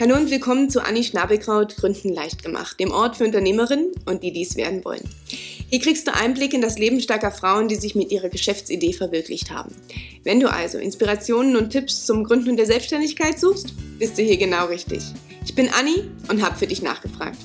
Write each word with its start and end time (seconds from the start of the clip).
Hallo 0.00 0.16
und 0.16 0.30
willkommen 0.30 0.70
zu 0.70 0.82
Anni 0.82 1.04
Schnabelkraut 1.04 1.76
Gründen 1.76 2.14
leicht 2.14 2.42
gemacht, 2.42 2.80
dem 2.80 2.90
Ort 2.90 3.18
für 3.18 3.24
Unternehmerinnen 3.24 3.92
und 4.06 4.22
die 4.22 4.32
dies 4.32 4.56
werden 4.56 4.82
wollen. 4.82 5.06
Hier 5.68 5.78
kriegst 5.78 6.06
du 6.06 6.14
Einblick 6.14 6.54
in 6.54 6.62
das 6.62 6.78
Leben 6.78 7.02
starker 7.02 7.30
Frauen, 7.30 7.68
die 7.68 7.74
sich 7.74 7.94
mit 7.94 8.10
ihrer 8.10 8.30
Geschäftsidee 8.30 8.94
verwirklicht 8.94 9.50
haben. 9.50 9.76
Wenn 10.24 10.40
du 10.40 10.50
also 10.50 10.78
Inspirationen 10.78 11.54
und 11.54 11.68
Tipps 11.68 12.06
zum 12.06 12.24
Gründen 12.24 12.56
der 12.56 12.64
Selbstständigkeit 12.64 13.38
suchst, 13.38 13.74
bist 13.98 14.16
du 14.16 14.22
hier 14.22 14.38
genau 14.38 14.68
richtig. 14.68 15.02
Ich 15.44 15.54
bin 15.54 15.68
Anni 15.68 16.04
und 16.30 16.42
habe 16.42 16.56
für 16.56 16.66
dich 16.66 16.80
nachgefragt. 16.80 17.36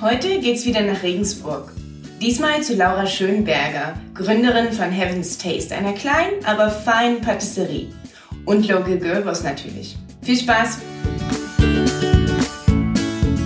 Heute 0.00 0.38
geht's 0.38 0.64
wieder 0.64 0.82
nach 0.82 1.02
Regensburg. 1.02 1.72
Diesmal 2.22 2.62
zu 2.62 2.76
Laura 2.76 3.08
Schönberger, 3.08 4.00
Gründerin 4.14 4.72
von 4.72 4.92
Heaven's 4.92 5.36
Taste, 5.36 5.74
einer 5.74 5.94
kleinen, 5.94 6.44
aber 6.44 6.70
feinen 6.70 7.20
Patisserie 7.22 7.88
und 8.46 8.66
Local 8.68 8.96
Girlboss 8.96 9.42
natürlich. 9.42 9.96
Viel 10.22 10.36
Spaß! 10.36 10.80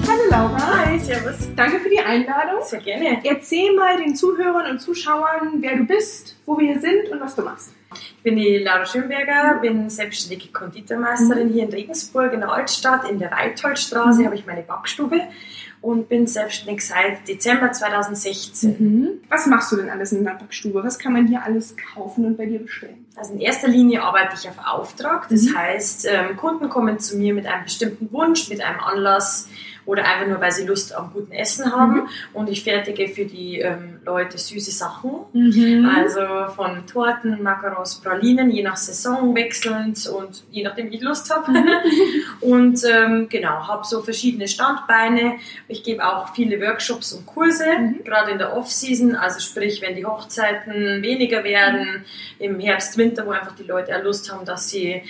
Hallo 0.07 0.23
Laura. 0.31 0.87
Hi, 0.87 0.99
servus. 0.99 1.49
Danke 1.57 1.81
für 1.81 1.89
die 1.89 1.99
Einladung. 1.99 2.63
Sehr 2.63 2.81
gerne. 2.81 3.21
Erzähl 3.25 3.75
mal 3.75 3.97
den 3.97 4.15
Zuhörern 4.15 4.71
und 4.71 4.81
Zuschauern, 4.81 5.55
wer 5.61 5.77
du 5.77 5.85
bist, 5.85 6.37
wo 6.47 6.59
wir 6.59 6.73
hier 6.73 6.81
sind 6.81 7.09
und 7.11 7.21
was 7.21 7.35
du 7.35 7.43
machst. 7.43 7.73
Ich 7.93 8.23
bin 8.23 8.37
die 8.37 8.59
Laura 8.59 8.85
Schönberger, 8.85 9.59
bin 9.61 9.89
selbstständige 9.89 10.53
Konditormeisterin 10.53 11.49
hier 11.49 11.65
in 11.65 11.71
Regensburg 11.71 12.33
in 12.35 12.41
der 12.41 12.53
Altstadt. 12.53 13.11
In 13.11 13.19
der 13.19 13.31
Weitholdstraße 13.31 14.25
habe 14.25 14.37
ich 14.37 14.47
meine 14.47 14.63
Backstube 14.63 15.23
und 15.83 16.09
bin 16.09 16.27
selbstständig 16.27 16.87
seit 16.87 17.27
Dezember 17.27 17.73
2016. 17.73 19.21
Was 19.29 19.47
machst 19.47 19.73
du 19.73 19.77
denn 19.77 19.89
alles 19.91 20.13
in 20.13 20.25
der 20.25 20.33
Backstube? 20.33 20.83
Was 20.85 20.99
kann 20.99 21.13
man 21.13 21.27
hier 21.27 21.43
alles 21.43 21.75
kaufen 21.95 22.25
und 22.25 22.37
bei 22.37 22.47
dir 22.47 22.59
bestellen? 22.61 23.07
Also 23.17 23.35
in 23.35 23.41
erster 23.41 23.69
Linie 23.69 24.03
arbeite 24.03 24.35
ich 24.39 24.49
auf 24.49 24.57
Auftrag. 24.65 25.29
Das 25.29 25.43
Mhm. 25.45 25.57
heißt, 25.57 26.07
ähm, 26.11 26.37
Kunden 26.37 26.69
kommen 26.69 26.99
zu 26.99 27.17
mir 27.17 27.35
mit 27.35 27.47
einem 27.47 27.65
bestimmten 27.65 28.13
Wunsch, 28.13 28.49
mit 28.49 28.61
einem 28.63 28.81
Anlass 28.81 29.49
oder 29.87 30.05
einfach 30.05 30.27
nur, 30.27 30.41
weil 30.41 30.53
sie 30.53 30.67
Lust 30.67 30.95
am 30.95 31.11
guten 31.13 31.33
Essen 31.33 31.73
haben. 31.73 31.95
Mhm. 31.95 32.09
Und 32.33 32.49
ich 32.49 32.63
fertige 32.65 33.09
für 33.09 33.25
die 33.25 33.61
ähm, 33.61 34.01
Leute 34.05 34.39
süße 34.39 34.71
Sachen. 34.71 35.11
Mhm. 35.33 35.91
Also 35.97 36.21
von 36.55 36.87
Torten, 36.87 37.43
Macarons, 37.43 38.01
Pralinen, 38.01 38.51
je 38.51 38.63
nach 38.63 38.77
Saison 38.77 39.35
wechselnd 39.35 40.07
und 40.07 40.45
je 40.51 40.63
nachdem, 40.63 40.91
wie 40.91 40.97
ich 40.97 41.03
Lust 41.03 41.35
habe. 41.35 41.53
und 42.41 42.83
ähm, 42.85 43.29
genau, 43.29 43.67
habe 43.67 43.85
so 43.87 44.03
verschiedene 44.03 44.49
Standbeine. 44.49 45.35
Ich 45.69 45.83
gebe 45.83 46.05
auch 46.07 46.35
viele 46.35 46.61
Workshops 46.61 47.13
und 47.13 47.27
Kurse, 47.27 47.65
Mhm. 47.79 48.05
gerade 48.05 48.31
in 48.33 48.39
der 48.39 48.57
Off-Season, 48.57 49.15
also 49.15 49.41
sprich, 49.41 49.81
wenn 49.83 49.95
die 49.95 50.05
Hochzeiten 50.05 51.03
weniger 51.03 51.45
werden, 51.45 52.05
im 52.39 52.59
Herbst, 52.59 52.97
Winter, 52.97 53.27
wo 53.27 53.31
einfach 53.31 53.55
die 53.55 53.63
Leute 53.65 53.97
auch 53.97 54.03
Lust 54.03 54.33
haben, 54.33 54.45
dass 54.45 54.69
sie 54.71 55.03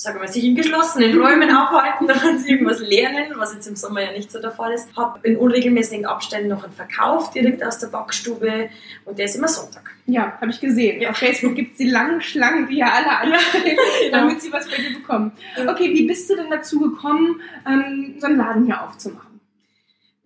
sagen 0.00 0.20
wir 0.20 0.28
sich 0.28 0.44
in 0.44 0.54
geschlossenen 0.54 1.20
Räumen 1.20 1.50
aufhalten, 1.50 2.06
sie 2.38 2.52
irgendwas 2.52 2.78
lernen, 2.78 3.32
was 3.36 3.52
jetzt 3.52 3.66
im 3.66 3.74
Sommer 3.74 4.00
ja 4.00 4.12
nicht 4.12 4.30
so 4.30 4.40
der 4.40 4.52
Fall 4.52 4.72
ist. 4.72 4.96
Habe 4.96 5.18
in 5.24 5.36
unregelmäßigen 5.36 6.06
Abständen 6.06 6.48
noch 6.48 6.62
einen 6.62 6.72
Verkauf 6.72 7.32
direkt 7.32 7.64
aus 7.64 7.78
der 7.78 7.88
Backstube 7.88 8.70
und 9.04 9.18
der 9.18 9.24
ist 9.24 9.34
immer 9.34 9.48
Sonntag. 9.48 9.90
Ja, 10.06 10.38
habe 10.40 10.52
ich 10.52 10.60
gesehen. 10.60 11.02
Ja. 11.02 11.10
Auf 11.10 11.16
Facebook 11.16 11.56
gibt 11.56 11.72
es 11.72 11.78
die 11.78 11.90
langen 11.90 12.20
Schlangen, 12.20 12.68
die 12.68 12.76
ja 12.76 12.92
alle 12.92 13.10
anstehen, 13.34 13.76
genau. 14.00 14.18
damit 14.18 14.40
sie 14.40 14.52
was 14.52 14.70
bei 14.70 14.76
dir 14.76 14.94
bekommen. 14.94 15.32
Ja. 15.56 15.72
Okay, 15.72 15.92
wie 15.92 16.06
bist 16.06 16.30
du 16.30 16.36
denn 16.36 16.48
dazu 16.48 16.78
gekommen, 16.78 17.40
ähm, 17.66 18.14
so 18.18 18.28
einen 18.28 18.36
Laden 18.36 18.66
hier 18.66 18.80
aufzumachen? 18.80 19.27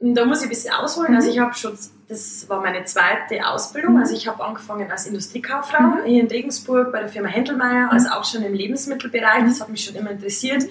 Da 0.05 0.25
muss 0.25 0.39
ich 0.41 0.47
ein 0.47 0.49
bisschen 0.49 0.75
ausholen. 0.75 1.13
Mhm. 1.13 1.17
Also 1.17 1.31
ich 1.31 1.39
habe 1.39 1.55
schon, 1.55 1.79
das 2.09 2.49
war 2.49 2.61
meine 2.61 2.85
zweite 2.85 3.47
Ausbildung. 3.47 3.95
Mhm. 3.95 4.01
Also 4.01 4.15
ich 4.17 4.27
habe 4.27 4.45
angefangen 4.45 4.91
als 4.91 5.07
Industriekauffrau 5.07 5.81
Mhm. 5.81 6.05
hier 6.05 6.23
in 6.23 6.27
Regensburg 6.29 6.91
bei 6.91 6.99
der 7.01 7.09
Firma 7.09 7.29
Händelmeier, 7.29 7.89
also 7.91 8.09
auch 8.11 8.25
schon 8.25 8.43
im 8.43 8.53
Lebensmittelbereich. 8.53 9.45
Das 9.47 9.61
hat 9.61 9.69
mich 9.69 9.85
schon 9.85 9.95
immer 9.95 10.11
interessiert. 10.11 10.65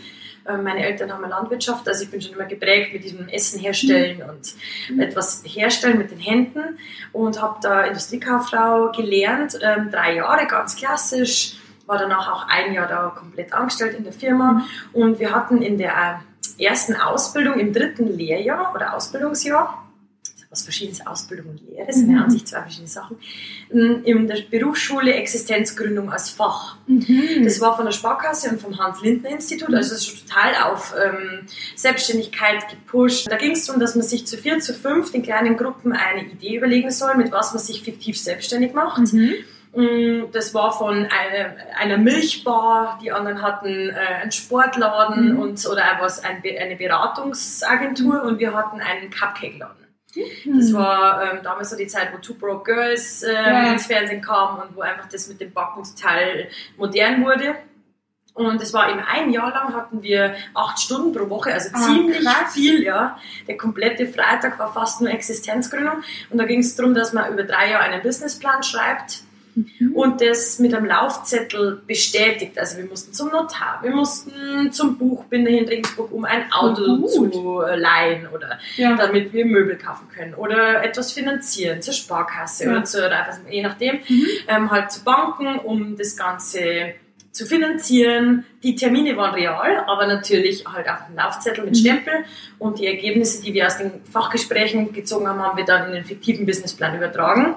Ähm, 0.49 0.63
Meine 0.63 0.83
Eltern 0.83 1.13
haben 1.13 1.23
eine 1.23 1.31
Landwirtschaft, 1.33 1.87
also 1.87 2.03
ich 2.03 2.09
bin 2.11 2.19
schon 2.19 2.33
immer 2.33 2.45
geprägt 2.45 2.91
mit 2.93 3.03
diesem 3.05 3.29
Essen 3.29 3.59
herstellen 3.59 4.21
und 4.27 4.53
Mhm. 4.89 4.99
etwas 4.99 5.43
herstellen 5.45 5.97
mit 5.99 6.11
den 6.11 6.17
Händen 6.19 6.77
und 7.13 7.41
habe 7.41 7.59
da 7.61 7.83
Industriekauffrau 7.83 8.91
gelernt, 8.91 9.57
ähm, 9.61 9.91
drei 9.91 10.15
Jahre 10.15 10.45
ganz 10.47 10.75
klassisch, 10.75 11.53
war 11.85 11.97
danach 11.99 12.29
auch 12.31 12.47
ein 12.49 12.73
Jahr 12.73 12.87
da 12.87 13.13
komplett 13.15 13.53
angestellt 13.53 13.95
in 13.97 14.03
der 14.03 14.13
Firma 14.13 14.65
und 14.93 15.19
wir 15.19 15.33
hatten 15.33 15.61
in 15.61 15.77
der 15.77 15.91
äh, 15.91 16.13
ersten 16.61 16.95
Ausbildung 16.95 17.59
im 17.59 17.73
dritten 17.73 18.17
Lehrjahr 18.17 18.73
oder 18.75 18.95
Ausbildungsjahr, 18.95 19.77
was 20.49 20.63
verschiedenes 20.63 21.07
Ausbildung 21.07 21.51
und 21.51 21.61
Lehre, 21.69 21.93
sind 21.93 22.09
Mhm. 22.09 22.17
an 22.17 22.29
sich 22.29 22.45
zwei 22.45 22.59
verschiedene 22.59 22.89
Sachen, 22.89 23.15
ähm, 23.73 24.01
in 24.03 24.27
der 24.27 24.39
Berufsschule 24.49 25.13
Existenzgründung 25.13 26.11
als 26.11 26.29
Fach. 26.29 26.75
Mhm. 26.87 27.45
Das 27.45 27.61
war 27.61 27.75
von 27.77 27.85
der 27.85 27.93
Sparkasse 27.93 28.49
und 28.49 28.59
vom 28.61 28.77
Hans-Lindner-Institut, 28.77 29.73
also 29.73 29.91
das 29.91 29.99
ist 29.99 30.07
schon 30.07 30.27
total 30.27 30.55
auf 30.63 30.93
ähm, 31.01 31.47
Selbstständigkeit 31.77 32.67
gepusht. 32.69 33.27
Da 33.31 33.37
ging 33.37 33.51
es 33.51 33.65
darum, 33.65 33.79
dass 33.79 33.95
man 33.95 34.05
sich 34.05 34.27
zu 34.27 34.37
vier, 34.37 34.59
zu 34.59 34.73
fünf 34.73 35.13
in 35.13 35.23
kleinen 35.23 35.55
Gruppen 35.55 35.93
eine 35.93 36.25
Idee 36.25 36.57
überlegen 36.57 36.91
soll, 36.91 37.15
mit 37.15 37.31
was 37.31 37.53
man 37.53 37.63
sich 37.63 37.81
fiktiv 37.81 38.19
selbstständig 38.19 38.73
macht. 38.73 39.13
Mhm. 39.13 39.35
Mm, 39.73 40.31
Das 40.33 40.53
war 40.53 40.71
von 40.71 41.07
einer, 41.07 41.55
einer 41.77 41.97
Milchbar, 41.97 42.99
die 43.01 43.11
anderen 43.11 43.41
hatten 43.41 43.89
äh, 43.89 43.93
einen 44.21 44.31
Sportladen 44.31 45.33
Mhm. 45.33 45.39
und 45.39 45.65
oder 45.67 45.83
was, 45.99 46.23
ein, 46.23 46.41
eine 46.59 46.75
Beratungsagentur 46.75 48.23
und 48.23 48.39
wir 48.39 48.53
hatten 48.53 48.79
einen 48.81 49.09
Cupcake-Laden. 49.09 49.87
Mhm. 50.45 50.57
Das 50.57 50.73
war 50.73 51.23
ähm, 51.33 51.39
damals 51.43 51.69
so 51.69 51.77
die 51.77 51.87
Zeit, 51.87 52.09
wo 52.13 52.17
Two 52.17 52.33
Broke 52.33 52.63
Girls 52.73 53.23
ähm, 53.23 53.33
Ja. 53.33 53.71
ins 53.71 53.85
Fernsehen 53.85 54.21
kam 54.21 54.59
und 54.59 54.75
wo 54.75 54.81
einfach 54.81 55.07
das 55.07 55.27
mit 55.29 55.39
dem 55.39 55.51
Backen 55.53 55.83
total 55.83 56.47
modern 56.77 57.23
wurde. 57.23 57.55
Und 58.33 58.61
es 58.61 58.73
war 58.73 58.89
eben 58.89 59.01
ein 59.01 59.29
Jahr 59.31 59.51
lang 59.51 59.73
hatten 59.73 60.01
wir 60.03 60.35
acht 60.53 60.79
Stunden 60.79 61.11
pro 61.13 61.29
Woche, 61.29 61.53
also 61.53 61.69
Ah, 61.73 61.79
ziemlich 61.81 62.21
krass. 62.25 62.53
viel, 62.53 62.81
ja. 62.81 63.17
Der 63.47 63.57
komplette 63.57 64.07
Freitag 64.07 64.57
war 64.57 64.71
fast 64.73 65.01
nur 65.01 65.11
Existenzgründung. 65.11 66.01
Und 66.29 66.37
da 66.37 66.45
ging 66.45 66.59
es 66.59 66.73
darum, 66.77 66.93
dass 66.93 67.11
man 67.11 67.31
über 67.33 67.43
drei 67.43 67.71
Jahre 67.71 67.83
einen 67.83 68.01
Businessplan 68.01 68.63
schreibt 68.63 69.23
Mhm. 69.55 69.93
und 69.95 70.21
das 70.21 70.59
mit 70.59 70.73
einem 70.73 70.85
Laufzettel 70.85 71.81
bestätigt. 71.85 72.57
Also 72.57 72.77
wir 72.77 72.85
mussten 72.85 73.13
zum 73.13 73.29
Notar, 73.29 73.79
wir 73.81 73.91
mussten 73.91 74.71
zum 74.71 74.97
Buchbinder 74.97 75.49
in 75.51 75.67
Regensburg, 75.67 76.11
um 76.11 76.25
ein 76.25 76.51
Auto 76.51 76.81
Oh, 77.01 77.07
zu 77.07 77.61
äh, 77.61 77.75
leihen 77.77 78.27
oder 78.27 78.59
ja. 78.77 78.95
damit 78.95 79.33
wir 79.33 79.45
Möbel 79.45 79.77
kaufen 79.77 80.07
können 80.13 80.33
oder 80.33 80.83
etwas 80.83 81.11
finanzieren 81.11 81.81
zur 81.81 81.93
Sparkasse 81.93 82.65
Ja. 82.65 82.71
oder 82.71 82.83
zur, 82.85 83.03
Raiffeisen, 83.03 83.43
je 83.49 83.61
nachdem, 83.63 83.99
Mhm. 84.07 84.25
ähm, 84.47 84.71
halt 84.71 84.91
zu 84.91 85.03
Banken, 85.03 85.59
um 85.59 85.97
das 85.97 86.15
Ganze 86.17 86.93
zu 87.31 87.45
finanzieren. 87.45 88.45
Die 88.61 88.75
Termine 88.75 89.15
waren 89.15 89.33
real, 89.33 89.85
aber 89.87 90.05
natürlich 90.05 90.65
halt 90.67 90.89
auf 90.89 91.07
dem 91.07 91.15
Laufzettel 91.15 91.63
mit 91.63 91.75
Mhm. 91.75 91.79
Stempel 91.79 92.13
und 92.59 92.79
die 92.79 92.87
Ergebnisse, 92.87 93.41
die 93.41 93.53
wir 93.53 93.67
aus 93.67 93.77
den 93.77 93.91
Fachgesprächen 94.11 94.91
gezogen 94.91 95.27
haben, 95.27 95.39
haben 95.41 95.57
wir 95.57 95.63
dann 95.65 95.87
in 95.87 95.93
den 95.93 96.03
fiktiven 96.05 96.45
Businessplan 96.45 96.95
übertragen. 96.97 97.55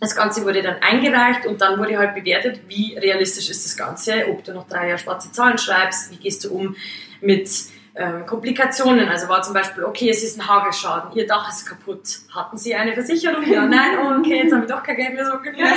Das 0.00 0.14
Ganze 0.14 0.44
wurde 0.44 0.62
dann 0.62 0.76
eingereicht 0.82 1.46
und 1.46 1.60
dann 1.62 1.78
wurde 1.78 1.96
halt 1.96 2.14
bewertet, 2.14 2.60
wie 2.68 2.96
realistisch 2.98 3.48
ist 3.48 3.64
das 3.64 3.76
Ganze, 3.76 4.28
ob 4.28 4.44
du 4.44 4.52
noch 4.52 4.68
drei 4.68 4.88
Jahre 4.88 4.98
schwarze 4.98 5.32
Zahlen 5.32 5.56
schreibst, 5.56 6.10
wie 6.10 6.16
gehst 6.16 6.44
du 6.44 6.52
um 6.54 6.76
mit 7.22 7.48
ähm, 7.94 8.26
Komplikationen. 8.26 9.08
Also 9.08 9.28
war 9.28 9.40
zum 9.42 9.54
Beispiel, 9.54 9.84
okay, 9.84 10.10
es 10.10 10.22
ist 10.22 10.38
ein 10.38 10.46
Hagelschaden, 10.46 11.16
ihr 11.16 11.26
Dach 11.26 11.48
ist 11.48 11.64
kaputt. 11.66 12.02
Hatten 12.34 12.58
Sie 12.58 12.74
eine 12.74 12.92
Versicherung? 12.92 13.42
Ja, 13.50 13.64
nein, 13.64 13.98
oh, 14.02 14.18
okay, 14.20 14.42
jetzt 14.42 14.52
habe 14.52 14.64
ich 14.66 14.70
doch 14.70 14.82
kein 14.82 14.96
Geld 14.96 15.14
mehr 15.14 15.24
so 15.24 15.32
ungefähr. 15.32 15.72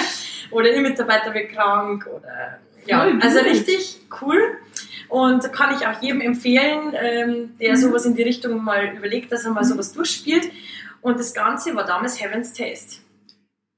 Oder 0.52 0.74
Ihr 0.74 0.82
Mitarbeiter 0.82 1.34
wird 1.34 1.52
krank 1.54 2.06
oder 2.08 2.60
ja, 2.86 3.08
also 3.22 3.40
richtig 3.40 4.02
cool. 4.22 4.58
Und 5.08 5.52
kann 5.54 5.76
ich 5.76 5.88
auch 5.88 6.02
jedem 6.02 6.22
empfehlen, 6.22 6.94
ähm, 7.00 7.56
der 7.60 7.72
Mhm. 7.72 7.76
sowas 7.78 8.06
in 8.06 8.16
die 8.16 8.24
Richtung 8.24 8.64
mal 8.64 8.94
überlegt, 8.96 9.32
dass 9.32 9.46
er 9.46 9.52
mal 9.52 9.64
sowas 9.64 9.94
durchspielt. 9.94 10.52
Und 11.02 11.20
das 11.20 11.34
Ganze 11.34 11.76
war 11.76 11.86
damals 11.86 12.22
Heaven's 12.22 12.52
Taste. 12.54 12.98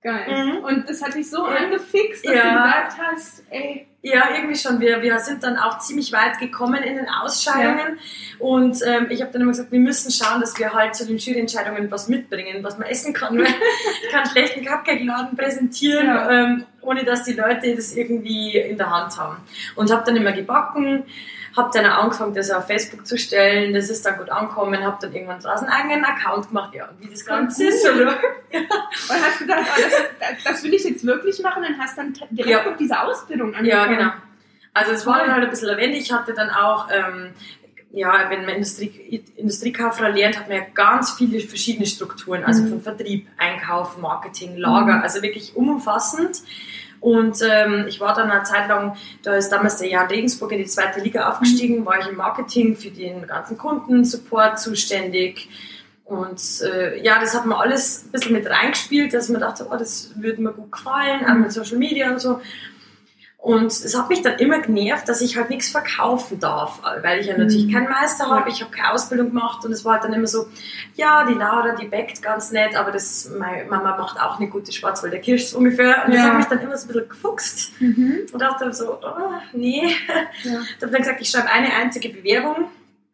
Geil. 0.03 0.45
Mhm. 0.45 0.57
Und 0.63 0.89
das 0.89 1.01
hat 1.03 1.13
dich 1.13 1.29
so 1.29 1.47
Ja. 1.47 1.57
angefixt, 1.57 2.25
dass 2.25 2.33
Ja. 2.33 2.43
du 2.43 2.49
gesagt 2.63 2.93
hast, 3.01 3.43
ey, 3.49 3.87
Ja, 4.03 4.29
irgendwie 4.35 4.55
schon. 4.57 4.79
Wir, 4.79 4.99
wir 5.03 5.19
sind 5.19 5.43
dann 5.43 5.57
auch 5.57 5.77
ziemlich 5.77 6.11
weit 6.11 6.39
gekommen 6.39 6.81
in 6.81 6.95
den 6.95 7.07
Ausscheidungen. 7.07 7.99
Und 8.39 8.81
ähm, 8.83 9.05
ich 9.11 9.21
habe 9.21 9.31
dann 9.31 9.43
immer 9.43 9.51
gesagt, 9.51 9.71
wir 9.71 9.79
müssen 9.79 10.09
schauen, 10.11 10.41
dass 10.41 10.57
wir 10.57 10.73
halt 10.73 10.95
zu 10.95 11.05
den 11.05 11.17
Juryentscheidungen 11.19 11.91
was 11.91 12.07
mitbringen, 12.07 12.63
was 12.63 12.79
man 12.79 12.87
essen 12.87 13.13
kann. 13.13 13.37
Weil 13.37 13.45
ich 14.03 14.09
kann 14.11 14.25
schlecht 14.27 14.57
einen 14.57 14.65
Cupcake-Laden 14.65 15.37
präsentieren, 15.37 16.07
Ja. 16.07 16.31
ähm, 16.31 16.65
ohne 16.81 17.03
dass 17.05 17.25
die 17.25 17.33
Leute 17.33 17.75
das 17.75 17.95
irgendwie 17.95 18.57
in 18.57 18.75
der 18.79 18.89
Hand 18.89 19.19
haben. 19.19 19.37
Und 19.75 19.91
habe 19.91 20.01
dann 20.03 20.15
immer 20.15 20.31
gebacken, 20.31 21.03
habe 21.57 21.69
dann 21.73 21.85
auch 21.91 22.03
angefangen, 22.03 22.33
das 22.33 22.49
auf 22.51 22.67
Facebook 22.67 23.05
zu 23.05 23.17
stellen. 23.17 23.73
Das 23.73 23.89
ist 23.89 24.05
dann 24.05 24.17
gut 24.17 24.29
angekommen, 24.29 24.83
habe 24.83 24.97
dann 25.01 25.13
irgendwann 25.13 25.39
draußen 25.39 25.67
einen 25.67 25.91
eigenen 25.91 26.05
Account 26.05 26.47
gemacht. 26.47 26.73
Ja, 26.73 26.87
und 26.89 27.01
wie 27.01 27.09
das 27.09 27.25
Ganze 27.25 27.63
Cool. 27.63 27.69
ist. 27.69 27.83
So 27.83 27.91
läuft. 27.91 28.17
und 28.53 29.21
hast 29.25 29.39
gedacht, 29.39 29.59
oh, 29.65 29.81
das, 29.81 29.93
das, 30.19 30.43
das 30.43 30.63
will 30.63 30.73
ich 30.73 30.83
jetzt 30.83 31.05
wirklich 31.05 31.41
machen 31.41 31.63
und 31.65 31.77
hast 31.79 31.97
dann 31.97 32.13
direkt 32.31 32.47
Ja. 32.49 32.63
noch 32.69 32.77
diese 32.77 32.99
Ausbildung 32.99 33.51
Ja, 33.53 33.59
angefangen. 33.83 33.97
genau. 33.97 34.11
Also 34.73 34.91
es 34.93 35.05
war 35.05 35.19
dann 35.19 35.33
halt 35.33 35.43
ein 35.43 35.49
bisschen 35.49 35.67
erwähnt. 35.69 35.95
Ich 35.95 36.11
hatte 36.13 36.33
dann 36.33 36.49
auch, 36.49 36.87
ähm, 36.91 37.31
ja, 37.91 38.29
wenn 38.29 38.45
man 38.45 38.55
Industrie, 38.55 39.21
Industriekauffrau 39.35 40.07
lernt, 40.07 40.39
hat 40.39 40.47
man 40.47 40.59
ja 40.59 40.63
ganz 40.73 41.11
viele 41.11 41.41
verschiedene 41.41 41.85
Strukturen. 41.85 42.45
Also 42.45 42.63
Mhm. 42.63 42.69
von 42.69 42.81
Vertrieb, 42.81 43.27
Einkauf, 43.37 43.97
Marketing, 43.97 44.55
Lager, 44.55 44.95
Mhm. 44.97 45.01
also 45.03 45.21
wirklich 45.21 45.55
umfassend. 45.57 46.37
Und 47.01 47.39
ähm, 47.41 47.85
ich 47.87 47.99
war 47.99 48.13
dann 48.13 48.29
eine 48.29 48.43
Zeit 48.43 48.69
lang, 48.69 48.95
da 49.23 49.33
ist 49.33 49.49
damals 49.49 49.77
der 49.77 49.89
Jan 49.89 50.05
Regensburg 50.05 50.51
in 50.51 50.59
die 50.59 50.65
zweite 50.65 51.01
Liga 51.01 51.29
aufgestiegen, 51.29 51.83
war 51.83 51.99
ich 51.99 52.07
im 52.07 52.15
Marketing 52.15 52.77
für 52.77 52.91
den 52.91 53.25
ganzen 53.25 53.57
Kundensupport 53.57 54.59
zuständig. 54.59 55.49
Und 56.05 56.39
äh, 56.61 57.01
ja, 57.01 57.19
das 57.19 57.33
hat 57.33 57.47
mir 57.47 57.57
alles 57.57 58.05
ein 58.05 58.11
bisschen 58.11 58.33
mit 58.33 58.47
reingespielt, 58.47 59.13
dass 59.13 59.29
man 59.29 59.41
dachte, 59.41 59.65
oh, 59.71 59.77
das 59.77 60.11
würde 60.15 60.41
mir 60.43 60.51
gut 60.51 60.71
gefallen, 60.71 61.25
auch 61.25 61.33
mit 61.33 61.51
Social 61.51 61.77
Media 61.77 62.11
und 62.11 62.21
so. 62.21 62.39
Und 63.43 63.71
es 63.71 63.97
hat 63.97 64.07
mich 64.07 64.21
dann 64.21 64.37
immer 64.37 64.59
genervt, 64.59 65.09
dass 65.09 65.19
ich 65.19 65.35
halt 65.35 65.49
nichts 65.49 65.71
verkaufen 65.71 66.39
darf, 66.39 66.79
weil 67.01 67.19
ich 67.21 67.25
ja 67.25 67.35
natürlich 67.35 67.65
Mhm. 67.65 67.71
keinen 67.73 67.89
Meister 67.89 68.29
habe, 68.29 68.47
ich 68.51 68.61
habe 68.61 68.71
keine 68.71 68.91
Ausbildung 68.93 69.29
gemacht 69.29 69.65
und 69.65 69.71
es 69.71 69.83
war 69.83 69.93
halt 69.93 70.03
dann 70.03 70.13
immer 70.13 70.27
so, 70.27 70.45
ja, 70.93 71.25
die 71.25 71.33
Laura, 71.33 71.73
die 71.73 71.87
backt 71.87 72.21
ganz 72.21 72.51
nett, 72.51 72.75
aber 72.75 72.91
das, 72.91 73.31
meine 73.39 73.65
Mama 73.65 73.97
macht 73.97 74.21
auch 74.21 74.37
eine 74.39 74.47
gute 74.47 74.71
Schwarzwälder 74.71 75.17
Kirsch 75.17 75.45
so 75.47 75.57
ungefähr. 75.57 76.03
Und 76.05 76.13
das 76.13 76.21
Ja. 76.21 76.27
hat 76.29 76.37
mich 76.37 76.45
dann 76.45 76.59
immer 76.59 76.77
so 76.77 76.85
ein 76.85 76.93
bisschen 76.93 77.09
gefuchst 77.09 77.71
Mhm. 77.81 78.19
und 78.31 78.39
dachte 78.39 78.71
so, 78.73 78.99
oh, 79.01 79.31
nee. 79.53 79.87
Ja. 80.43 80.59
Ich 80.77 80.81
habe 80.83 80.91
dann 80.91 81.01
gesagt, 81.01 81.19
ich 81.19 81.29
schreibe 81.31 81.49
eine 81.49 81.73
einzige 81.73 82.09
Bewerbung. 82.09 82.69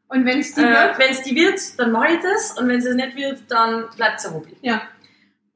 Und 0.09 0.25
wenn 0.25 0.39
es 0.39 0.53
die 0.53 0.61
Äh, 0.61 0.69
wird, 0.69 0.99
wenn 0.99 1.11
es 1.11 1.21
die 1.21 1.35
wird, 1.37 1.59
dann 1.79 1.91
mache 1.93 2.13
ich 2.15 2.19
das 2.21 2.51
und 2.59 2.67
wenn 2.67 2.79
es 2.79 2.93
nicht 2.93 3.15
wird, 3.15 3.39
dann 3.49 3.85
bleibt 3.95 4.19
es 4.19 4.25
ein 4.25 4.33
Hobby. 4.33 4.57
ja. 4.61 4.81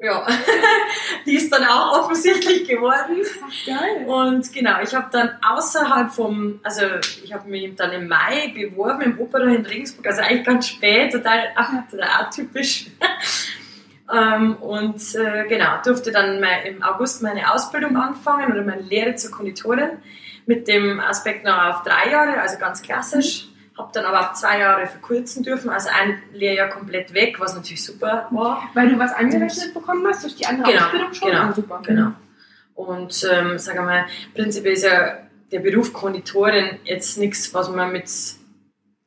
Ja, 0.01 0.25
die 1.27 1.36
ist 1.36 1.53
dann 1.53 1.63
auch 1.63 2.00
offensichtlich 2.00 2.68
geworden. 2.68 3.21
Ach, 3.44 3.65
geil. 3.68 4.06
Und 4.07 4.51
genau, 4.51 4.81
ich 4.81 4.95
habe 4.95 5.09
dann 5.12 5.38
außerhalb 5.48 6.12
vom, 6.12 6.59
also 6.63 6.81
ich 7.24 7.31
habe 7.31 7.48
mich 7.48 7.75
dann 7.75 7.92
im 7.92 8.07
Mai 8.07 8.51
beworben 8.56 9.01
im 9.01 9.19
Opera 9.19 9.44
in 9.44 9.63
Regensburg, 9.63 10.07
also 10.07 10.21
eigentlich 10.21 10.44
ganz 10.44 10.68
spät, 10.69 11.12
total, 11.12 11.53
total 11.92 12.09
atypisch. 12.19 12.88
ähm, 14.12 14.56
und 14.56 15.01
äh, 15.13 15.48
genau, 15.48 15.80
durfte 15.86 16.12
dann 16.12 16.39
mein, 16.39 16.65
im 16.65 16.81
August 16.81 17.21
meine 17.21 17.54
Ausbildung 17.54 17.95
anfangen 17.95 18.51
oder 18.51 18.63
meine 18.63 18.81
Lehre 18.81 19.13
zur 19.13 19.30
Konditorin 19.30 20.00
mit 20.47 20.68
dem 20.68 21.00
Aspekt 21.00 21.45
noch 21.45 21.63
auf 21.63 21.83
drei 21.83 22.09
Jahre, 22.09 22.42
also 22.42 22.57
ganz 22.57 22.81
klassisch. 22.81 23.50
Habe 23.77 23.89
dann 23.94 24.06
aber 24.06 24.19
auf 24.19 24.33
zwei 24.33 24.59
Jahre 24.59 24.85
verkürzen 24.85 25.44
dürfen, 25.44 25.69
also 25.69 25.89
ein 25.89 26.21
Lehrjahr 26.33 26.69
komplett 26.69 27.13
weg, 27.13 27.39
was 27.39 27.56
natürlich 27.56 27.83
super 27.83 28.27
war. 28.31 28.69
Weil 28.73 28.89
du 28.89 29.00
was 29.00 29.13
angerechnet 29.13 29.73
bekommen 29.73 30.06
hast 30.07 30.23
durch 30.23 30.35
die 30.35 30.45
andere 30.45 30.71
Genau, 30.71 30.83
Ausbildung 30.85 31.13
schon? 31.13 31.29
genau, 31.29 31.41
Ah, 31.44 31.53
super. 31.53 31.81
Genau. 31.85 32.12
Und 32.75 33.27
ähm, 33.31 33.57
sagen 33.57 33.79
wir 33.79 33.85
mal, 33.85 34.06
prinzipiell 34.35 34.73
ist 34.73 34.83
ja 34.83 35.19
der 35.51 35.59
Beruf 35.59 35.94
Konditorin 35.94 36.79
jetzt 36.83 37.18
nichts, 37.18 37.53
was 37.53 37.69
man 37.69 37.91
mit 37.91 38.09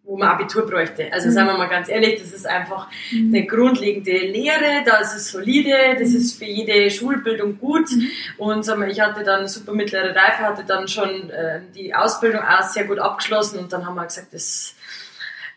wo 0.07 0.19
man 0.19 0.29
Abitur 0.29 0.67
bräuchte. 0.67 1.11
Also 1.13 1.29
Mhm. 1.29 1.33
sagen 1.33 1.49
wir 1.49 1.57
mal 1.59 1.69
ganz 1.69 1.89
ehrlich, 1.89 2.21
das 2.21 2.33
ist 2.33 2.47
einfach 2.47 2.89
Mhm. 3.11 3.35
eine 3.35 3.47
grundlegende 3.47 4.13
Lehre, 4.13 4.83
da 4.85 4.99
ist 4.99 5.15
es 5.15 5.31
solide, 5.31 5.73
das 5.99 6.11
ist 6.11 6.39
für 6.39 6.45
jede 6.45 6.91
Schulbildung 6.91 7.59
gut. 7.59 7.91
Mhm. 7.91 8.11
Und 8.37 8.63
sagen 8.65 8.83
wir, 8.83 8.89
ich 8.89 9.01
hatte 9.01 9.25
dann 9.25 9.49
super 9.49 9.73
mittlere 9.73 10.15
Reife, 10.15 10.43
hatte 10.43 10.65
dann 10.67 10.87
schon 10.89 11.31
äh, 11.31 11.61
die 11.75 11.95
Ausbildung 11.95 12.43
auch 12.43 12.63
sehr 12.65 12.85
gut 12.85 12.99
abgeschlossen 12.99 13.59
und 13.59 13.73
dann 13.73 13.87
haben 13.87 13.95
wir 13.95 14.05
gesagt, 14.05 14.29
das, 14.33 14.75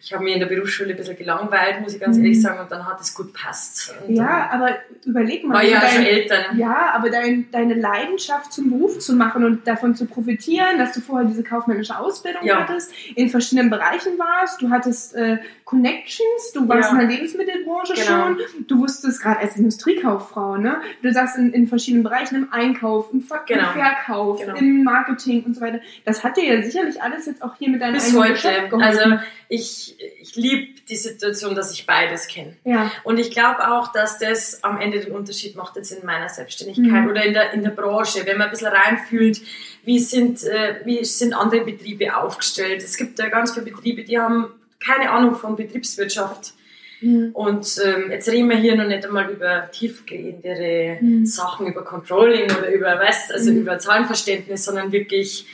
ich 0.07 0.13
habe 0.13 0.23
mir 0.23 0.35
in 0.35 0.39
der 0.39 0.47
Berufsschule 0.47 0.91
ein 0.91 0.95
bisschen 0.95 1.17
gelangweilt, 1.17 1.81
muss 1.81 1.93
ich 1.93 1.99
ganz 1.99 2.15
Mhm. 2.15 2.23
ehrlich 2.23 2.41
sagen, 2.41 2.59
und 2.61 2.71
dann 2.71 2.85
hat 2.87 3.01
es 3.01 3.13
gut 3.13 3.33
passt. 3.33 3.93
Und 4.07 4.15
Ja, 4.15 4.49
aber 4.51 4.69
überleg 5.05 5.43
mal, 5.43 5.55
war 5.55 5.63
ja 5.63 5.81
schon 5.81 6.03
dein, 6.03 6.05
Eltern. 6.05 6.57
ja, 6.57 6.91
aber 6.93 7.09
dein, 7.09 7.51
deine 7.51 7.73
Leidenschaft 7.73 8.53
zum 8.53 8.69
Beruf 8.69 8.99
zu 8.99 9.13
machen 9.17 9.43
und 9.43 9.67
davon 9.67 9.95
zu 9.95 10.05
profitieren, 10.05 10.77
dass 10.77 10.93
du 10.93 11.01
vorher 11.01 11.27
diese 11.27 11.43
kaufmännische 11.43 11.99
Ausbildung 11.99 12.45
Ja. 12.45 12.61
hattest, 12.61 12.93
in 13.15 13.27
verschiedenen 13.27 13.69
Bereichen 13.69 14.17
warst, 14.17 14.61
du 14.61 14.69
hattest 14.69 15.13
äh, 15.15 15.39
Connections, 15.65 16.53
du 16.53 16.67
warst 16.69 16.91
Ja. 16.93 16.99
in 17.01 17.07
der 17.07 17.17
Lebensmittelbranche 17.17 17.93
Genau. 17.95 18.27
schon, 18.27 18.37
du 18.67 18.79
wusstest 18.79 19.21
gerade 19.21 19.39
als 19.41 19.57
Industriekauffrau, 19.57 20.55
ne? 20.55 20.77
Du 21.01 21.11
sagst 21.11 21.37
in, 21.37 21.51
in 21.51 21.67
verschiedenen 21.67 22.03
Bereichen, 22.03 22.35
im 22.35 22.53
Einkauf, 22.53 23.11
im, 23.11 23.21
Ver 23.21 23.41
Genau. 23.45 23.67
im 23.67 23.73
Verkauf, 23.73 24.39
Genau. 24.39 24.55
im 24.55 24.83
Marketing 24.85 25.43
und 25.43 25.53
so 25.55 25.59
weiter. 25.61 25.79
Das 26.05 26.23
hat 26.23 26.37
dir 26.37 26.45
ja 26.55 26.61
sicherlich 26.63 27.01
alles 27.01 27.25
jetzt 27.25 27.43
auch 27.43 27.55
hier 27.57 27.69
mit 27.69 27.81
deinem 27.81 27.95
Bis 27.95 28.07
eigenen 28.15 28.29
Geschäft 28.33 28.57
heute. 28.57 28.69
geholfen. 28.69 29.11
Also 29.11 29.19
ich, 29.49 29.96
ich 30.21 30.35
liebe 30.35 30.79
die 30.87 30.95
Situation, 30.95 31.55
dass 31.55 31.71
ich 31.73 31.85
beides 31.85 32.27
kenne. 32.27 32.55
ja. 32.63 32.91
Und 33.03 33.17
ich 33.19 33.31
glaube 33.31 33.71
auch, 33.71 33.91
dass 33.91 34.19
das 34.19 34.63
am 34.63 34.79
Ende 34.79 34.99
den 34.99 35.11
Unterschied 35.11 35.55
macht 35.55 35.75
jetzt 35.75 35.91
in 35.91 36.05
meiner 36.05 36.29
Selbstständigkeit 36.29 37.03
Mhm. 37.03 37.09
oder 37.09 37.23
in 37.25 37.33
der, 37.33 37.51
in 37.53 37.63
der 37.63 37.71
Branche, 37.71 38.25
wenn 38.25 38.37
man 38.37 38.47
ein 38.47 38.51
bisschen 38.51 38.67
reinfühlt, 38.67 39.41
wie 39.83 39.99
sind, 39.99 40.43
äh, 40.43 40.81
wie 40.85 41.03
sind 41.05 41.33
andere 41.33 41.61
Betriebe 41.65 42.15
aufgestellt. 42.15 42.83
Es 42.83 42.97
gibt 42.97 43.17
ja 43.19 43.29
ganz 43.29 43.53
viele 43.53 43.65
Betriebe, 43.65 44.03
die 44.03 44.19
haben 44.19 44.47
keine 44.79 45.09
Ahnung 45.11 45.35
von 45.35 45.55
Betriebswirtschaft. 45.55 46.53
Mhm. 47.01 47.29
Und 47.33 47.79
ähm, 47.85 48.09
jetzt 48.11 48.27
reden 48.29 48.49
wir 48.49 48.57
hier 48.57 48.75
noch 48.75 48.87
nicht 48.87 49.05
einmal 49.05 49.29
über 49.29 49.69
tiefgehendere 49.71 50.97
Mhm. 51.01 51.25
Sachen, 51.25 51.67
über 51.67 51.83
Controlling 51.83 52.45
oder 52.51 52.69
über 52.71 52.99
was, 52.99 53.31
also 53.31 53.51
Mhm. 53.51 53.61
über 53.61 53.79
Zahlenverständnis, 53.79 54.65
sondern 54.65 54.91
wirklich 54.91 55.45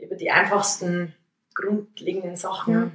über 0.00 0.14
die 0.16 0.30
einfachsten 0.30 1.14
grundlegenden 1.54 2.36
Sachen. 2.36 2.72
Ja. 2.74 2.90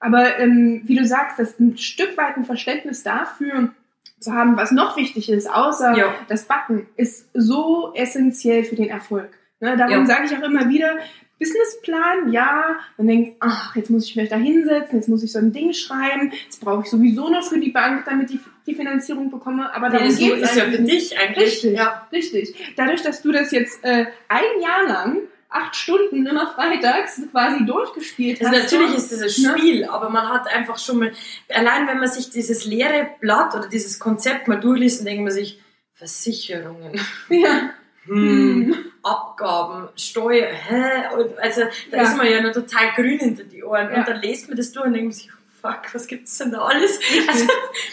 Aber 0.00 0.38
ähm, 0.38 0.80
wie 0.84 0.96
du 0.96 1.04
sagst, 1.06 1.38
das 1.38 1.58
ein 1.60 1.76
Stück 1.76 2.16
weit 2.16 2.36
ein 2.36 2.44
Verständnis 2.44 3.02
dafür 3.02 3.70
zu 4.18 4.32
haben, 4.32 4.56
was 4.56 4.70
noch 4.72 4.96
wichtig 4.96 5.30
ist, 5.30 5.50
außer 5.50 5.96
Ja. 5.96 6.14
das 6.28 6.44
Backen, 6.44 6.86
ist 6.96 7.28
so 7.34 7.92
essentiell 7.94 8.64
für 8.64 8.76
den 8.76 8.88
Erfolg. 8.88 9.28
Ne, 9.60 9.76
darum 9.76 10.06
sage 10.06 10.24
ich 10.26 10.36
auch 10.36 10.42
immer 10.42 10.68
wieder, 10.70 10.98
Businessplan, 11.38 12.32
ja, 12.32 12.76
man 12.98 13.06
denkt, 13.06 13.36
ach, 13.40 13.74
jetzt 13.74 13.88
muss 13.90 14.04
ich 14.06 14.14
mich 14.16 14.28
da 14.28 14.36
hinsetzen, 14.36 14.98
jetzt 14.98 15.08
muss 15.08 15.22
ich 15.22 15.32
so 15.32 15.38
ein 15.38 15.52
Ding 15.52 15.72
schreiben, 15.72 16.32
jetzt 16.44 16.60
brauche 16.60 16.82
ich 16.82 16.90
sowieso 16.90 17.30
noch 17.30 17.42
für 17.42 17.58
die 17.58 17.70
Bank, 17.70 18.04
damit 18.04 18.30
ich 18.30 18.40
die 18.66 18.74
Finanzierung 18.74 19.30
bekomme, 19.30 19.74
aber 19.74 19.88
darum 19.88 20.06
das 20.08 20.18
geht 20.18 20.34
es 20.34 20.50
ist 20.50 20.56
ja 20.56 20.64
für 20.66 20.82
dich 20.82 21.18
eigentlich. 21.18 21.46
Richtig, 21.46 21.72
Ja. 21.78 22.06
richtig. 22.12 22.54
Dadurch, 22.76 23.02
dass 23.02 23.22
du 23.22 23.32
das 23.32 23.52
jetzt 23.52 23.82
äh, 23.84 24.06
ein 24.28 24.60
Jahr 24.62 24.84
lang, 24.86 25.16
acht 25.50 25.74
Stunden 25.76 26.24
immer 26.26 26.46
freitags 26.54 27.20
quasi 27.32 27.64
durchgespielt 27.66 28.40
Also 28.40 28.52
hast. 28.56 28.62
natürlich 28.72 28.94
ist 28.96 29.10
das 29.12 29.20
ein 29.38 29.42
Ne? 29.52 29.58
Spiel, 29.58 29.84
aber 29.84 30.08
man 30.08 30.28
hat 30.28 30.46
einfach 30.52 30.78
schon 30.78 30.98
mal, 31.00 31.12
allein 31.48 31.86
wenn 31.88 31.98
man 31.98 32.08
sich 32.08 32.30
dieses 32.30 32.64
leere 32.64 33.08
Blatt 33.20 33.54
oder 33.54 33.68
dieses 33.68 33.98
Konzept 33.98 34.46
mal 34.48 34.60
durchliest, 34.60 35.00
dann 35.00 35.06
denkt 35.06 35.24
man 35.24 35.32
sich, 35.32 35.60
Versicherungen, 35.94 36.98
Ja. 37.28 37.70
hm, 38.04 38.74
Abgaben, 39.02 39.88
Steuer, 39.96 40.48
hä? 40.52 41.14
Und 41.16 41.38
also 41.38 41.62
da 41.90 41.96
Ja. 41.98 42.02
ist 42.04 42.16
man 42.16 42.30
ja 42.30 42.40
noch 42.42 42.52
total 42.52 42.92
grün 42.94 43.18
hinter 43.18 43.44
die 43.44 43.62
Ohren 43.64 43.90
Ja. 43.90 43.98
und 43.98 44.08
dann 44.08 44.20
lest 44.22 44.48
man 44.48 44.56
das 44.56 44.72
durch 44.72 44.86
und 44.86 44.92
denkt 44.94 45.06
man 45.08 45.12
sich, 45.12 45.30
fuck, 45.60 45.82
was 45.92 46.06
gibt's 46.06 46.38
denn 46.38 46.52
da 46.52 46.62
alles? 46.62 46.98
Also, 47.28 47.46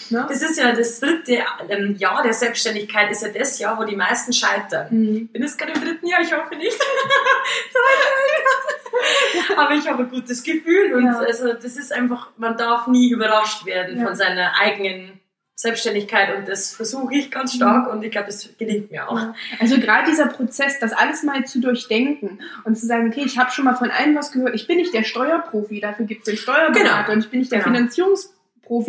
Ne? 0.10 0.26
das 0.30 0.42
ist 0.42 0.58
ja 0.58 0.72
das 0.72 1.00
dritte 1.00 1.40
ähm, 1.70 1.96
Jahr 1.98 2.24
der 2.24 2.34
Selbstständigkeit, 2.34 3.12
ist 3.12 3.24
ja 3.24 3.30
das 3.30 3.60
Jahr, 3.60 3.78
wo 3.78 3.84
die 3.84 3.96
meisten 3.96 4.32
scheitern. 4.34 4.88
Mhm. 4.90 5.28
bin 5.28 5.42
jetzt 5.42 5.58
gerade 5.58 5.74
im 5.74 5.82
dritten 5.82 6.08
Jahr, 6.08 6.22
ich 6.22 6.34
hoffe 6.34 6.56
nicht. 6.56 6.80
Aber 9.58 9.74
ich 9.76 9.88
habe 9.88 10.04
ein 10.04 10.10
gutes 10.10 10.44
Gefühl 10.44 10.94
und 10.96 11.06
Ja. 11.06 11.20
also 11.20 11.54
das 11.54 11.78
ist 11.78 11.92
einfach, 11.94 12.30
man 12.38 12.58
darf 12.58 12.88
nie 12.88 13.10
überrascht 13.12 13.66
werden 13.66 14.00
Ja. 14.00 14.06
von 14.06 14.16
seiner 14.16 14.54
eigenen 14.60 15.17
Selbstständigkeit 15.60 16.38
und 16.38 16.48
das 16.48 16.76
versuche 16.76 17.16
ich 17.16 17.32
ganz 17.32 17.54
stark 17.56 17.92
und 17.92 18.04
ich 18.04 18.12
glaube, 18.12 18.30
es 18.30 18.48
gelingt 18.60 18.92
mir 18.92 19.10
auch. 19.10 19.20
Also 19.60 19.80
gerade 19.80 20.08
dieser 20.08 20.28
Prozess, 20.28 20.80
das 20.80 20.94
alles 20.94 21.24
mal 21.24 21.46
zu 21.46 21.60
durchdenken 21.60 22.40
und 22.64 22.78
zu 22.78 22.86
sagen, 22.86 23.08
okay, 23.08 23.24
ich 23.26 23.40
habe 23.40 23.50
schon 23.50 23.66
mal 23.66 23.74
von 23.74 23.90
allem 23.90 24.16
was 24.16 24.32
gehört. 24.32 24.54
Ich 24.54 24.68
bin 24.68 24.78
nicht 24.78 24.94
der 24.94 25.04
Steuerprofi, 25.04 25.80
dafür 25.80 26.06
gibt 26.06 26.22
es 26.22 26.26
den 26.26 26.38
Steuerberater 26.38 27.04
Genau. 27.06 27.12
und 27.12 27.20
ich 27.26 27.30
bin 27.32 27.40
nicht 27.40 27.52
der 27.52 27.62
Genau. 27.64 27.74
Finanzierungsprofi, 27.76 28.37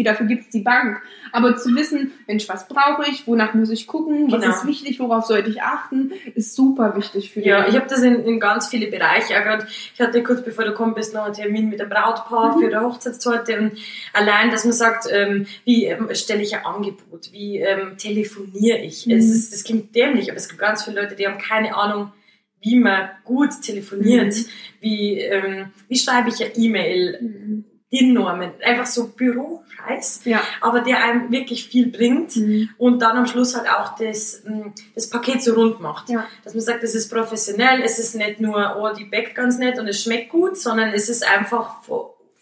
dafür 0.05 0.27
gibt 0.27 0.43
es 0.45 0.49
die 0.51 0.61
Bank. 0.61 1.01
Aber 1.33 1.57
zu 1.57 1.75
wissen, 1.75 2.13
Mensch, 2.27 2.49
was 2.49 2.69
brauche 2.69 3.09
ich, 3.11 3.27
wonach 3.27 3.55
muss 3.55 3.71
ich 3.71 3.87
gucken, 3.87 4.31
was 4.31 4.43
Genau. 4.43 4.55
ist 4.55 4.67
wichtig, 4.67 4.99
worauf 5.01 5.25
sollte 5.27 5.51
ich 5.51 5.63
achten, 5.63 6.13
ist 6.35 6.55
super 6.55 6.95
wichtig 6.97 7.31
für 7.33 7.41
Ja, 7.41 7.63
den- 7.63 7.71
ich 7.71 7.77
habe 7.77 7.89
das 7.89 8.03
in, 8.03 8.25
in 8.25 8.41
ganz 8.41 8.69
viele 8.69 8.89
Bereiche. 8.89 9.39
Auch 9.39 9.45
grad, 9.45 9.67
ich 9.69 10.01
hatte 10.01 10.23
kurz 10.23 10.43
bevor 10.43 10.65
du 10.65 10.71
gekommen 10.71 10.95
bist 10.95 11.15
noch 11.15 11.25
einen 11.25 11.35
Termin 11.35 11.69
mit 11.69 11.81
einem 11.81 11.91
Brautpaar 11.91 12.57
Mhm. 12.57 12.61
für 12.61 12.67
eine 12.77 12.81
Hochzeitstorte 12.87 13.59
und 13.59 13.73
allein, 14.13 14.51
dass 14.51 14.65
man 14.65 14.73
sagt, 14.73 15.07
ähm, 15.11 15.47
wie 15.65 15.87
ähm, 15.87 16.09
stelle 16.15 16.43
ich 16.43 16.55
ein 16.57 16.65
Angebot, 16.65 17.33
wie 17.33 17.59
ähm, 17.59 17.97
telefoniere 17.97 18.79
ich. 18.79 19.07
Mhm. 19.07 19.13
Es 19.13 19.29
ist, 19.31 19.53
das 19.53 19.65
klingt 19.65 19.95
dämlich, 19.95 20.31
aber 20.31 20.37
es 20.39 20.49
gibt 20.49 20.61
ganz 20.61 20.85
viele 20.85 21.01
Leute, 21.03 21.15
die 21.17 21.27
haben 21.27 21.39
keine 21.39 21.75
Ahnung, 21.77 22.13
wie 22.61 22.75
man 22.77 23.09
gut 23.25 23.51
telefoniert, 23.63 24.35
Mhm. 24.35 24.45
wie, 24.81 25.21
ähm, 25.21 25.67
wie 25.89 25.97
schreibe 25.99 26.29
ich 26.31 26.43
eine 26.45 26.57
E-Mail, 26.57 27.65
Mhm. 27.91 27.97
DIN-Normen, 27.97 28.51
einfach 28.65 28.87
so 28.87 29.09
Büroscheiß, 29.09 30.23
Ja. 30.25 30.43
aber 30.61 30.81
der 30.81 31.03
einem 31.03 31.31
wirklich 31.31 31.69
viel 31.69 31.87
bringt 31.91 32.37
Mhm. 32.37 32.69
und 32.79 33.01
dann 33.01 33.17
am 33.17 33.27
Schluss 33.27 33.57
halt 33.57 33.69
auch 33.71 33.97
das, 33.97 34.43
mh, 34.45 34.73
das 34.95 35.09
Paket 35.09 35.43
so 35.43 35.55
rund 35.55 35.81
macht. 35.81 36.09
Ja. 36.11 36.27
Dass 36.45 36.55
man 36.55 36.63
sagt, 36.63 36.83
es 36.85 36.95
ist 36.95 37.09
professionell, 37.11 37.81
es 37.83 37.99
ist 37.99 38.15
nicht 38.15 38.41
nur, 38.41 38.77
oh, 38.79 38.95
die 38.95 39.05
backt 39.07 39.35
ganz 39.35 39.59
nett 39.59 39.79
und 39.79 39.89
es 39.89 40.03
schmeckt 40.03 40.31
gut, 40.31 40.57
sondern 40.59 40.91
es 40.91 41.09
ist 41.09 41.27
einfach 41.27 41.83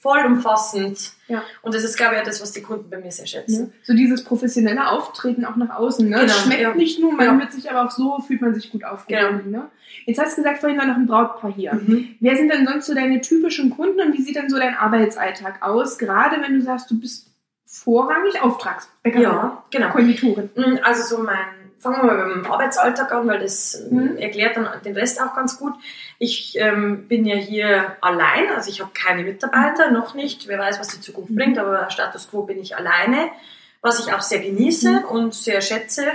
vollumfassend. 0.00 1.12
Ja. 1.28 1.42
Und 1.62 1.74
das 1.74 1.84
ist, 1.84 1.96
glaube 1.96 2.14
ich, 2.14 2.20
auch 2.20 2.24
das, 2.24 2.40
was 2.40 2.52
die 2.52 2.62
Kunden 2.62 2.88
bei 2.90 2.98
mir 2.98 3.10
sehr 3.10 3.26
schätzen. 3.26 3.64
Ne? 3.66 3.72
So 3.82 3.94
dieses 3.94 4.22
professionelle 4.24 4.88
Auftreten 4.90 5.44
auch 5.44 5.56
nach 5.56 5.76
außen. 5.76 6.08
Ne? 6.08 6.20
Genau, 6.20 6.32
schmeckt 6.32 6.60
ja. 6.60 6.74
nicht 6.74 7.00
nur, 7.00 7.12
man 7.12 7.26
Ja. 7.26 7.36
hört 7.38 7.52
sich 7.52 7.70
aber 7.70 7.84
auch 7.84 7.90
so, 7.90 8.18
fühlt 8.20 8.40
man 8.40 8.54
sich 8.54 8.70
gut 8.70 8.84
aufgehoben. 8.84 9.50
Ne? 9.50 9.66
Jetzt 10.04 10.20
hast 10.20 10.36
du 10.36 10.42
gesagt, 10.42 10.60
vorhin 10.60 10.78
war 10.78 10.86
noch 10.86 10.96
ein 10.96 11.06
Brautpaar 11.06 11.52
hier. 11.52 11.74
Mhm. 11.74 12.16
Wer 12.20 12.36
sind 12.36 12.52
denn 12.52 12.66
sonst 12.66 12.86
so 12.86 12.94
deine 12.94 13.20
typischen 13.20 13.70
Kunden 13.70 14.00
und 14.00 14.12
wie 14.12 14.22
sieht 14.22 14.36
denn 14.36 14.48
so 14.48 14.58
dein 14.58 14.76
Arbeitsalltag 14.76 15.62
aus? 15.62 15.98
Gerade 15.98 16.40
wenn 16.42 16.54
du 16.54 16.62
sagst, 16.62 16.90
du 16.90 17.00
bist 17.00 17.28
vorrangig 17.64 18.40
Auftragsbäckerin, 18.40 19.22
Ja, 19.22 19.64
genau. 19.70 19.90
Konditorin. 19.90 20.50
Mm, 20.54 20.78
Also 20.82 21.02
so 21.16 21.22
mein 21.22 21.66
fangen 21.80 22.02
wir 22.02 22.14
mal 22.14 22.34
beim 22.34 22.50
Arbeitsalltag 22.50 23.12
an, 23.12 23.28
weil 23.28 23.38
das 23.40 23.84
mhm. 23.90 24.16
erklärt 24.16 24.56
dann 24.56 24.68
den 24.84 24.94
Rest 24.94 25.20
auch 25.20 25.34
ganz 25.34 25.58
gut. 25.58 25.74
Ich 26.18 26.56
ähm, 26.58 27.08
bin 27.08 27.26
ja 27.26 27.36
hier 27.36 27.96
allein, 28.00 28.50
also 28.54 28.70
ich 28.70 28.80
habe 28.80 28.90
keine 28.94 29.22
Mitarbeiter, 29.22 29.90
noch 29.90 30.14
nicht. 30.14 30.48
Wer 30.48 30.58
weiß, 30.58 30.80
was 30.80 30.88
die 30.88 31.00
Zukunft 31.00 31.30
mhm. 31.30 31.36
bringt, 31.36 31.58
aber 31.58 31.90
Status 31.90 32.30
quo 32.30 32.42
bin 32.42 32.60
ich 32.60 32.76
alleine, 32.76 33.30
was 33.82 34.00
ich 34.00 34.12
auch 34.12 34.22
sehr 34.22 34.40
genieße 34.40 34.90
mhm. 34.90 35.04
und 35.04 35.34
sehr 35.34 35.60
schätze 35.60 36.06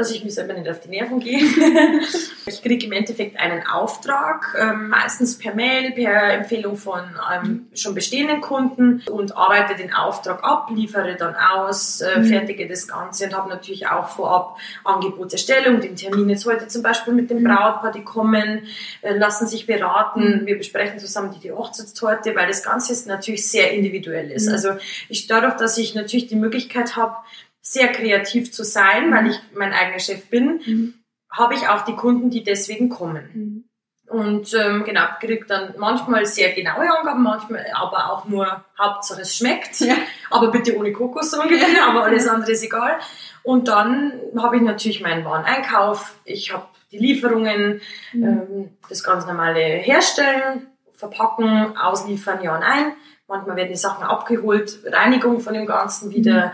dass 0.00 0.10
ich 0.10 0.24
mir 0.24 0.30
selber 0.30 0.54
nicht 0.54 0.68
auf 0.68 0.80
die 0.80 0.88
Nerven 0.88 1.20
gehe. 1.20 1.38
ich 2.46 2.62
kriege 2.62 2.86
im 2.86 2.92
Endeffekt 2.92 3.38
einen 3.38 3.66
Auftrag, 3.66 4.56
ähm, 4.58 4.88
meistens 4.88 5.36
per 5.36 5.54
Mail, 5.54 5.92
per 5.92 6.32
Empfehlung 6.32 6.76
von 6.76 7.00
ähm, 7.32 7.66
schon 7.74 7.94
bestehenden 7.94 8.40
Kunden 8.40 9.02
und 9.10 9.36
arbeite 9.36 9.74
den 9.74 9.92
Auftrag 9.92 10.42
ab, 10.42 10.70
liefere 10.74 11.16
dann 11.16 11.34
aus, 11.36 12.00
äh, 12.00 12.18
mhm. 12.18 12.24
fertige 12.24 12.66
das 12.66 12.88
Ganze 12.88 13.26
und 13.26 13.36
habe 13.36 13.50
natürlich 13.50 13.88
auch 13.88 14.08
vorab 14.08 14.56
Angebotserstellung, 14.84 15.80
den 15.80 15.96
Termin 15.96 16.30
jetzt 16.30 16.46
heute 16.46 16.66
zum 16.66 16.82
Beispiel 16.82 17.12
mit 17.12 17.28
dem 17.28 17.40
mhm. 17.40 17.44
Brautpaar, 17.44 17.92
die 17.92 18.02
kommen, 18.02 18.62
äh, 19.02 19.14
lassen 19.14 19.46
sich 19.46 19.66
beraten, 19.66 20.42
mhm. 20.42 20.46
wir 20.46 20.56
besprechen 20.56 20.98
zusammen 20.98 21.34
die, 21.42 21.50
Hochzeitstorte, 21.52 22.34
weil 22.36 22.46
das 22.46 22.62
Ganze 22.62 22.92
ist 22.92 23.06
natürlich 23.06 23.46
sehr 23.46 23.72
individuell 23.72 24.30
ist. 24.30 24.48
Also 24.48 24.70
ich 25.08 25.26
dadurch, 25.26 25.54
dass 25.54 25.76
ich 25.76 25.94
natürlich 25.94 26.28
die 26.28 26.36
Möglichkeit 26.36 26.96
habe, 26.96 27.16
sehr 27.62 27.88
kreativ 27.88 28.52
zu 28.52 28.64
sein, 28.64 29.12
weil 29.12 29.28
ich 29.28 29.38
mein 29.54 29.72
eigener 29.72 29.98
Chef 29.98 30.26
bin, 30.28 30.60
mhm. 30.64 30.94
habe 31.30 31.54
ich 31.54 31.68
auch 31.68 31.84
die 31.84 31.96
Kunden, 31.96 32.30
die 32.30 32.42
deswegen 32.42 32.88
kommen. 32.88 33.30
Mhm. 33.34 33.64
Und 34.10 34.54
ähm, 34.54 34.82
genau, 34.82 35.02
kriege 35.20 35.46
dann 35.46 35.74
manchmal 35.78 36.26
sehr 36.26 36.52
genaue 36.52 36.90
Angaben, 36.98 37.22
manchmal 37.22 37.64
aber 37.72 38.10
auch 38.10 38.24
nur 38.24 38.64
Hauptsache 38.76 39.20
es 39.20 39.36
schmeckt. 39.36 39.78
Ja. 39.80 39.94
Aber 40.30 40.50
bitte 40.50 40.76
ohne 40.76 40.92
Kokos 40.92 41.30
so 41.30 41.40
ungefähr, 41.40 41.86
aber 41.86 42.02
alles 42.02 42.26
andere 42.26 42.50
ist 42.50 42.64
egal. 42.64 42.98
Und 43.44 43.68
dann 43.68 44.14
habe 44.36 44.56
ich 44.56 44.62
natürlich 44.62 45.00
meinen 45.00 45.24
Wareneinkauf, 45.24 46.16
ich 46.24 46.52
habe 46.52 46.66
die 46.90 46.98
Lieferungen, 46.98 47.80
mhm. 48.12 48.22
ähm, 48.24 48.78
das 48.88 49.04
ganz 49.04 49.26
normale 49.26 49.60
Herstellen, 49.60 50.66
Verpacken, 50.96 51.76
Ausliefern, 51.76 52.42
ja 52.42 52.56
und 52.56 52.64
ein. 52.64 52.92
Manchmal 53.28 53.54
werden 53.54 53.68
die 53.68 53.76
Sachen 53.76 54.02
abgeholt, 54.02 54.80
Reinigung 54.86 55.38
von 55.38 55.54
dem 55.54 55.66
Ganzen 55.66 56.10
wieder. 56.10 56.52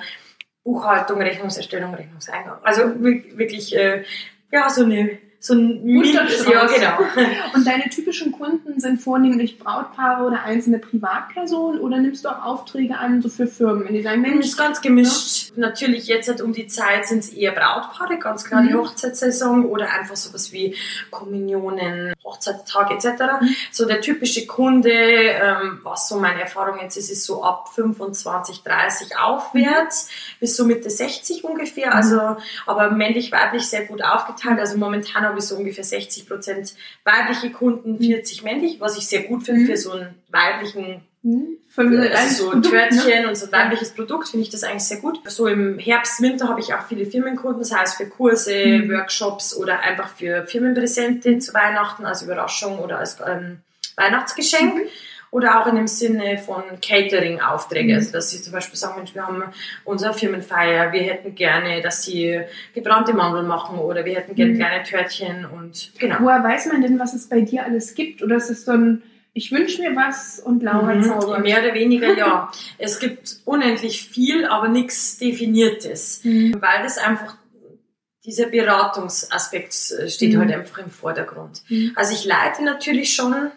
Buchhaltung, 0.66 1.22
Rechnungserstellung, 1.22 1.94
Rechnungseingang. 1.94 2.58
Also 2.62 2.82
wirklich, 3.00 3.74
äh, 3.74 4.02
ja, 4.50 4.68
so 4.68 4.84
eine 4.84 5.18
so 5.46 5.54
ein 5.54 5.84
Mindest, 5.84 6.48
ja, 6.48 6.66
genau. 6.66 6.98
Und 7.54 7.66
deine 7.66 7.88
typischen 7.88 8.32
Kunden 8.32 8.80
sind 8.80 9.00
vornehmlich 9.00 9.58
Brautpaare 9.58 10.24
oder 10.24 10.42
einzelne 10.42 10.78
Privatpersonen 10.78 11.80
oder 11.80 11.98
nimmst 11.98 12.24
du 12.24 12.28
auch 12.28 12.44
Aufträge 12.44 12.98
an, 12.98 13.22
so 13.22 13.28
für 13.28 13.46
Firmen? 13.46 13.86
Wenn 13.86 13.94
die 13.94 14.02
sagen, 14.02 14.22
Mensch, 14.22 14.38
das 14.38 14.46
ist 14.48 14.56
ganz 14.56 14.80
gemischt. 14.80 15.50
Ja. 15.50 15.68
Natürlich 15.68 16.08
jetzt 16.08 16.28
halt 16.28 16.40
um 16.40 16.52
die 16.52 16.66
Zeit 16.66 17.06
sind 17.06 17.20
es 17.20 17.28
eher 17.28 17.52
Brautpaare, 17.52 18.18
ganz 18.18 18.44
klar 18.44 18.62
mhm. 18.62 18.68
die 18.68 18.74
Hochzeitssaison 18.74 19.66
oder 19.66 19.88
einfach 19.92 20.16
sowas 20.16 20.52
wie 20.52 20.74
Kommunionen, 21.10 22.12
Hochzeitstag 22.24 22.90
etc. 22.90 23.06
Mhm. 23.40 23.54
So 23.70 23.86
der 23.86 24.00
typische 24.00 24.46
Kunde, 24.46 24.90
ähm, 24.90 25.78
was 25.84 26.08
so 26.08 26.18
meine 26.18 26.40
Erfahrung 26.40 26.80
jetzt 26.82 26.96
ist, 26.96 27.08
ist 27.08 27.24
so 27.24 27.44
ab 27.44 27.68
25, 27.72 28.64
30 28.64 29.16
aufwärts 29.16 30.08
mhm. 30.08 30.40
bis 30.40 30.56
so 30.56 30.64
Mitte 30.64 30.90
60 30.90 31.44
ungefähr. 31.44 31.94
Also 31.94 32.36
aber 32.66 32.90
männlich-weiblich 32.90 33.64
sehr 33.64 33.84
gut 33.84 34.02
aufgeteilt. 34.02 34.58
Also 34.58 34.76
momentan 34.76 35.24
habe 35.36 35.40
ich 35.40 35.48
so 35.48 35.56
ungefähr 35.56 35.84
60 35.84 36.26
Prozent 36.26 36.74
weibliche 37.04 37.50
Kunden, 37.50 37.98
40 37.98 38.42
männlich, 38.42 38.80
was 38.80 38.96
ich 38.96 39.06
sehr 39.06 39.24
gut 39.24 39.44
finde 39.44 39.62
mhm. 39.62 39.66
für 39.66 39.76
so 39.76 39.92
einen 39.92 40.14
weiblichen 40.30 41.02
mhm. 41.22 41.58
also 41.76 42.52
so 42.52 42.60
Törtchen 42.60 43.22
ne? 43.22 43.28
und 43.28 43.36
so 43.36 43.46
ein 43.46 43.52
weibliches 43.52 43.90
Produkt 43.90 44.28
finde 44.28 44.44
ich 44.44 44.50
das 44.50 44.64
eigentlich 44.64 44.84
sehr 44.84 45.00
gut. 45.00 45.20
So 45.26 45.46
im 45.46 45.78
Herbst, 45.78 46.22
Winter 46.22 46.48
habe 46.48 46.60
ich 46.60 46.72
auch 46.72 46.86
viele 46.88 47.04
Firmenkunden, 47.04 47.64
sei 47.64 47.82
es 47.82 47.94
für 47.94 48.06
Kurse, 48.06 48.66
mhm. 48.66 48.90
Workshops 48.90 49.54
oder 49.54 49.80
einfach 49.80 50.08
für 50.08 50.46
Firmenpräsente 50.46 51.38
zu 51.38 51.52
Weihnachten 51.52 52.06
als 52.06 52.22
Überraschung 52.22 52.78
oder 52.78 52.98
als 52.98 53.18
ähm, 53.26 53.58
Weihnachtsgeschenk. 53.96 54.74
Mhm 54.76 54.88
oder 55.36 55.60
auch 55.60 55.66
in 55.66 55.76
dem 55.76 55.86
Sinne 55.86 56.38
von 56.38 56.62
Catering-Aufträge. 56.80 57.92
Mhm. 57.92 57.98
Also, 57.98 58.12
dass 58.12 58.30
sie 58.30 58.40
zum 58.40 58.54
Beispiel 58.54 58.78
sagen, 58.78 58.94
Mensch, 58.96 59.14
wir 59.14 59.26
haben 59.26 59.42
unsere 59.84 60.14
Firmenfeier, 60.14 60.94
wir 60.94 61.02
hätten 61.02 61.34
gerne, 61.34 61.82
dass 61.82 62.04
sie 62.04 62.40
gebrannte 62.72 63.12
Mandeln 63.12 63.46
machen 63.46 63.78
oder 63.78 64.06
wir 64.06 64.14
hätten 64.14 64.34
gerne 64.34 64.54
mhm. 64.54 64.56
kleine 64.56 64.82
Törtchen 64.82 65.44
und 65.44 65.92
genau. 65.98 66.16
Woher 66.20 66.42
weiß 66.42 66.72
man 66.72 66.80
denn, 66.80 66.98
was 66.98 67.12
es 67.12 67.28
bei 67.28 67.42
dir 67.42 67.64
alles 67.64 67.94
gibt? 67.94 68.22
Oder 68.22 68.36
ist 68.36 68.48
es 68.48 68.64
so 68.64 68.72
ein 68.72 69.02
ich 69.34 69.52
wünsche 69.52 69.82
mir 69.82 69.94
was 69.94 70.40
und 70.40 70.62
Laura 70.62 70.94
mhm, 70.94 71.02
zaubert. 71.02 71.42
Mehr 71.42 71.62
oder 71.62 71.74
weniger 71.74 72.16
ja. 72.16 72.50
es 72.78 72.98
gibt 72.98 73.40
unendlich 73.44 74.08
viel, 74.08 74.46
aber 74.46 74.68
nichts 74.68 75.18
Definiertes, 75.18 76.24
mhm. 76.24 76.56
weil 76.58 76.82
das 76.82 76.96
einfach 76.96 77.36
dieser 78.24 78.46
Beratungsaspekt 78.46 79.74
steht 80.08 80.32
mhm. 80.32 80.38
halt 80.38 80.52
einfach 80.54 80.78
im 80.78 80.88
Vordergrund. 80.88 81.62
Mhm. 81.68 81.92
Also 81.94 82.14
ich 82.14 82.24
leite 82.24 82.64
natürlich 82.64 83.14
schon 83.14 83.50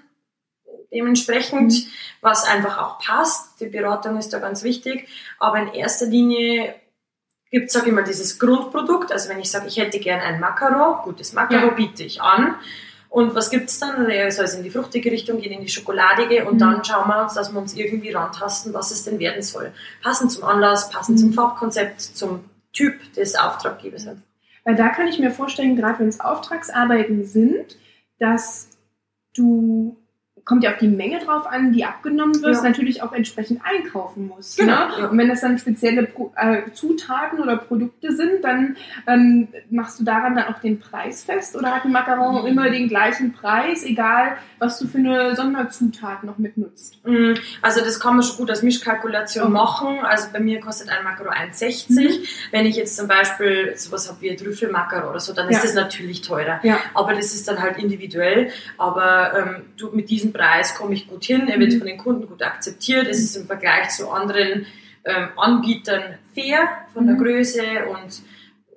dementsprechend, 0.92 1.72
mhm. 1.72 1.92
was 2.22 2.46
einfach 2.46 2.78
auch 2.78 3.00
passt. 3.00 3.60
Die 3.60 3.68
Beratung 3.68 4.18
ist 4.18 4.34
da 4.34 4.40
ganz 4.40 4.64
wichtig. 4.64 5.08
Aber 5.40 5.60
in 5.60 5.74
erster 5.74 6.06
Linie 6.06 6.76
gibt 7.52 7.70
es, 7.70 7.76
ich 7.76 7.92
mal, 7.92 8.04
dieses 8.04 8.40
Grundprodukt. 8.40 9.12
Also 9.12 9.30
wenn 9.30 9.40
ich 9.40 9.52
sage, 9.52 9.68
ich 9.68 9.78
hätte 9.78 10.00
gern 10.00 10.22
ein 10.22 10.40
Makaro, 10.40 11.02
gutes 11.04 11.34
Makaro 11.34 11.68
ja. 11.68 11.74
biete 11.74 12.04
ich 12.04 12.22
an. 12.22 12.56
Und 13.10 13.34
was 13.34 13.50
gibt's 13.50 13.80
dann? 13.80 14.06
Soll 14.32 14.46
es 14.46 14.54
in 14.54 14.64
die 14.64 14.70
fruchtige 14.70 15.12
Richtung 15.12 15.42
gehen, 15.42 15.52
in 15.52 15.62
die 15.62 15.70
schokoladige 15.70 16.46
und 16.46 16.56
mhm. 16.56 16.60
dann 16.60 16.86
schauen 16.86 17.08
wir 17.08 17.24
uns, 17.24 17.34
dass 17.34 17.52
wir 17.52 17.60
uns 17.60 17.76
irgendwie 17.76 18.12
rantasten, 18.12 18.74
was 18.74 18.92
es 18.92 19.04
denn 19.04 19.18
werden 19.18 19.42
soll. 19.42 19.74
Passend 20.04 20.32
zum 20.32 20.44
Anlass, 20.44 20.92
passend 20.92 21.18
mhm. 21.18 21.22
zum 21.22 21.34
Farbkonzept, 21.34 22.02
zum 22.02 22.44
Typ 22.72 23.14
des 23.14 23.36
Auftraggebers. 23.36 24.06
Weil 24.64 24.76
da 24.76 24.90
kann 24.90 25.08
ich 25.08 25.18
mir 25.18 25.32
vorstellen, 25.32 25.76
gerade 25.76 26.00
wenn 26.00 26.08
es 26.10 26.20
Auftragsarbeiten 26.20 27.26
sind, 27.26 27.78
dass 28.20 28.70
du 29.36 29.98
kommt 30.50 30.64
ja 30.64 30.72
auf 30.72 30.80
die 30.80 30.88
Menge 30.88 31.20
drauf 31.20 31.46
an, 31.46 31.74
die 31.74 31.86
abgenommen 31.86 32.42
wird, 32.42 32.56
ja. 32.56 32.64
natürlich 32.64 33.04
auch 33.04 33.14
entsprechend 33.14 33.62
einkaufen 33.64 34.28
muss. 34.28 34.56
Genau. 34.56 34.88
Ne? 34.88 34.94
Ja. 34.98 35.06
Und 35.06 35.18
wenn 35.20 35.30
das 35.30 35.42
dann 35.42 35.60
spezielle 35.60 36.08
Pro 36.08 36.34
äh, 36.36 36.72
Zutaten 36.74 37.40
oder 37.40 37.56
Produkte 37.58 38.16
sind, 38.16 38.44
dann 38.44 38.76
ähm, 39.06 39.50
machst 39.70 40.00
du 40.00 40.04
daran 40.04 40.36
dann 40.36 40.46
auch 40.46 40.58
den 40.60 40.80
Preis 40.80 41.24
fest 41.24 41.56
oder 41.56 41.76
hat 41.76 41.84
die 41.84 41.90
Macaron 41.90 42.42
mhm. 42.42 42.48
immer 42.48 42.72
den 42.72 42.88
gleichen 42.88 43.32
Preis, 43.32 43.84
egal 43.84 44.38
was 44.58 44.80
du 44.80 44.88
für 44.88 44.98
eine 44.98 45.36
Sonderzutat 45.36 46.24
noch 46.24 46.40
mitnutzt? 46.40 46.98
Mhm. 47.06 47.36
Also 47.62 47.82
das 47.82 48.00
kann 48.00 48.16
man 48.16 48.24
schon 48.24 48.38
gut 48.38 48.50
als 48.50 48.64
Mischkalkulation 48.64 49.44
okay. 49.44 49.54
machen. 49.54 50.00
Also 50.00 50.30
bei 50.34 50.40
mir 50.40 50.60
kostet 50.62 50.90
ein 50.90 51.04
Macaron 51.04 51.32
1,60. 51.32 51.92
Mhm. 51.92 52.24
Wenn 52.50 52.66
ich 52.66 52.76
jetzt 52.76 52.98
zum 52.98 53.08
Beispiel 53.08 53.74
sowas 53.76 54.10
habe 54.10 54.20
wie 54.22 54.36
Trüffelmacaron 54.36 55.12
oder 55.12 55.20
so, 55.20 55.32
dann 55.32 55.48
ist 55.48 55.64
das 55.64 55.76
natürlich 55.76 56.24
teurer. 56.24 56.60
Aber 56.96 57.14
das 57.14 57.36
ist 57.36 57.48
dann 57.48 57.62
halt 57.62 57.78
individuell. 57.78 58.50
Aber 58.80 59.38
ähm, 59.38 59.62
du 59.78 59.92
mit 59.92 60.10
diesen 60.10 60.34
Preis 60.40 60.74
komme 60.76 60.94
ich 60.94 61.08
gut 61.08 61.26
hin, 61.26 61.50
er 61.50 61.60
wird 61.60 61.74
mhm. 61.74 61.78
von 61.80 61.88
den 61.88 61.98
Kunden 61.98 62.28
gut 62.28 62.42
akzeptiert, 62.42 63.08
es 63.08 63.20
ist 63.20 63.36
im 63.36 63.46
Vergleich 63.46 63.90
zu 63.90 64.10
anderen 64.10 64.66
ähm, 65.04 65.28
Anbietern 65.36 66.18
fair 66.34 66.70
von 66.94 67.06
der 67.06 67.16
mhm. 67.16 67.24
Größe 67.24 67.62
und 67.92 68.22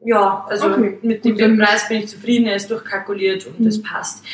ja, 0.04 0.44
also 0.48 0.66
okay. 0.66 0.98
mit 1.02 1.24
dem, 1.24 1.36
dem 1.36 1.58
Preis 1.58 1.88
bin 1.88 1.98
ich 1.98 2.08
zufrieden, 2.08 2.46
er 2.46 2.56
ist 2.56 2.68
durchkalkuliert 2.70 3.46
und 3.46 3.60
mhm. 3.60 3.64
das 3.64 3.80
passt. 3.80 4.24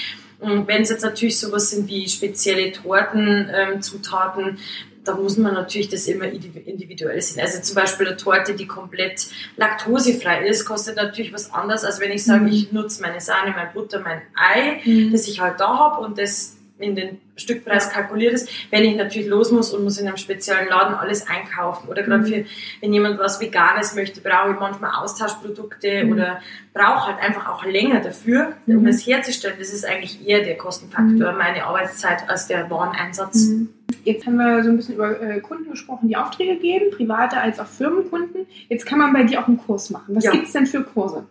Und 0.40 0.66
wenn 0.68 0.82
es 0.82 0.90
jetzt 0.90 1.02
natürlich 1.02 1.38
sowas 1.38 1.70
sind 1.70 1.88
wie 1.88 2.08
spezielle 2.08 2.72
Tortenzutaten, 2.72 4.44
ähm, 4.44 4.58
da 5.04 5.16
muss 5.16 5.36
man 5.36 5.54
natürlich 5.54 5.88
das 5.88 6.06
immer 6.06 6.26
individuell 6.26 7.20
sehen. 7.20 7.40
Also 7.40 7.60
zum 7.62 7.74
Beispiel 7.74 8.06
eine 8.06 8.16
Torte, 8.16 8.54
die 8.54 8.66
komplett 8.66 9.26
laktosefrei 9.56 10.46
ist, 10.46 10.64
kostet 10.64 10.96
natürlich 10.96 11.32
was 11.32 11.52
anderes, 11.52 11.84
als 11.84 11.98
wenn 11.98 12.12
ich 12.12 12.24
sage, 12.24 12.42
mhm. 12.42 12.48
ich 12.48 12.72
nutze 12.72 13.02
meine 13.02 13.20
Sahne, 13.20 13.52
mein 13.56 13.72
Butter, 13.72 14.00
mein 14.00 14.22
Ei, 14.34 14.80
mhm. 14.84 15.10
das 15.10 15.26
ich 15.26 15.40
halt 15.40 15.60
da 15.60 15.78
habe 15.78 16.00
und 16.02 16.18
das 16.18 16.57
in 16.78 16.94
den 16.94 17.20
Stückpreis 17.36 17.90
kalkuliert 17.90 18.34
ist. 18.34 18.48
Wenn 18.70 18.84
ich 18.84 18.96
natürlich 18.96 19.28
los 19.28 19.50
muss 19.50 19.72
und 19.72 19.84
muss 19.84 19.98
in 19.98 20.06
einem 20.06 20.16
speziellen 20.16 20.68
Laden 20.68 20.94
alles 20.94 21.26
einkaufen 21.28 21.88
oder 21.88 22.02
gerade 22.02 22.22
mhm. 22.22 22.26
für, 22.26 22.44
wenn 22.80 22.92
jemand 22.92 23.18
was 23.18 23.40
Veganes 23.40 23.94
möchte, 23.94 24.20
brauche 24.20 24.52
ich 24.52 24.60
manchmal 24.60 24.92
Austauschprodukte 25.02 26.04
mhm. 26.04 26.12
oder 26.12 26.40
brauche 26.72 27.06
halt 27.06 27.22
einfach 27.22 27.48
auch 27.48 27.64
länger 27.64 28.00
dafür, 28.00 28.54
um 28.66 28.80
mhm. 28.80 28.86
es 28.86 29.06
herzustellen. 29.06 29.56
Das 29.58 29.72
ist 29.72 29.84
eigentlich 29.84 30.26
eher 30.26 30.42
der 30.44 30.56
Kostenfaktor, 30.56 31.32
mhm. 31.32 31.38
meine 31.38 31.64
Arbeitszeit, 31.64 32.28
als 32.28 32.46
der 32.46 32.70
Wareneinsatz. 32.70 33.48
Mhm. 33.48 33.70
Jetzt 34.04 34.26
haben 34.26 34.36
wir 34.36 34.62
so 34.62 34.70
ein 34.70 34.76
bisschen 34.76 34.94
über 34.94 35.20
äh, 35.20 35.40
Kunden 35.40 35.70
gesprochen, 35.70 36.08
die 36.08 36.16
Aufträge 36.16 36.56
geben, 36.56 36.90
private 36.90 37.38
als 37.38 37.58
auch 37.58 37.66
Firmenkunden. 37.66 38.46
Jetzt 38.68 38.86
kann 38.86 38.98
man 38.98 39.12
bei 39.12 39.24
dir 39.24 39.40
auch 39.40 39.48
einen 39.48 39.58
Kurs 39.58 39.90
machen. 39.90 40.14
Was 40.14 40.24
ja. 40.24 40.32
gibt 40.32 40.46
es 40.46 40.52
denn 40.52 40.66
für 40.66 40.82
Kurse? 40.82 41.26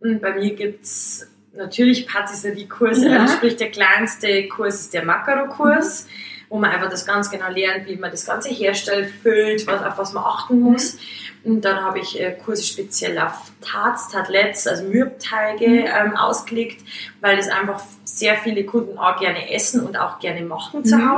Und 0.00 0.20
bei 0.20 0.34
mir 0.34 0.54
gibt 0.54 0.84
es 0.84 1.26
natürlich 1.56 2.06
Patisserie-Kurse, 2.06 3.08
ja. 3.08 3.20
also 3.20 3.34
sprich 3.34 3.56
der 3.56 3.70
kleinste 3.70 4.48
Kurs 4.48 4.80
ist 4.80 4.94
der 4.94 5.04
Makaro-Kurs, 5.04 6.04
mhm. 6.04 6.08
wo 6.48 6.58
man 6.58 6.70
einfach 6.70 6.90
das 6.90 7.06
ganz 7.06 7.30
genau 7.30 7.48
lernt, 7.48 7.86
wie 7.88 7.96
man 7.96 8.10
das 8.10 8.26
Ganze 8.26 8.50
herstellt, 8.50 9.10
füllt, 9.22 9.66
was, 9.66 9.82
auf 9.82 9.98
was 9.98 10.12
man 10.12 10.24
achten 10.24 10.60
muss. 10.60 10.94
Mhm. 10.94 10.98
Und 11.44 11.64
dann 11.64 11.82
habe 11.82 11.98
ich 11.98 12.20
äh, 12.20 12.32
Kurse 12.32 12.62
speziell 12.62 13.18
auf 13.18 13.52
Tarts, 13.60 14.08
Tartlets, 14.08 14.66
also 14.66 14.84
Mürbteige 14.84 15.68
mhm. 15.68 15.86
ähm, 15.86 16.16
ausgelegt, 16.16 16.82
weil 17.20 17.36
das 17.36 17.48
einfach 17.48 17.82
sehr 18.04 18.36
viele 18.36 18.64
Kunden 18.64 18.98
auch 18.98 19.18
gerne 19.18 19.52
essen 19.52 19.84
und 19.84 19.96
auch 19.96 20.18
gerne 20.20 20.42
machen 20.42 20.84
zu 20.84 20.96
mhm. 20.96 21.08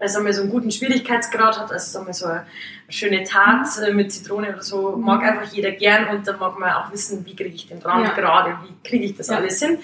Hause. 0.00 0.16
also 0.16 0.20
mal 0.22 0.32
so 0.32 0.42
einen 0.42 0.50
guten 0.50 0.70
Schwierigkeitsgrad 0.70 1.58
hat, 1.60 1.70
also 1.72 1.90
sagen 1.90 2.06
wir 2.06 2.14
so 2.14 2.26
eine 2.26 2.44
schöne 2.88 3.22
Tat 3.24 3.66
Mhm. 3.78 3.84
äh, 3.84 3.92
mit 3.92 4.12
Zitrone 4.12 4.48
oder 4.50 4.62
so, 4.62 4.96
mag 4.96 5.22
einfach 5.22 5.52
jeder 5.52 5.70
gern 5.72 6.08
und 6.08 6.26
da 6.26 6.36
mag 6.36 6.58
man 6.58 6.70
auch 6.72 6.92
wissen, 6.92 7.24
wie 7.26 7.36
kriege 7.36 7.54
ich 7.54 7.66
den 7.68 7.78
Rand 7.78 8.06
Ja. 8.06 8.14
gerade, 8.14 8.56
wie 8.64 8.88
kriege 8.88 9.04
ich 9.04 9.16
das 9.16 9.28
Ja. 9.28 9.36
alles 9.36 9.60
hin. 9.62 9.78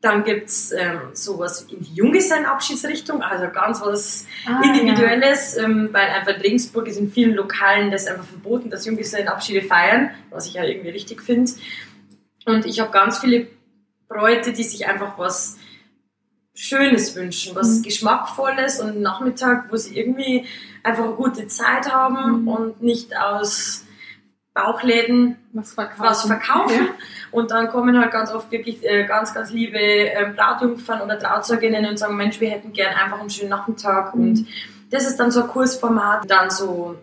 Dann 0.00 0.22
gibt's 0.22 0.70
ähm, 0.72 0.98
sowas 1.14 1.62
in 1.70 1.80
die 1.80 1.94
Junggesellenabschiedsrichtung, 1.94 3.22
also 3.22 3.48
ganz 3.50 3.80
was 3.80 4.26
Ah, 4.46 4.60
Individuelles, 4.62 5.56
ähm, 5.56 5.88
weil 5.92 6.08
einfach 6.08 6.34
in 6.34 6.42
Regensburg 6.42 6.86
ist 6.88 6.98
in 6.98 7.10
vielen 7.10 7.34
Lokalen 7.34 7.90
das 7.90 8.06
einfach 8.06 8.24
verboten, 8.24 8.68
dass 8.68 8.84
Junggesellenabschiede 8.84 9.62
feiern, 9.62 10.10
was 10.30 10.46
ich 10.46 10.54
ja 10.54 10.64
irgendwie 10.64 10.90
richtig 10.90 11.22
finde. 11.22 11.50
Und 12.44 12.66
ich 12.66 12.80
habe 12.80 12.90
ganz 12.90 13.18
viele 13.18 13.46
Bräute, 14.06 14.52
die 14.52 14.62
sich 14.64 14.86
einfach 14.86 15.16
was 15.18 15.56
Schönes 16.54 17.16
wünschen, 17.16 17.54
was 17.56 17.78
Mhm. 17.78 17.82
Geschmackvolles 17.82 18.80
und 18.80 18.90
einen 18.90 19.02
Nachmittag, 19.02 19.66
wo 19.70 19.76
sie 19.76 19.98
irgendwie 19.98 20.46
einfach 20.82 21.04
eine 21.04 21.14
gute 21.14 21.46
Zeit 21.48 21.92
haben 21.92 22.42
Mhm. 22.42 22.48
und 22.48 22.82
nicht 22.82 23.16
aus 23.16 23.84
Bauchläden 24.54 25.36
Was 25.52 25.74
verkaufen. 25.74 26.04
was 26.04 26.22
verkaufen. 26.26 26.74
Ja. 26.86 26.90
Und 27.32 27.50
dann 27.50 27.68
kommen 27.68 27.98
halt 28.00 28.12
ganz 28.12 28.30
oft 28.32 28.52
wirklich 28.52 28.84
äh, 28.84 29.04
ganz, 29.04 29.34
ganz 29.34 29.50
liebe 29.50 29.78
ähm, 29.78 30.36
Brautjungfern 30.36 31.00
oder 31.00 31.18
Trauzeuginnen 31.18 31.86
und 31.86 31.98
sagen, 31.98 32.16
Mensch, 32.16 32.40
wir 32.40 32.50
hätten 32.50 32.72
gern 32.72 32.94
einfach 32.94 33.18
einen 33.18 33.30
schönen 33.30 33.50
Nachmittag. 33.50 34.14
Mhm. 34.14 34.20
Und 34.22 34.46
das 34.90 35.06
ist 35.08 35.16
dann 35.18 35.32
so 35.32 35.42
ein 35.42 35.48
Kursformat. 35.48 36.30
Dann 36.30 36.50
so 36.50 36.94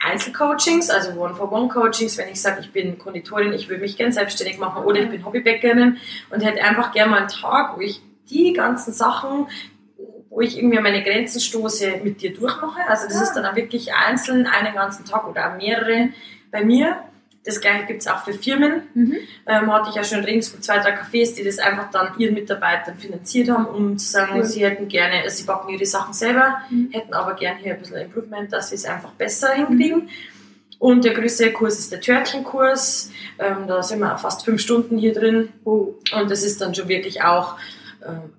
Einzelcoachings, 0.00 0.90
also 0.90 1.10
One-for-One-Coachings, 1.20 2.16
wenn 2.18 2.28
ich 2.28 2.40
sage, 2.40 2.60
ich 2.60 2.70
bin 2.72 2.96
Konditorin, 2.98 3.52
ich 3.52 3.68
will 3.68 3.78
mich 3.78 3.96
gern 3.96 4.12
selbstständig 4.12 4.58
machen 4.58 4.84
oder 4.84 5.00
ich 5.00 5.10
bin 5.10 5.24
Hobbybäckerin 5.24 5.96
und 6.30 6.40
hätte 6.44 6.62
einfach 6.62 6.92
gern 6.92 7.10
mal 7.10 7.18
einen 7.18 7.28
Tag, 7.28 7.76
wo 7.76 7.80
ich 7.80 8.00
die 8.30 8.52
ganzen 8.52 8.92
Sachen 8.92 9.46
wo 10.30 10.42
ich 10.42 10.56
irgendwie 10.58 10.78
meine 10.78 11.02
Grenzen 11.02 11.40
stoße, 11.40 12.00
mit 12.04 12.20
dir 12.22 12.32
durchmache. 12.32 12.80
Also 12.86 13.06
das 13.08 13.16
Ja. 13.16 13.22
ist 13.22 13.32
dann 13.32 13.44
auch 13.46 13.56
wirklich 13.56 13.92
einzeln 13.94 14.46
einen 14.46 14.72
ganzen 14.74 15.04
Tag 15.04 15.26
oder 15.26 15.50
auch 15.50 15.56
mehrere 15.56 16.10
bei 16.52 16.62
mir. 16.64 16.96
Das 17.44 17.60
gleiche 17.60 17.86
gibt 17.86 18.02
es 18.02 18.06
auch 18.08 18.22
für 18.24 18.34
Firmen. 18.34 18.82
Mhm. 18.94 19.16
Ähm, 19.46 19.72
hatte 19.72 19.88
ich 19.90 19.96
ja 19.96 20.04
schon 20.04 20.18
in 20.18 20.24
Regensburg 20.26 20.62
zwei, 20.62 20.78
drei 20.78 20.94
Cafés, 20.94 21.34
die 21.34 21.42
das 21.42 21.58
einfach 21.58 21.90
dann 21.90 22.16
ihren 22.18 22.34
Mitarbeitern 22.34 22.98
finanziert 22.98 23.48
haben, 23.48 23.64
um 23.66 23.98
zu 23.98 24.06
sagen, 24.06 24.32
Cool. 24.36 24.44
sie 24.44 24.64
hätten 24.64 24.86
gerne, 24.86 25.22
also 25.22 25.38
sie 25.38 25.44
backen 25.44 25.70
ihre 25.70 25.86
Sachen 25.86 26.12
selber, 26.12 26.58
Mhm. 26.70 26.90
hätten 26.92 27.14
aber 27.14 27.34
gerne 27.34 27.58
hier 27.60 27.72
ein 27.72 27.80
bisschen 27.80 27.96
Improvement, 27.96 28.52
dass 28.52 28.68
sie 28.68 28.76
es 28.76 28.84
einfach 28.84 29.12
besser 29.12 29.54
hinkriegen. 29.54 30.08
Und 30.78 31.04
der 31.04 31.14
größte 31.14 31.52
Kurs 31.52 31.78
ist 31.80 31.90
der 31.90 32.00
Törtchenkurs. 32.00 33.10
Ähm, 33.40 33.66
da 33.66 33.82
sind 33.82 33.98
wir 33.98 34.16
fast 34.18 34.44
fünf 34.44 34.60
Stunden 34.60 34.98
hier 34.98 35.14
drin. 35.14 35.48
Oh. 35.64 35.94
Und 36.16 36.30
das 36.30 36.44
ist 36.44 36.60
dann 36.60 36.74
schon 36.74 36.86
wirklich 36.88 37.22
auch 37.22 37.56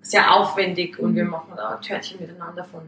sehr 0.01 0.34
aufwendig 0.34 0.98
und 1.00 1.12
Mhm. 1.12 1.16
wir 1.16 1.25
machen 1.25 1.54
da 1.56 1.75
Törtchen 1.75 2.20
miteinander 2.22 2.63
von 2.63 2.88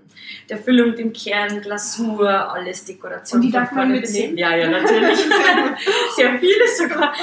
der 0.50 0.58
Füllung, 0.58 0.96
dem 0.96 1.12
Kern, 1.14 1.62
Glasur, 1.62 2.30
alles 2.30 2.86
Dekoration. 2.86 3.40
Und 3.42 3.48
die 3.48 3.52
darf 3.52 3.72
man 3.74 3.92
mitnehmen? 3.92 4.38
Ja, 4.38 4.56
ja, 4.56 4.70
natürlich. 4.70 5.20
sehr 6.16 6.40
viele 6.40 6.68
sogar. 6.78 7.14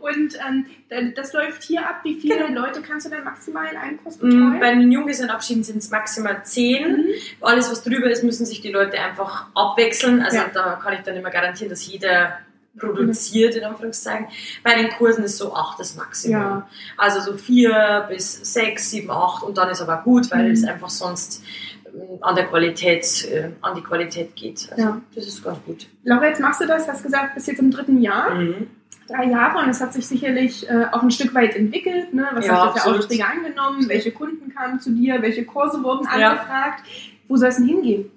Und 0.00 0.34
ähm, 0.46 0.66
da- 0.88 1.00
das 1.14 1.32
läuft 1.32 1.62
hier 1.62 1.80
ab. 1.88 2.00
Wie 2.04 2.14
viele 2.20 2.36
Genau. 2.46 2.62
Leute 2.66 2.82
kannst 2.82 3.06
du 3.06 3.10
dann 3.10 3.24
maximal 3.24 3.66
in 3.70 3.76
einem 3.76 4.02
Kurs 4.02 4.16
Mm, 4.18 4.20
betreuen? 4.20 4.60
Bei 4.60 4.70
den 4.74 4.90
Junggesellenabschieden 4.92 5.62
sind 5.64 5.78
es 5.78 5.90
maximal 5.90 6.42
zehn. 6.44 6.96
Mhm. 6.98 7.06
Alles, 7.40 7.70
was 7.70 7.82
drüber 7.82 8.10
ist, 8.10 8.22
müssen 8.24 8.46
sich 8.46 8.60
die 8.60 8.70
Leute 8.72 8.98
einfach 9.00 9.46
abwechseln. 9.54 10.22
Also 10.22 10.38
Ja. 10.38 10.46
da 10.52 10.78
kann 10.82 10.94
ich 10.94 11.00
dann 11.00 11.16
immer 11.16 11.30
garantieren, 11.30 11.70
dass 11.70 11.86
jeder 11.86 12.38
produziert, 12.78 13.54
in 13.56 13.64
Anführungszeichen. 13.64 14.26
Bei 14.62 14.74
den 14.74 14.90
Kursen 14.90 15.24
ist 15.24 15.38
so 15.38 15.54
acht 15.54 15.78
das 15.80 15.96
Maximum. 15.96 16.40
Ja. 16.40 16.68
Also 16.96 17.20
so 17.20 17.36
vier 17.36 18.06
bis 18.08 18.32
sechs, 18.52 18.90
sieben, 18.90 19.10
acht 19.10 19.42
und 19.42 19.58
dann 19.58 19.68
ist 19.70 19.80
aber 19.80 19.98
gut, 20.02 20.30
weil 20.30 20.46
Mhm. 20.46 20.52
es 20.52 20.64
einfach 20.64 20.88
sonst 20.90 21.42
ähm, 21.86 22.18
an 22.20 22.36
der 22.36 22.46
Qualität, 22.46 23.24
äh, 23.30 23.50
an 23.62 23.74
die 23.74 23.82
Qualität 23.82 24.36
geht. 24.36 24.68
Also 24.70 24.82
Ja. 24.82 25.00
das 25.14 25.26
ist 25.26 25.42
ganz 25.42 25.58
gut. 25.66 25.88
Laura, 26.04 26.26
jetzt 26.28 26.40
machst 26.40 26.60
du 26.60 26.66
das, 26.66 26.86
hast 26.88 27.02
gesagt, 27.02 27.34
bis 27.34 27.46
jetzt 27.46 27.58
im 27.58 27.70
dritten 27.70 28.00
Jahr. 28.00 28.34
Mhm. 28.34 28.68
Drei 29.08 29.24
Jahre 29.24 29.58
und 29.64 29.68
es 29.68 29.80
hat 29.80 29.92
sich 29.92 30.06
sicherlich 30.06 30.70
äh, 30.70 30.86
auch 30.92 31.02
ein 31.02 31.10
Stück 31.10 31.34
weit 31.34 31.56
entwickelt. 31.56 32.14
Ne? 32.14 32.28
Was 32.32 32.46
Ja, 32.46 32.52
hast 32.52 32.60
du 32.62 32.68
für 32.68 32.76
absolut. 32.76 32.98
Aufträge 33.00 33.26
angenommen? 33.26 33.88
Welche 33.88 34.12
Kunden 34.12 34.54
kamen 34.54 34.78
zu 34.78 34.92
dir? 34.92 35.20
Welche 35.20 35.44
Kurse 35.44 35.82
wurden 35.82 36.06
Ja. 36.16 36.30
angefragt? 36.30 36.84
Wo 37.26 37.36
soll 37.36 37.48
es 37.48 37.56
denn 37.56 37.66
hingehen? 37.66 38.10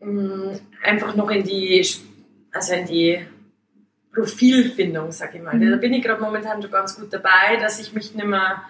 Mm, 0.00 0.50
Einfach 0.84 1.16
noch 1.16 1.30
in 1.30 1.42
die, 1.42 1.84
also 2.56 2.72
in 2.74 2.86
die 2.86 3.24
Profilfindung, 4.12 5.12
sag 5.12 5.34
ich 5.34 5.42
mal. 5.42 5.54
Mhm. 5.54 5.70
Da 5.70 5.76
bin 5.76 5.92
ich 5.92 6.02
gerade 6.02 6.20
momentan 6.22 6.60
schon 6.62 6.70
ganz 6.70 6.96
gut 6.96 7.12
dabei, 7.12 7.56
dass 7.60 7.78
ich 7.80 7.92
mich 7.92 8.14
nicht 8.14 8.26
mehr 8.26 8.62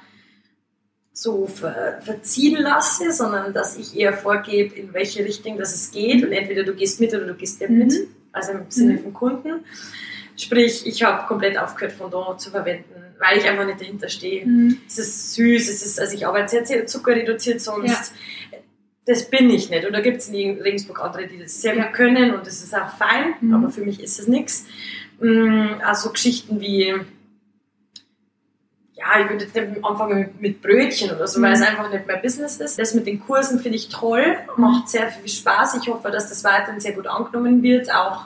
so 1.12 1.46
ver 1.46 1.98
verziehen 2.02 2.60
lasse, 2.60 3.10
sondern 3.12 3.54
dass 3.54 3.76
ich 3.78 3.96
eher 3.96 4.12
vorgebe, 4.12 4.74
in 4.74 4.92
welche 4.92 5.24
Richtung 5.24 5.56
das 5.56 5.74
es 5.74 5.90
geht. 5.90 6.24
Und 6.24 6.32
entweder 6.32 6.62
du 6.64 6.74
gehst 6.74 7.00
mit 7.00 7.14
oder 7.14 7.26
du 7.26 7.34
gehst 7.34 7.60
nicht 7.60 7.70
Mhm. 7.70 7.78
mit. 7.78 7.94
Also 8.32 8.52
im 8.52 8.70
Sinne 8.70 8.94
Mhm. 8.94 9.02
vom 9.04 9.14
Kunden. 9.14 9.64
Sprich, 10.36 10.86
ich 10.86 11.02
habe 11.02 11.26
komplett 11.26 11.56
aufgehört, 11.56 11.94
Fondant 11.96 12.38
zu 12.42 12.50
verwenden, 12.50 12.92
weil 13.18 13.38
ich 13.38 13.48
einfach 13.48 13.64
nicht 13.64 13.80
dahinter 13.80 14.10
stehe. 14.10 14.44
Mhm. 14.44 14.78
Es 14.86 14.98
ist 14.98 15.32
süß, 15.34 15.70
es 15.70 15.86
ist, 15.86 15.98
also 15.98 16.14
ich 16.14 16.26
arbeite 16.26 16.50
sehr, 16.50 16.66
sehr 16.66 16.86
zuckerreduziert 16.86 17.62
sonst. 17.62 18.12
Das 19.06 19.30
bin 19.30 19.48
ich 19.50 19.70
nicht. 19.70 19.86
Und 19.86 19.92
da 19.92 20.00
gibt 20.00 20.18
es 20.18 20.28
in 20.28 20.60
Regensburg 20.60 21.00
andere, 21.00 21.26
die 21.28 21.38
das 21.38 21.60
sehr 21.62 21.76
Ja. 21.76 21.84
gut 21.84 21.94
können 21.94 22.34
und 22.34 22.46
das 22.46 22.62
ist 22.62 22.74
auch 22.74 22.90
fein, 22.90 23.34
Mhm. 23.40 23.54
aber 23.54 23.70
für 23.70 23.82
mich 23.82 24.02
ist 24.02 24.18
es 24.18 24.26
nichts. 24.28 24.66
Also 25.84 26.10
Geschichten 26.10 26.60
wie, 26.60 26.92
ja, 28.94 29.20
ich 29.22 29.30
würde 29.30 29.44
jetzt 29.44 29.54
nicht 29.54 29.84
anfangen 29.84 30.18
mit, 30.18 30.40
mit 30.40 30.62
Brötchen 30.62 31.10
oder 31.10 31.26
so, 31.28 31.40
weil 31.40 31.50
Mhm. 31.50 31.54
es 31.54 31.62
einfach 31.68 31.90
nicht 31.90 32.06
mein 32.06 32.20
Business 32.22 32.56
ist. 32.58 32.78
Das 32.78 32.94
mit 32.94 33.06
den 33.06 33.20
Kursen 33.20 33.60
finde 33.60 33.76
ich 33.76 33.88
toll, 33.88 34.36
Mhm. 34.56 34.60
macht 34.62 34.88
sehr 34.88 35.08
viel 35.08 35.28
Spaß. 35.28 35.76
Ich 35.80 35.88
hoffe, 35.88 36.10
dass 36.10 36.28
das 36.28 36.44
weiterhin 36.44 36.80
sehr 36.80 36.92
gut 36.92 37.06
angenommen 37.06 37.62
wird, 37.62 37.92
auch 37.94 38.24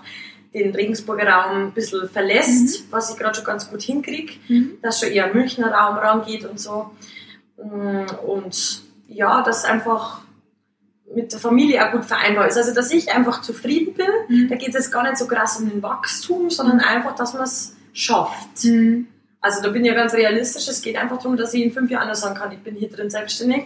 den 0.55 0.75
Regensburger 0.75 1.29
Raum 1.29 1.67
ein 1.67 1.73
bisschen 1.73 2.09
verlässt, 2.09 2.91
was 2.91 3.11
ich 3.11 3.17
gerade 3.19 3.35
schon 3.37 3.45
ganz 3.45 3.71
gut 3.71 3.83
hinkriege 3.83 4.33
Mhm. 4.49 4.79
dass 4.83 4.99
schon 5.01 5.11
eher 5.11 5.33
Münchner 5.33 5.71
Raum 5.73 5.97
rangeht 5.97 6.45
und 6.45 6.59
so. 6.59 6.91
Mm, 7.63 8.07
Und 8.27 8.83
ja, 9.09 9.43
das 9.43 9.65
einfach 9.65 10.23
mit 11.15 11.33
der 11.33 11.41
Familie 11.41 11.87
auch 11.87 11.93
gut 11.93 12.05
vereinbar 12.05 12.47
ist. 12.47 12.57
Also, 12.57 12.75
dass 12.75 12.91
ich 12.93 13.13
einfach 13.13 13.43
zufrieden 13.43 13.95
bin. 13.95 14.07
Mhm. 14.29 14.49
Da 14.49 14.57
geht 14.57 14.69
es 14.71 14.75
jetzt 14.75 14.93
gar 14.93 15.03
nicht 15.03 15.17
so 15.17 15.27
krass 15.27 15.61
um 15.61 15.69
den 15.69 15.83
Wachstum, 15.83 16.51
sondern 16.51 16.81
einfach, 16.81 17.15
dass 17.15 17.35
man 17.35 17.43
es 17.43 17.77
schafft. 17.93 18.65
Mhm. 18.65 19.09
Also, 19.41 19.63
da 19.63 19.71
bin 19.71 19.85
ich 19.85 19.91
ja 19.91 19.97
ganz 19.97 20.15
realistisch. 20.15 20.69
Es 20.69 20.83
geht 20.83 20.97
einfach 20.97 21.19
darum, 21.19 21.37
dass 21.37 21.55
ich 21.55 21.63
in 21.65 21.73
fünf 21.73 21.91
Jahren 21.91 22.09
noch 22.09 22.15
sagen 22.15 22.37
kann, 22.37 22.53
ich 22.53 22.59
bin 22.59 22.75
hier 22.77 22.91
drin 22.91 23.11
selbstständig. 23.11 23.65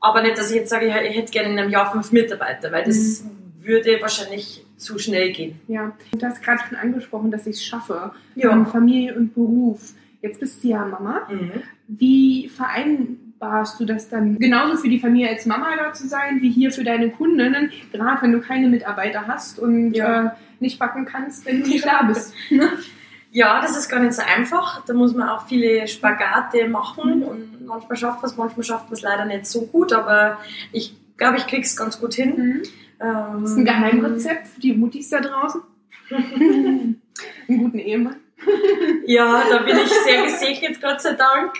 Aber 0.00 0.22
nicht, 0.22 0.38
dass 0.38 0.50
ich 0.50 0.56
jetzt 0.56 0.70
sage, 0.70 0.86
ich 0.86 1.16
hätte 1.16 1.32
gerne 1.32 1.50
in 1.52 1.58
einem 1.58 1.70
Jahr 1.70 1.90
fünf 1.90 2.12
Mitarbeiter, 2.12 2.70
weil 2.70 2.84
das 2.84 3.24
würde 3.60 3.98
wahrscheinlich 4.02 4.64
zu 4.76 4.98
schnell 4.98 5.32
gehen. 5.32 5.58
Ja, 5.66 5.92
du 6.12 6.26
hast 6.26 6.42
gerade 6.42 6.60
schon 6.68 6.76
angesprochen, 6.76 7.30
dass 7.30 7.46
ich 7.46 7.56
es 7.56 7.64
schaffe. 7.64 8.12
Ja. 8.34 8.52
Ähm, 8.52 8.66
Familie 8.66 9.14
und 9.14 9.34
Beruf. 9.34 9.94
Jetzt 10.20 10.40
bist 10.40 10.62
du 10.62 10.68
ja 10.68 10.84
Mama. 10.84 11.26
Mhm. 11.30 11.62
Wie 11.88 12.48
vereinbarst 13.38 13.80
du 13.80 13.84
das 13.84 14.08
dann 14.08 14.38
genauso 14.38 14.76
für 14.76 14.88
die 14.88 14.98
Familie 14.98 15.28
als 15.30 15.46
Mama 15.46 15.68
da 15.76 15.92
zu 15.92 16.06
sein, 16.06 16.40
wie 16.40 16.50
hier 16.50 16.70
für 16.70 16.84
deine 16.84 17.10
Kundinnen, 17.10 17.70
gerade 17.92 18.22
wenn 18.22 18.32
du 18.32 18.40
keine 18.40 18.68
Mitarbeiter 18.68 19.26
hast 19.26 19.58
und 19.58 19.92
Ja. 19.94 20.24
äh, 20.26 20.30
nicht 20.60 20.78
backen 20.78 21.04
kannst, 21.04 21.44
wenn 21.46 21.62
du 21.62 21.68
nicht 21.68 21.84
da 21.86 22.02
bist? 22.02 22.32
Ne? 22.50 22.70
Ja, 23.30 23.60
das 23.60 23.76
ist 23.76 23.88
gar 23.88 23.98
nicht 24.00 24.12
so 24.14 24.22
einfach. 24.22 24.84
Da 24.86 24.94
muss 24.94 25.12
man 25.14 25.28
auch 25.28 25.46
viele 25.46 25.86
Spagate 25.88 26.68
machen 26.68 27.16
Mhm. 27.18 27.22
und 27.22 27.66
manchmal 27.66 27.96
schafft 27.96 28.22
man 28.22 28.30
es, 28.30 28.36
manchmal 28.36 28.64
schafft 28.64 28.84
man 28.86 28.94
es 28.94 29.02
leider 29.02 29.24
nicht 29.24 29.46
so 29.46 29.66
gut, 29.66 29.92
aber 29.92 30.38
ich 30.72 30.94
glaube, 31.16 31.38
ich 31.38 31.46
krieg's 31.46 31.76
ganz 31.76 32.00
gut 32.00 32.14
hin. 32.14 32.34
Mhm. 32.36 32.62
Ähm, 33.00 33.42
Das 33.42 33.50
ist 33.50 33.56
ein 33.58 33.64
Geheimrezept 33.64 34.46
für 34.48 34.60
die 34.60 34.72
Muttis 34.72 35.10
da 35.10 35.20
draußen. 35.20 35.60
Einen 36.10 37.00
guten 37.46 37.78
Ehemann. 37.78 38.16
Ja, 39.06 39.42
da 39.48 39.58
bin 39.58 39.76
ich 39.78 39.88
sehr 39.90 40.22
gesegnet, 40.24 40.80
Gott 40.82 41.00
sei 41.00 41.14
Dank. 41.14 41.52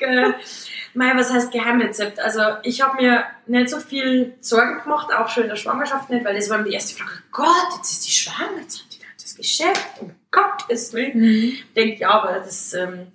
Mei, 0.95 1.13
was 1.17 1.33
heißt 1.33 1.53
Geheimrezept? 1.53 2.21
Also 2.21 2.41
ich 2.63 2.81
habe 2.81 2.97
mir 3.03 3.25
nicht 3.47 3.69
so 3.69 3.79
viel 3.81 4.35
Sorgen 4.41 4.83
gemacht, 4.83 5.13
auch 5.13 5.29
schon 5.29 5.45
in 5.45 5.49
der 5.49 5.57
Schwangerschaft 5.57 6.09
nicht, 6.11 6.25
weil 6.25 6.35
das 6.37 6.49
war 6.51 6.59
mir 6.59 6.65
die 6.65 6.75
erste 6.75 6.95
Frage, 6.97 7.11
Gott, 7.33 7.77
jetzt 7.77 7.91
ist 7.93 8.07
die 8.07 8.13
schwanger, 8.13 8.61
jetzt 8.61 8.81
hat 8.81 8.87
die 8.95 8.99
da 9.01 9.05
das 9.21 9.35
Geschäft, 9.37 10.01
um 10.01 10.13
Gottes 10.31 10.93
Willen. 10.93 11.25
Ich 11.25 11.65
denke, 11.75 12.01
ja, 12.01 12.11
aber 12.11 12.39
das 12.41 12.73
ähm, 12.75 13.09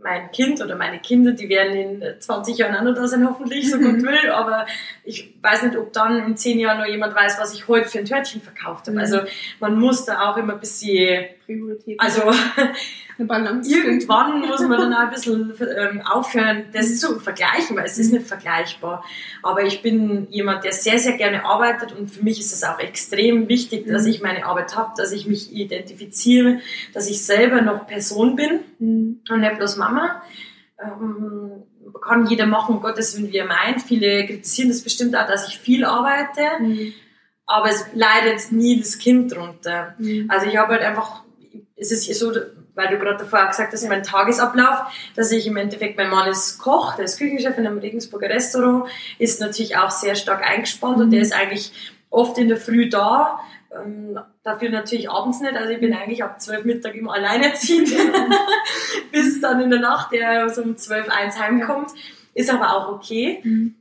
mein 0.00 0.30
Kind 0.30 0.60
oder 0.62 0.76
meine 0.76 1.00
Kinder, 1.00 1.32
die 1.32 1.48
werden 1.48 2.00
in 2.02 2.20
20 2.20 2.56
Jahren 2.56 2.76
auch 2.76 2.82
noch 2.82 2.94
da 2.94 3.08
sein, 3.08 3.26
hoffentlich, 3.28 3.68
so 3.70 3.78
Mhm. 3.78 4.02
Gott 4.02 4.02
will. 4.12 4.30
Aber 4.30 4.66
ich 5.04 5.34
weiß 5.42 5.64
nicht, 5.64 5.76
ob 5.76 5.92
dann 5.92 6.24
in 6.24 6.36
10 6.36 6.58
Jahren 6.60 6.78
noch 6.78 6.86
jemand 6.86 7.14
weiß, 7.16 7.38
was 7.40 7.52
ich 7.54 7.66
heute 7.68 7.88
für 7.88 7.98
ein 7.98 8.04
Törtchen 8.04 8.40
verkauft 8.40 8.86
habe. 8.86 8.92
Mhm. 8.92 8.98
Also 8.98 9.20
man 9.60 9.78
muss 9.78 10.04
da 10.04 10.28
auch 10.30 10.36
immer 10.36 10.52
ein 10.54 10.60
bisschen, 10.60 11.26
Priorität. 11.48 11.98
also 11.98 12.22
eine 13.18 13.26
Balance. 13.26 13.68
finden. 13.70 13.86
irgendwann 13.88 14.40
muss 14.42 14.60
man 14.60 14.78
dann 14.78 14.92
auch 14.94 14.98
ein 14.98 15.10
bisschen 15.10 15.54
ähm, 15.76 16.02
aufhören, 16.02 16.64
das 16.72 16.90
Mhm. 16.90 16.94
zu 16.96 17.20
vergleichen, 17.20 17.74
weil 17.76 17.86
es 17.86 17.96
ist 17.98 18.12
nicht 18.12 18.26
vergleichbar. 18.26 19.02
Aber 19.42 19.62
ich 19.64 19.80
bin 19.82 20.26
jemand, 20.30 20.62
der 20.64 20.72
sehr, 20.72 20.98
sehr 20.98 21.16
gerne 21.16 21.44
arbeitet 21.44 21.92
und 21.98 22.08
für 22.10 22.22
mich 22.22 22.38
ist 22.38 22.52
es 22.52 22.62
auch 22.64 22.78
extrem 22.78 23.48
wichtig, 23.48 23.86
dass 23.88 24.04
Mhm. 24.04 24.10
ich 24.10 24.20
meine 24.22 24.44
Arbeit 24.44 24.76
habe, 24.76 24.92
dass 24.96 25.10
ich 25.12 25.26
mich 25.26 25.50
identifiziere, 25.52 26.60
dass 26.92 27.08
ich 27.08 27.24
selber 27.24 27.62
noch 27.62 27.86
Person 27.86 28.36
bin 28.36 28.60
Mhm. 28.78 29.20
und 29.30 29.40
nicht 29.40 29.56
bloß 29.56 29.76
Mama. 29.78 30.22
Ähm, 30.80 31.64
kann 32.02 32.26
jeder 32.26 32.46
machen, 32.46 32.76
um 32.76 32.82
Gottes 32.82 33.16
Willen, 33.16 33.32
wie 33.32 33.38
er 33.38 33.46
meint. 33.46 33.82
Viele 33.82 34.26
kritisieren 34.26 34.68
das 34.68 34.82
bestimmt 34.82 35.16
auch, 35.16 35.26
dass 35.26 35.48
ich 35.48 35.58
viel 35.58 35.84
arbeite, 35.84 36.42
mhm. 36.60 36.92
aber 37.46 37.70
es 37.70 37.86
leidet 37.94 38.52
nie 38.52 38.78
das 38.78 38.98
Kind 38.98 39.34
drunter. 39.34 39.94
Mhm. 39.98 40.26
Also 40.28 40.46
ich 40.46 40.56
habe 40.56 40.74
halt 40.74 40.82
einfach, 40.82 41.24
es 41.78 41.92
ist 41.92 42.12
so, 42.18 42.32
weil 42.74 42.88
du 42.88 42.98
gerade 42.98 43.18
davor 43.18 43.46
gesagt 43.46 43.72
hast, 43.72 43.88
mein 43.88 44.02
Tagesablauf, 44.02 44.80
dass 45.14 45.32
ich 45.32 45.46
im 45.46 45.56
Endeffekt, 45.56 45.96
mein 45.96 46.10
Mann 46.10 46.28
ist 46.28 46.58
Koch, 46.58 46.96
der 46.96 47.04
ist 47.04 47.18
Küchenchef 47.18 47.56
in 47.56 47.66
einem 47.66 47.78
Regensburger 47.78 48.28
Restaurant, 48.28 48.88
ist 49.18 49.40
natürlich 49.40 49.76
auch 49.76 49.90
sehr 49.90 50.14
stark 50.14 50.42
eingespannt 50.42 50.96
mhm. 50.96 51.04
und 51.04 51.10
der 51.10 51.20
ist 51.20 51.32
eigentlich 51.32 51.72
oft 52.10 52.38
in 52.38 52.48
der 52.48 52.56
Früh 52.56 52.88
da, 52.88 53.40
ähm, 53.74 54.18
dafür 54.42 54.70
natürlich 54.70 55.10
abends 55.10 55.40
nicht, 55.40 55.54
also 55.54 55.70
ich 55.70 55.80
bin 55.80 55.94
eigentlich 55.94 56.24
ab 56.24 56.40
12 56.40 56.64
Mittag 56.64 56.94
immer 56.94 57.14
alleinerziehend, 57.14 57.90
bis 59.12 59.40
dann 59.40 59.60
in 59.60 59.70
der 59.70 59.80
Nacht 59.80 60.12
der 60.12 60.48
so 60.48 60.62
um 60.62 60.76
12, 60.76 61.08
1 61.08 61.38
heimkommt, 61.38 61.90
ist 62.34 62.50
aber 62.50 62.74
auch 62.74 62.92
okay. 62.92 63.40
Mhm. 63.42 63.74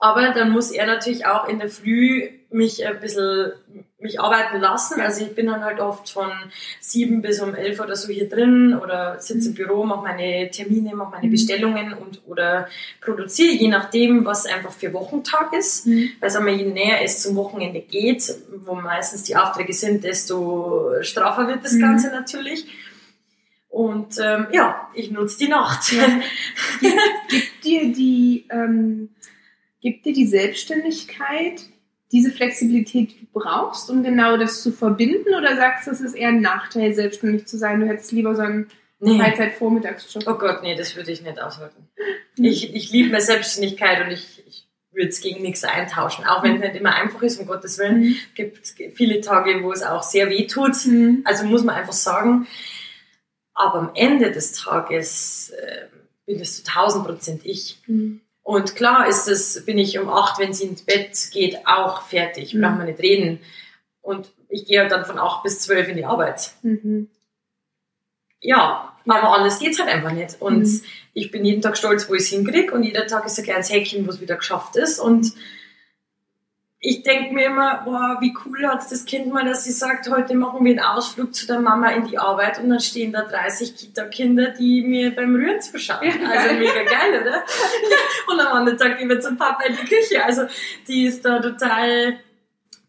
Aber 0.00 0.30
dann 0.30 0.50
muss 0.50 0.70
er 0.70 0.86
natürlich 0.86 1.26
auch 1.26 1.48
in 1.48 1.58
der 1.58 1.68
Früh 1.68 2.28
mich 2.50 2.86
ein 2.86 3.00
bisschen 3.00 3.52
mich 4.00 4.20
arbeiten 4.20 4.60
lassen. 4.60 5.00
Also 5.00 5.24
ich 5.24 5.34
bin 5.34 5.46
dann 5.46 5.64
halt 5.64 5.80
oft 5.80 6.08
von 6.10 6.30
sieben 6.80 7.20
bis 7.20 7.40
um 7.40 7.54
elf 7.54 7.80
oder 7.80 7.96
so 7.96 8.12
hier 8.12 8.28
drin 8.28 8.78
oder 8.80 9.20
sitze 9.20 9.48
im 9.48 9.54
Büro, 9.54 9.84
mache 9.84 10.02
meine 10.02 10.50
Termine, 10.50 10.94
mache 10.94 11.10
meine 11.10 11.26
mhm. 11.26 11.32
Bestellungen 11.32 11.94
und 11.94 12.22
oder 12.26 12.68
produziere, 13.00 13.54
je 13.54 13.68
nachdem, 13.68 14.24
was 14.24 14.46
einfach 14.46 14.72
für 14.72 14.92
Wochentag 14.92 15.52
ist. 15.52 15.86
Mhm. 15.86 16.10
Weil 16.20 16.30
sagen 16.30 16.46
wir, 16.46 16.54
je 16.54 16.66
näher 16.66 17.02
es 17.02 17.22
zum 17.22 17.34
Wochenende 17.34 17.80
geht, 17.80 18.32
wo 18.64 18.74
meistens 18.76 19.24
die 19.24 19.36
Aufträge 19.36 19.72
sind, 19.72 20.04
desto 20.04 20.92
straffer 21.02 21.48
wird 21.48 21.64
das 21.64 21.72
mhm. 21.72 21.80
Ganze 21.80 22.10
natürlich. 22.10 22.66
Und 23.68 24.18
ähm, 24.20 24.46
ja, 24.52 24.88
ich 24.94 25.10
nutze 25.10 25.38
die 25.38 25.48
Nacht. 25.48 25.92
Ja. 25.92 26.06
Gibt, 26.80 26.96
gibt 27.28 27.64
dir 27.64 27.92
die 27.92 28.46
ähm, 28.50 29.10
gibt 29.80 30.06
dir 30.06 30.12
die 30.12 30.26
Selbstständigkeit 30.26 31.62
diese 32.12 32.30
Flexibilität, 32.30 33.32
brauchst, 33.32 33.90
um 33.90 34.02
genau 34.02 34.36
das 34.36 34.62
zu 34.62 34.72
verbinden? 34.72 35.34
Oder 35.34 35.56
sagst 35.56 35.86
du, 35.86 35.90
es 35.90 36.00
ist 36.00 36.14
eher 36.14 36.28
ein 36.28 36.40
Nachteil, 36.40 36.94
selbstständig 36.94 37.46
zu 37.46 37.58
sein? 37.58 37.80
Du 37.80 37.86
hättest 37.86 38.12
lieber 38.12 38.34
so 38.34 38.42
einen 38.42 38.68
nee. 39.00 39.18
Freizeit-Vormittagsjob. 39.18 40.24
Oh 40.26 40.38
Gott, 40.38 40.62
nee, 40.62 40.74
das 40.74 40.96
würde 40.96 41.12
ich 41.12 41.22
nicht 41.22 41.40
aushalten. 41.40 41.88
Mhm. 42.36 42.44
Ich, 42.44 42.74
ich 42.74 42.90
liebe 42.90 43.10
meine 43.10 43.22
Selbstständigkeit 43.22 44.04
und 44.04 44.12
ich, 44.12 44.42
ich 44.46 44.68
würde 44.92 45.08
es 45.08 45.20
gegen 45.20 45.42
nichts 45.42 45.64
eintauschen. 45.64 46.24
Auch 46.24 46.42
wenn 46.42 46.56
es 46.56 46.60
nicht 46.60 46.76
immer 46.76 46.94
einfach 46.94 47.22
ist, 47.22 47.38
um 47.38 47.46
Gottes 47.46 47.78
Willen. 47.78 48.00
Mhm. 48.00 48.16
gibt 48.34 48.74
viele 48.94 49.20
Tage, 49.20 49.62
wo 49.62 49.72
es 49.72 49.82
auch 49.82 50.02
sehr 50.02 50.30
weh 50.30 50.46
tut. 50.46 50.86
Mhm. 50.86 51.22
Also 51.24 51.44
muss 51.44 51.64
man 51.64 51.76
einfach 51.76 51.92
sagen. 51.92 52.46
Aber 53.54 53.74
am 53.80 53.90
Ende 53.94 54.30
des 54.30 54.52
Tages 54.52 55.50
äh, 55.50 55.86
bin 56.26 56.40
es 56.40 56.62
zu 56.62 56.70
1000 56.70 57.04
Prozent 57.04 57.40
ich. 57.44 57.78
Mhm. 57.86 58.20
Und 58.48 58.76
klar 58.76 59.06
ist 59.06 59.28
es, 59.28 59.66
bin 59.66 59.76
ich 59.76 59.98
um 59.98 60.08
acht, 60.08 60.38
wenn 60.38 60.54
sie 60.54 60.64
ins 60.64 60.80
Bett 60.80 61.14
geht, 61.32 61.66
auch 61.66 62.00
fertig. 62.00 62.54
Mhm. 62.54 62.62
Brauchen 62.62 62.78
wir 62.78 62.84
nicht 62.86 63.00
reden. 63.00 63.40
Und 64.00 64.30
ich 64.48 64.64
gehe 64.64 64.80
halt 64.80 64.90
dann 64.90 65.04
von 65.04 65.18
acht 65.18 65.42
bis 65.42 65.60
zwölf 65.60 65.86
in 65.86 65.98
die 65.98 66.06
Arbeit. 66.06 66.52
Mhm. 66.62 67.10
Ja, 68.40 68.96
aber 69.06 69.34
anders 69.34 69.58
geht's 69.58 69.78
halt 69.78 69.90
einfach 69.90 70.12
nicht. 70.12 70.40
Und 70.40 70.62
mhm. 70.62 70.82
ich 71.12 71.30
bin 71.30 71.44
jeden 71.44 71.60
Tag 71.60 71.76
stolz, 71.76 72.08
wo 72.08 72.14
ich 72.14 72.22
es 72.22 72.28
hinkriege. 72.28 72.72
Und 72.72 72.84
jeder 72.84 73.06
Tag 73.06 73.26
ist 73.26 73.36
ein 73.36 73.44
kleines 73.44 73.70
Häkchen, 73.70 74.06
wo 74.06 74.10
es 74.10 74.22
wieder 74.22 74.36
geschafft 74.36 74.76
ist. 74.76 74.98
Und 74.98 75.34
ich 76.80 77.02
denke 77.02 77.34
mir 77.34 77.46
immer, 77.46 77.82
boah, 77.84 78.18
wie 78.20 78.32
cool 78.44 78.66
hat 78.68 78.80
das 78.90 79.04
Kind 79.04 79.32
mal, 79.32 79.44
dass 79.44 79.64
sie 79.64 79.72
sagt, 79.72 80.08
heute 80.08 80.36
machen 80.36 80.64
wir 80.64 80.70
einen 80.70 80.80
Ausflug 80.80 81.34
zu 81.34 81.46
der 81.48 81.58
Mama 81.58 81.88
in 81.90 82.06
die 82.06 82.18
Arbeit 82.18 82.60
und 82.60 82.68
dann 82.68 82.78
stehen 82.78 83.12
da 83.12 83.22
30 83.22 83.74
Kita-Kinder, 83.74 84.50
die 84.50 84.82
mir 84.82 85.14
beim 85.14 85.34
Rühren 85.34 85.60
zuschauen. 85.60 86.06
Ja, 86.06 86.30
also 86.30 86.54
mega 86.54 86.84
geil, 86.84 87.20
oder? 87.20 87.42
und 88.32 88.40
am 88.40 88.58
anderen 88.58 88.78
Tag 88.78 88.98
gehen 88.98 89.08
wir 89.08 89.18
zum 89.18 89.36
Papa 89.36 89.64
in 89.64 89.74
die 89.74 89.88
Küche. 89.88 90.24
Also 90.24 90.42
die 90.86 91.06
ist 91.06 91.24
da 91.24 91.40
total, 91.40 92.20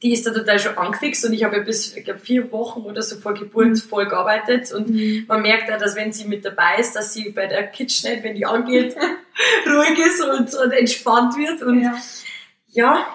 die 0.03 0.13
ist 0.13 0.27
da 0.27 0.33
total 0.33 0.59
schon 0.59 0.77
angefixt 0.77 1.25
und 1.25 1.33
ich 1.33 1.43
habe 1.43 1.61
bis, 1.61 1.95
ich 1.95 2.05
glaube, 2.05 2.19
vier 2.19 2.51
Wochen 2.51 2.81
oder 2.81 3.01
so 3.01 3.19
vor 3.19 3.33
Geburt 3.33 3.69
mhm. 3.69 3.75
voll 3.75 4.07
gearbeitet 4.07 4.71
und 4.71 4.89
mhm. 4.89 5.25
man 5.27 5.41
merkt 5.41 5.67
ja, 5.67 5.79
dass 5.79 5.95
wenn 5.95 6.13
sie 6.13 6.25
mit 6.25 6.45
dabei 6.45 6.77
ist, 6.77 6.95
dass 6.95 7.15
sie 7.15 7.31
bei 7.31 7.47
der 7.47 7.65
KitchenAid, 7.65 8.23
wenn 8.23 8.35
die 8.35 8.45
angeht, 8.45 8.95
ruhig 9.65 9.97
ist 9.97 10.21
und, 10.21 10.53
und 10.53 10.71
entspannt 10.73 11.35
wird 11.37 11.63
und 11.63 11.81
ja, 11.81 11.97
ja 12.67 13.07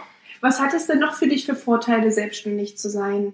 was 0.45 0.61
hat 0.61 0.75
es 0.75 0.87
denn 0.87 0.99
noch 0.99 1.15
für 1.15 1.27
dich 1.27 1.47
für 1.47 1.55
Vorteile, 1.55 2.13
selbstständig 2.13 2.77
zu 2.77 2.91
sein? 2.91 3.33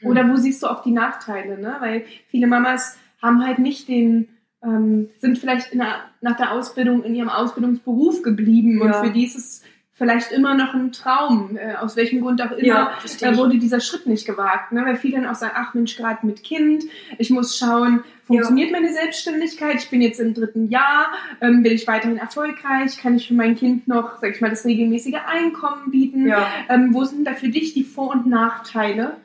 Hm. 0.00 0.10
Oder 0.10 0.28
wo 0.28 0.36
siehst 0.36 0.62
du 0.62 0.66
auch 0.66 0.82
die 0.82 0.90
Nachteile? 0.90 1.58
Ne? 1.58 1.76
Weil 1.80 2.04
viele 2.26 2.46
Mamas 2.46 2.98
haben 3.22 3.46
halt 3.46 3.60
nicht 3.60 3.88
den, 3.88 4.28
ähm, 4.62 5.08
sind 5.20 5.38
vielleicht 5.38 5.72
der, 5.72 6.10
nach 6.20 6.36
der 6.36 6.52
Ausbildung 6.52 7.02
in 7.02 7.14
ihrem 7.14 7.30
Ausbildungsberuf 7.30 8.20
geblieben 8.20 8.78
ja. 8.78 8.84
und 8.84 9.06
für 9.06 9.10
die 9.10 9.24
ist 9.24 9.36
es 9.36 9.62
vielleicht 9.98 10.30
immer 10.30 10.54
noch 10.54 10.74
ein 10.74 10.92
Traum, 10.92 11.58
äh, 11.58 11.74
aus 11.74 11.96
welchem 11.96 12.20
Grund 12.20 12.40
auch 12.40 12.52
immer, 12.52 12.66
ja, 12.66 12.98
da 13.20 13.36
wurde 13.36 13.58
dieser 13.58 13.80
Schritt 13.80 14.06
nicht 14.06 14.26
gewagt. 14.26 14.72
Ne? 14.72 14.84
Weil 14.86 14.96
viele 14.96 15.16
dann 15.16 15.26
auch 15.26 15.34
sagen, 15.34 15.54
ach 15.56 15.74
Mensch, 15.74 15.96
gerade 15.96 16.24
mit 16.24 16.44
Kind, 16.44 16.84
ich 17.18 17.30
muss 17.30 17.58
schauen, 17.58 18.04
funktioniert 18.24 18.70
ja. 18.70 18.80
meine 18.80 18.92
Selbstständigkeit, 18.92 19.76
ich 19.76 19.90
bin 19.90 20.00
jetzt 20.00 20.20
im 20.20 20.34
dritten 20.34 20.68
Jahr, 20.68 21.08
ähm, 21.40 21.62
bin 21.64 21.72
ich 21.72 21.86
weiterhin 21.88 22.16
erfolgreich, 22.16 22.96
kann 22.98 23.16
ich 23.16 23.26
für 23.26 23.34
mein 23.34 23.56
Kind 23.56 23.88
noch, 23.88 24.20
sag 24.20 24.30
ich 24.30 24.40
mal, 24.40 24.50
das 24.50 24.64
regelmäßige 24.64 25.16
Einkommen 25.26 25.90
bieten? 25.90 26.28
Ja. 26.28 26.46
Ähm, 26.68 26.94
wo 26.94 27.04
sind 27.04 27.26
da 27.26 27.34
für 27.34 27.48
dich 27.48 27.74
die 27.74 27.84
Vor- 27.84 28.10
und 28.10 28.26
Nachteile? 28.26 29.16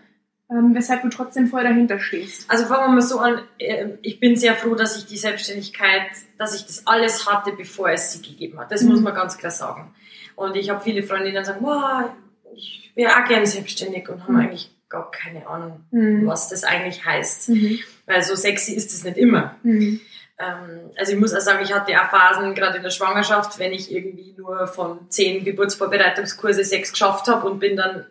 Ähm, 0.50 0.76
weshalb 0.76 1.02
du 1.04 1.10
trotzdem 1.10 1.48
voll 1.48 1.64
dahinter 1.64 2.00
stehst. 2.00 2.50
Also 2.52 2.66
fangen 2.66 2.92
wir 2.92 2.96
mal 2.96 3.02
so 3.02 3.18
an, 3.20 3.40
äh, 3.60 3.88
ich 4.02 4.20
bin 4.20 4.36
sehr 4.36 4.56
froh, 4.56 4.76
dass 4.76 4.98
ich 4.98 5.06
die 5.06 5.18
Selbstständigkeit, 5.18 6.08
dass 6.38 6.54
ich 6.54 6.66
das 6.66 6.86
alles 6.86 7.28
hatte, 7.28 7.54
bevor 7.54 7.90
es 7.90 8.12
sie 8.12 8.22
gegeben 8.22 8.60
hat. 8.60 8.72
Das 8.72 8.84
mhm. 8.84 8.90
muss 8.90 9.02
man 9.02 9.16
ganz 9.16 9.38
klar 9.38 9.52
sagen. 9.52 9.96
Und 10.36 10.56
ich 10.56 10.70
habe 10.70 10.84
viele 10.84 11.04
Freundinnen, 11.04 11.38
die 11.38 11.46
sagen, 11.46 11.66
wow, 11.66 12.10
ich 12.56 12.92
wäre 12.96 13.12
auch 13.12 13.28
gerne 13.28 13.46
selbstständig 13.46 14.08
und 14.10 14.24
haben 14.24 14.36
mhm. 14.36 14.42
eigentlich 14.42 14.72
gar 14.90 15.10
keine 15.12 15.48
Ahnung, 15.48 15.84
mhm. 15.92 16.28
was 16.28 16.50
das 16.50 16.64
eigentlich 16.64 17.06
heißt. 17.06 17.50
Mhm. 17.50 17.80
Weil 18.06 18.22
so 18.24 18.36
sexy 18.36 18.74
ist 18.74 18.94
es 18.94 19.04
nicht 19.04 19.18
immer. 19.18 19.56
Mhm. 19.64 20.00
Ähm, 20.38 20.92
also 20.98 21.14
ich 21.14 21.20
muss 21.20 21.34
auch 21.34 21.42
sagen, 21.42 21.64
ich 21.64 21.74
hatte 21.74 21.94
auch 22.00 22.10
Phasen, 22.10 22.54
gerade 22.54 22.78
in 22.78 22.84
der 22.84 22.90
Schwangerschaft, 22.90 23.60
wenn 23.60 23.74
ich 23.74 23.92
irgendwie 23.92 24.34
nur 24.38 24.68
von 24.68 25.10
zehn 25.10 25.44
Geburtsvorbereitungskurse 25.44 26.64
sechs 26.64 26.92
geschafft 26.92 27.28
habe 27.28 27.50
und 27.50 27.60
bin 27.60 27.76
dann 27.76 28.06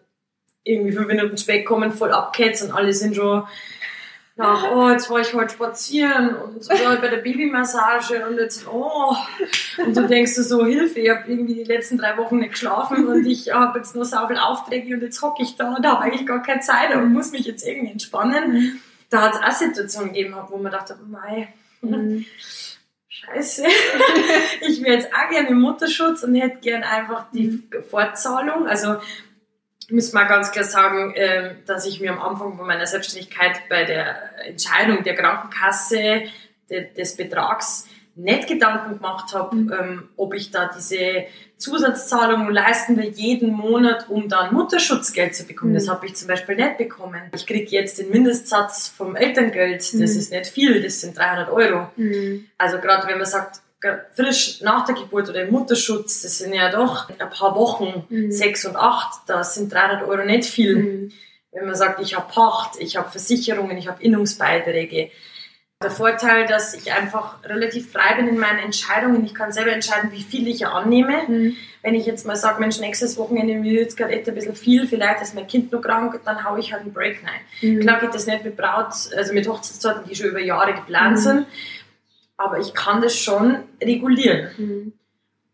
irgendwie 0.64 0.92
fünf 0.92 1.08
Minuten 1.08 1.36
spät 1.36 1.62
gekommen, 1.62 1.92
voll 1.92 2.12
abgehetzt 2.12 2.62
und 2.62 2.72
alle 2.72 2.92
sind 2.92 3.16
schon 3.16 3.44
nach, 4.36 4.70
oh, 4.72 4.88
jetzt 4.88 5.10
war 5.10 5.20
ich 5.20 5.34
heute 5.34 5.52
spazieren 5.52 6.34
und 6.34 6.64
so 6.64 6.70
bei 6.72 7.08
der 7.08 7.18
Babymassage 7.18 8.26
und 8.26 8.38
jetzt, 8.38 8.66
oh. 8.66 9.14
Und 9.84 9.96
du 9.96 10.06
denkst 10.06 10.34
dir 10.34 10.42
so, 10.42 10.64
Hilfe, 10.64 11.00
ich 11.00 11.10
habe 11.10 11.30
irgendwie 11.30 11.54
die 11.54 11.64
letzten 11.64 11.98
drei 11.98 12.16
Wochen 12.16 12.38
nicht 12.38 12.52
geschlafen 12.52 13.06
und 13.06 13.26
ich 13.26 13.52
habe 13.52 13.78
jetzt 13.78 13.94
nur 13.94 14.06
viele 14.06 14.42
Aufträge 14.42 14.94
und 14.94 15.02
jetzt 15.02 15.20
hocke 15.20 15.42
ich 15.42 15.56
da 15.56 15.74
und 15.74 15.86
habe 15.86 16.02
eigentlich 16.02 16.26
gar 16.26 16.42
keine 16.42 16.60
Zeit 16.60 16.94
und 16.94 17.12
muss 17.12 17.32
mich 17.32 17.46
jetzt 17.46 17.66
irgendwie 17.66 17.92
entspannen. 17.92 18.52
Mhm. 18.52 18.80
Da 19.10 19.22
hat 19.22 19.34
es 19.34 19.40
auch 19.42 19.52
Situationen 19.52 20.14
gegeben, 20.14 20.34
wo 20.48 20.56
man 20.56 20.72
dachte, 20.72 20.98
mei, 21.06 21.52
mhm. 21.82 22.24
Scheiße. 23.08 23.64
ich 24.62 24.82
wäre 24.82 24.94
jetzt 24.94 25.10
auch 25.12 25.30
gerne 25.30 25.48
im 25.48 25.60
Mutterschutz 25.60 26.22
und 26.22 26.34
hätte 26.34 26.58
gern 26.60 26.82
einfach 26.82 27.26
die 27.32 27.48
mhm. 27.48 27.82
Fortzahlung. 27.90 28.66
Also 28.66 28.96
muss 29.90 30.12
mal 30.12 30.24
ganz 30.24 30.50
klar 30.52 30.64
sagen, 30.64 31.12
ähm, 31.16 31.56
dass 31.66 31.86
ich 31.86 32.00
mir 32.00 32.12
am 32.12 32.20
Anfang 32.20 32.56
von 32.56 32.66
meiner 32.66 32.86
Selbstständigkeit 32.86 33.68
bei 33.68 33.84
der 33.84 34.46
Entscheidung 34.46 35.02
der 35.02 35.14
Krankenkasse 35.14 36.24
des 36.96 37.16
Betrags 37.16 37.86
nicht 38.14 38.46
Gedanken 38.46 38.96
gemacht 38.96 39.34
habe, 39.34 39.56
mhm. 39.56 39.72
Ähm, 39.72 40.08
ob 40.16 40.34
ich 40.34 40.50
da 40.50 40.70
diese 40.74 41.24
Zusatzzahlungen 41.56 42.52
leisten 42.52 42.96
will 42.96 43.08
jeden 43.08 43.52
Monat, 43.52 44.10
um 44.10 44.28
dann 44.28 44.52
Mutterschutzgeld 44.52 45.34
zu 45.34 45.46
bekommen. 45.46 45.72
Mhm. 45.72 45.76
Das 45.76 45.88
habe 45.88 46.06
ich 46.06 46.16
zum 46.16 46.28
Beispiel 46.28 46.56
nicht 46.56 46.76
bekommen. 46.76 47.22
Ich 47.34 47.46
kriege 47.46 47.70
jetzt 47.70 47.98
den 47.98 48.10
Mindestsatz 48.10 48.88
vom 48.88 49.16
Elterngeld, 49.16 49.80
das 49.80 49.92
mhm. 49.94 50.02
ist 50.02 50.30
nicht 50.30 50.46
viel, 50.46 50.82
das 50.82 51.00
sind 51.00 51.16
300 51.16 51.50
Euro. 51.50 51.90
Mhm. 51.96 52.46
Also 52.58 52.78
gerade 52.78 53.08
wenn 53.08 53.16
man 53.16 53.26
sagt, 53.26 53.61
frisch 54.14 54.60
nach 54.60 54.86
der 54.86 54.94
Geburt 54.94 55.28
oder 55.28 55.42
im 55.42 55.50
Mutterschutz, 55.50 56.22
das 56.22 56.38
sind 56.38 56.54
ja 56.54 56.70
doch 56.70 57.08
ein 57.08 57.30
paar 57.30 57.54
Wochen, 57.56 58.04
mhm. 58.08 58.30
sechs 58.30 58.64
und 58.64 58.76
acht, 58.76 59.20
da 59.26 59.42
sind 59.42 59.72
300 59.72 60.08
Euro 60.08 60.24
nicht 60.24 60.44
viel. 60.48 60.76
Mhm. 60.76 61.12
Wenn 61.52 61.66
man 61.66 61.74
sagt, 61.74 62.00
ich 62.00 62.16
habe 62.16 62.32
Pacht, 62.32 62.78
ich 62.78 62.96
habe 62.96 63.10
Versicherungen, 63.10 63.76
ich 63.76 63.88
habe 63.88 64.02
Innungsbeiträge. 64.02 65.10
Der 65.82 65.90
Vorteil, 65.90 66.46
dass 66.46 66.74
ich 66.74 66.92
einfach 66.92 67.42
relativ 67.44 67.90
frei 67.90 68.14
bin 68.14 68.28
in 68.28 68.38
meinen 68.38 68.60
Entscheidungen. 68.60 69.24
Ich 69.24 69.34
kann 69.34 69.50
selber 69.50 69.72
entscheiden, 69.72 70.12
wie 70.12 70.22
viel 70.22 70.46
ich 70.46 70.64
annehme. 70.66 71.24
Mhm. 71.26 71.56
Wenn 71.82 71.94
ich 71.94 72.06
jetzt 72.06 72.24
mal 72.24 72.36
sage, 72.36 72.60
Mensch, 72.60 72.78
nächstes 72.78 73.18
Wochenende 73.18 73.56
mir 73.56 73.72
jetzt 73.72 73.96
gerade 73.96 74.14
ein 74.14 74.34
bisschen 74.34 74.54
viel, 74.54 74.86
vielleicht 74.86 75.20
ist 75.20 75.34
mein 75.34 75.48
Kind 75.48 75.72
noch 75.72 75.82
krank, 75.82 76.20
dann 76.24 76.44
haue 76.44 76.60
ich 76.60 76.72
halt 76.72 76.82
einen 76.82 76.92
Break 76.92 77.20
rein. 77.24 77.40
Mhm. 77.68 77.80
Klar 77.80 78.00
geht 78.00 78.14
das 78.14 78.26
nicht 78.26 78.44
mit 78.44 78.56
Braut, 78.56 78.92
also 79.16 79.34
mit 79.34 79.46
Hochzeitszeiten, 79.48 80.04
die 80.08 80.14
schon 80.14 80.28
über 80.28 80.40
Jahre 80.40 80.72
geplant 80.72 81.16
mhm. 81.16 81.20
sind 81.20 81.46
aber 82.42 82.58
ich 82.58 82.74
kann 82.74 83.00
das 83.00 83.16
schon 83.16 83.56
regulieren. 83.82 84.48
Mhm. 84.56 84.92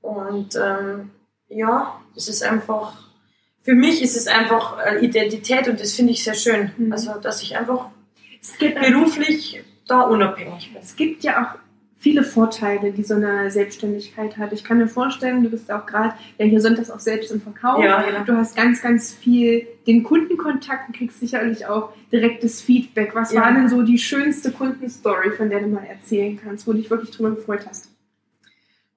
Und 0.01 0.57
ähm, 0.57 1.11
ja, 1.49 2.01
es 2.17 2.29
ist 2.29 2.43
einfach, 2.43 2.95
für 3.63 3.75
mich 3.75 4.03
ist 4.03 4.17
es 4.17 4.27
einfach 4.27 4.79
Identität 5.01 5.69
und 5.69 5.81
das 5.81 5.93
finde 5.93 6.13
ich 6.13 6.25
sehr 6.25 6.35
schön. 6.35 6.73
Mhm. 6.77 6.93
Also, 6.93 7.15
dass 7.21 7.43
ich 7.43 7.57
einfach 7.57 7.91
beruflich 8.59 9.63
da 9.87 10.03
unabhängig 10.03 10.73
bin. 10.73 10.83
Es 10.83 10.97
gibt 10.97 11.25
ja 11.25 11.43
auch 11.43 11.68
viele 12.01 12.23
Vorteile, 12.23 12.93
die 12.93 13.03
so 13.03 13.15
eine 13.15 13.51
Selbstständigkeit 13.51 14.37
hat. 14.37 14.53
Ich 14.53 14.63
kann 14.63 14.79
mir 14.79 14.87
vorstellen, 14.87 15.43
du 15.43 15.51
bist 15.51 15.71
auch 15.71 15.85
gerade 15.85 16.15
ja 16.39 16.47
hier 16.47 16.61
sonntags 16.61 16.91
auch 16.91 17.01
selbst 17.01 17.33
im 17.33 17.41
Verkauf. 17.41 17.83
Ja, 17.83 18.03
genau. 18.03 18.25
Du 18.25 18.37
hast 18.37 18.57
ganz, 18.57 18.81
ganz 18.81 19.13
viel 19.13 19.67
den 19.87 20.05
Kundenkontakt 20.05 20.89
und 20.89 20.97
kriegst 20.97 21.19
sicherlich 21.19 21.67
auch 21.67 21.93
direktes 22.13 22.63
Feedback. 22.63 23.15
Was 23.15 23.33
Ja. 23.33 23.43
war 23.43 23.53
denn 23.53 23.69
so 23.69 23.83
die 23.83 23.99
schönste 23.99 24.53
Kundenstory, 24.53 25.33
von 25.33 25.51
der 25.51 25.61
du 25.61 25.67
mal 25.67 25.85
erzählen 25.85 26.39
kannst, 26.43 26.67
wo 26.67 26.73
du 26.73 26.79
dich 26.79 26.89
wirklich 26.91 27.11
drüber 27.11 27.31
gefreut 27.33 27.67
hast? 27.69 27.91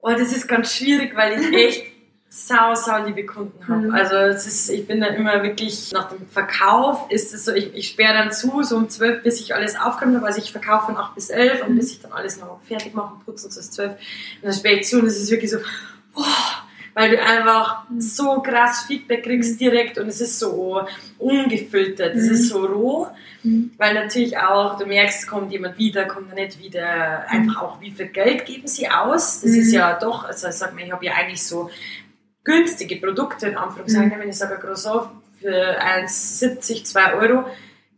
Oh, 0.00 0.10
das 0.10 0.32
ist 0.36 0.46
ganz 0.48 0.74
schwierig, 0.74 1.16
weil 1.16 1.40
ich 1.40 1.52
echt 1.52 1.91
sau, 2.34 2.74
sau 2.74 3.04
liebe 3.04 3.26
Kunden 3.26 3.68
habe. 3.68 3.88
Mhm. 3.88 3.94
Also 3.94 4.14
es 4.16 4.46
ist, 4.46 4.70
ich 4.70 4.86
bin 4.86 5.02
dann 5.02 5.14
immer 5.14 5.42
wirklich, 5.42 5.92
nach 5.92 6.08
dem 6.08 6.26
Verkauf 6.28 7.10
ist 7.10 7.34
es 7.34 7.44
so, 7.44 7.52
ich, 7.52 7.74
ich 7.74 7.88
sperre 7.88 8.14
dann 8.14 8.32
zu, 8.32 8.62
so 8.62 8.76
um 8.76 8.88
12, 8.88 9.22
bis 9.22 9.38
ich 9.38 9.54
alles 9.54 9.78
aufgeräumt 9.78 10.16
habe. 10.16 10.26
Also 10.26 10.38
ich 10.40 10.50
verkaufe 10.50 10.86
von 10.86 10.96
8 10.96 11.14
bis 11.14 11.28
11 11.28 11.62
und 11.62 11.72
Mhm. 11.74 11.76
bis 11.76 11.92
ich 11.92 12.00
dann 12.00 12.12
alles 12.12 12.40
noch 12.40 12.58
fertig 12.66 12.94
mache 12.94 13.12
und 13.14 13.24
putze 13.26 13.44
und 13.44 13.52
so 13.52 13.60
ist 13.60 13.74
12. 13.74 13.90
Und 13.92 13.98
dann 14.44 14.52
sperre 14.54 14.76
ich 14.76 14.86
zu 14.86 14.98
und 14.98 15.06
es 15.06 15.20
ist 15.20 15.30
wirklich 15.30 15.50
so, 15.50 15.58
boah, 16.14 16.24
weil 16.94 17.10
du 17.10 17.22
einfach 17.22 17.84
Mhm. 17.90 18.00
so 18.00 18.40
krass 18.40 18.84
Feedback 18.86 19.24
kriegst 19.24 19.60
direkt 19.60 19.98
und 19.98 20.06
es 20.08 20.22
ist 20.22 20.38
so 20.38 20.86
ungefiltert, 21.18 22.14
es 22.16 22.28
Mhm. 22.28 22.32
ist 22.32 22.48
so 22.48 22.64
roh. 22.64 23.08
Mhm. 23.42 23.72
Weil 23.76 23.92
natürlich 23.94 24.38
auch, 24.38 24.78
du 24.78 24.86
merkst, 24.86 25.26
kommt 25.26 25.50
jemand 25.52 25.76
wieder, 25.76 26.04
kommt 26.06 26.28
er 26.30 26.36
nicht 26.36 26.58
wieder. 26.60 27.28
Einfach 27.28 27.60
auch, 27.62 27.80
wie 27.80 27.90
viel 27.90 28.06
Geld 28.06 28.46
geben 28.46 28.68
sie 28.68 28.88
aus. 28.88 29.40
Das 29.40 29.50
Mhm. 29.50 29.60
ist 29.60 29.72
ja 29.72 29.98
doch, 29.98 30.24
also 30.24 30.46
ich 30.48 30.54
sag 30.54 30.74
mal, 30.74 30.84
ich 30.84 30.92
habe 30.92 31.04
ja 31.04 31.12
eigentlich 31.14 31.42
so 31.42 31.68
günstige 32.44 32.96
Produkte, 32.96 33.48
in 33.48 33.56
Anführungszeichen, 33.56 34.16
Mhm. 34.16 34.20
wenn 34.20 34.28
ich 34.28 34.36
sage, 34.36 34.54
ein 34.54 34.60
Croissant 34.60 35.10
für 35.40 35.80
1,70, 35.80 36.84
2 36.84 37.14
Euro, 37.14 37.44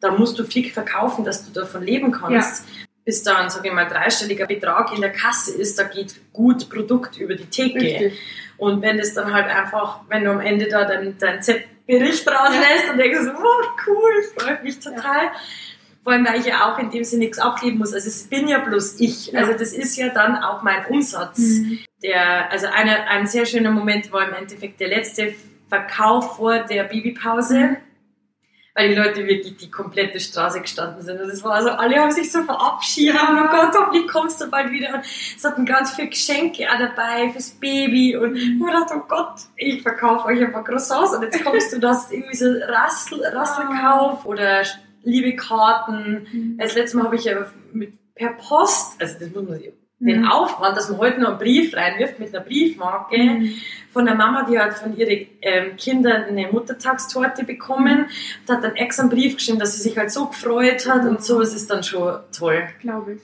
da 0.01 0.11
musst 0.11 0.39
du 0.39 0.45
viel 0.45 0.71
verkaufen, 0.71 1.25
dass 1.25 1.45
du 1.45 1.53
davon 1.53 1.83
leben 1.83 2.13
kannst. 2.13 2.65
Bis 3.05 3.23
dann, 3.23 3.51
sage 3.51 3.69
ich 3.69 3.75
mal, 3.75 3.87
dreistelliger 3.87 4.47
Betrag 4.47 4.95
in 4.95 5.01
der 5.03 5.13
Kasse 5.13 5.55
ist, 5.55 5.79
da 5.79 5.85
geht 5.85 6.15
gut 6.33 6.71
Produkt 6.71 7.19
über 7.19 7.35
die 7.35 7.47
Theke. 7.47 7.81
Richtig. 7.81 8.19
Und 8.57 8.83
wenn 8.83 8.99
es 8.99 9.15
dann 9.15 9.33
halt 9.33 9.47
einfach, 9.47 10.01
wenn 10.09 10.25
du 10.25 10.31
am 10.31 10.41
Ende 10.41 10.69
da 10.69 10.85
deinen 10.85 11.19
dein 11.19 11.43
Z-Bericht 11.43 12.27
rauslässt 12.27 12.91
und 12.91 12.99
denkst 12.99 13.19
so, 13.25 13.31
oh 13.31 13.65
cool, 13.87 14.13
freut 14.39 14.63
mich 14.63 14.79
total. 14.79 15.03
Vor 15.03 15.35
allem, 16.13 16.27
weil 16.27 16.39
ich 16.41 16.47
ja 16.47 16.71
auch 16.73 16.79
in 16.79 16.91
dem 16.91 17.03
Sinne 17.05 17.25
nichts 17.25 17.39
abgeben 17.39 17.79
muss. 17.79 17.95
Also 17.95 18.09
es 18.09 18.25
bin 18.29 18.47
ja 18.47 18.59
bloß 18.59 19.01
ich. 19.01 19.29
Ja. 19.33 19.41
Also 19.41 19.53
das 19.53 19.73
ist 19.73 19.97
ja 19.97 20.09
dann 20.11 20.37
auch 20.37 20.63
mein 20.63 20.85
Umsatz. 20.87 21.39
Mhm. 21.39 21.79
Der, 22.03 22.51
also 22.53 22.67
eine, 22.67 23.09
ein 23.09 23.27
sehr 23.27 23.47
schöner 23.47 23.71
Moment 23.71 24.13
war 24.13 24.29
im 24.29 24.35
Endeffekt 24.35 24.81
der 24.81 24.89
letzte 24.89 25.35
Verkauf 25.69 26.37
vor 26.37 26.59
der 26.61 26.85
Babypause. 26.85 27.59
Mhm. 27.59 27.77
Weil 28.77 28.89
die 28.89 28.97
Leute 28.97 29.25
wirklich 29.25 29.57
die 29.57 29.71
komplette 29.71 30.19
Straße 30.19 30.61
gestanden 30.61 31.01
sind. 31.01 31.21
Und 31.21 31.29
es 31.31 31.45
war 31.45 31.63
so, 31.63 31.69
alle 31.71 31.95
haben 31.97 32.11
sich 32.11 32.33
so 32.33 32.43
verabschiedet. 32.43 33.15
Ja. 33.15 33.29
Oh 33.45 33.49
Gott, 33.49 33.73
hoffentlich 33.79 34.09
kommst 34.09 34.41
du 34.41 34.51
bald 34.51 34.73
wieder. 34.73 34.95
Und 34.95 35.05
es 35.05 35.45
hatten 35.45 35.65
ganz 35.65 35.93
viele 35.93 36.09
Geschenke 36.09 36.67
auch 36.69 36.79
dabei 36.81 37.31
fürs 37.31 37.51
Baby. 37.51 38.17
Und 38.17 38.35
ich 38.35 38.49
Mhm. 38.51 38.67
hab 38.67 38.89
gedacht, 38.89 38.93
oh 38.97 39.07
Gott, 39.09 39.35
ich 39.55 39.81
verkaufe 39.81 40.27
euch 40.27 40.43
ein 40.43 40.51
paar 40.53 40.65
Croissants. 40.65 41.15
Und 41.15 41.23
jetzt 41.23 41.45
kommst 41.45 41.73
du, 41.73 41.79
das 41.79 42.11
irgendwie 42.11 42.35
so 42.35 42.47
Rassel, 42.67 43.25
Rasselkauf 43.25 44.27
oder 44.27 44.63
liebe 45.05 45.37
Karten. 45.37 46.27
Mhm. 46.33 46.59
Das 46.59 46.75
letzte 46.75 46.97
Mal 46.97 47.05
habe 47.05 47.17
ich 47.17 47.25
ja 47.25 47.47
mit, 47.73 47.93
per 48.15 48.31
Post, 48.35 49.01
also 49.01 49.19
das 49.19 49.31
muss 49.35 49.49
man 49.49 49.59
sich, 49.59 49.73
Mhm. 50.01 50.07
den 50.07 50.27
Aufwand, 50.27 50.77
dass 50.77 50.89
man 50.91 50.99
heute 50.99 51.21
noch 51.21 51.31
einen 51.31 51.39
Brief 51.39 51.75
reinwirft 51.75 52.19
mit 52.19 52.35
einer 52.35 52.45
Briefmarke 52.45 53.17
Mhm. 53.17 53.55
von 53.93 54.05
der 54.07 54.17
Mama, 54.17 54.45
die 54.51 54.59
hat 54.59 54.75
von 54.75 54.97
ihren 54.97 55.27
ähm, 55.41 55.77
Kindern 55.77 56.25
eine 56.25 56.49
Muttertagstorte 56.51 57.45
bekommen 57.45 58.07
und 58.47 58.55
hat 58.55 58.65
dann 58.65 58.75
extra 58.75 59.03
einen 59.05 59.11
Brief 59.11 59.37
geschrieben, 59.37 59.61
dass 59.61 59.77
sie 59.77 59.83
sich 59.83 59.97
halt 59.97 60.11
so 60.11 60.27
gefreut 60.27 60.89
hat 60.89 61.05
und 61.07 61.23
sowas 61.23 61.55
ist 61.55 61.71
dann 61.71 61.85
schon 61.85 62.19
toll. 62.37 62.65
Glaube 62.81 63.15
ich. 63.15 63.21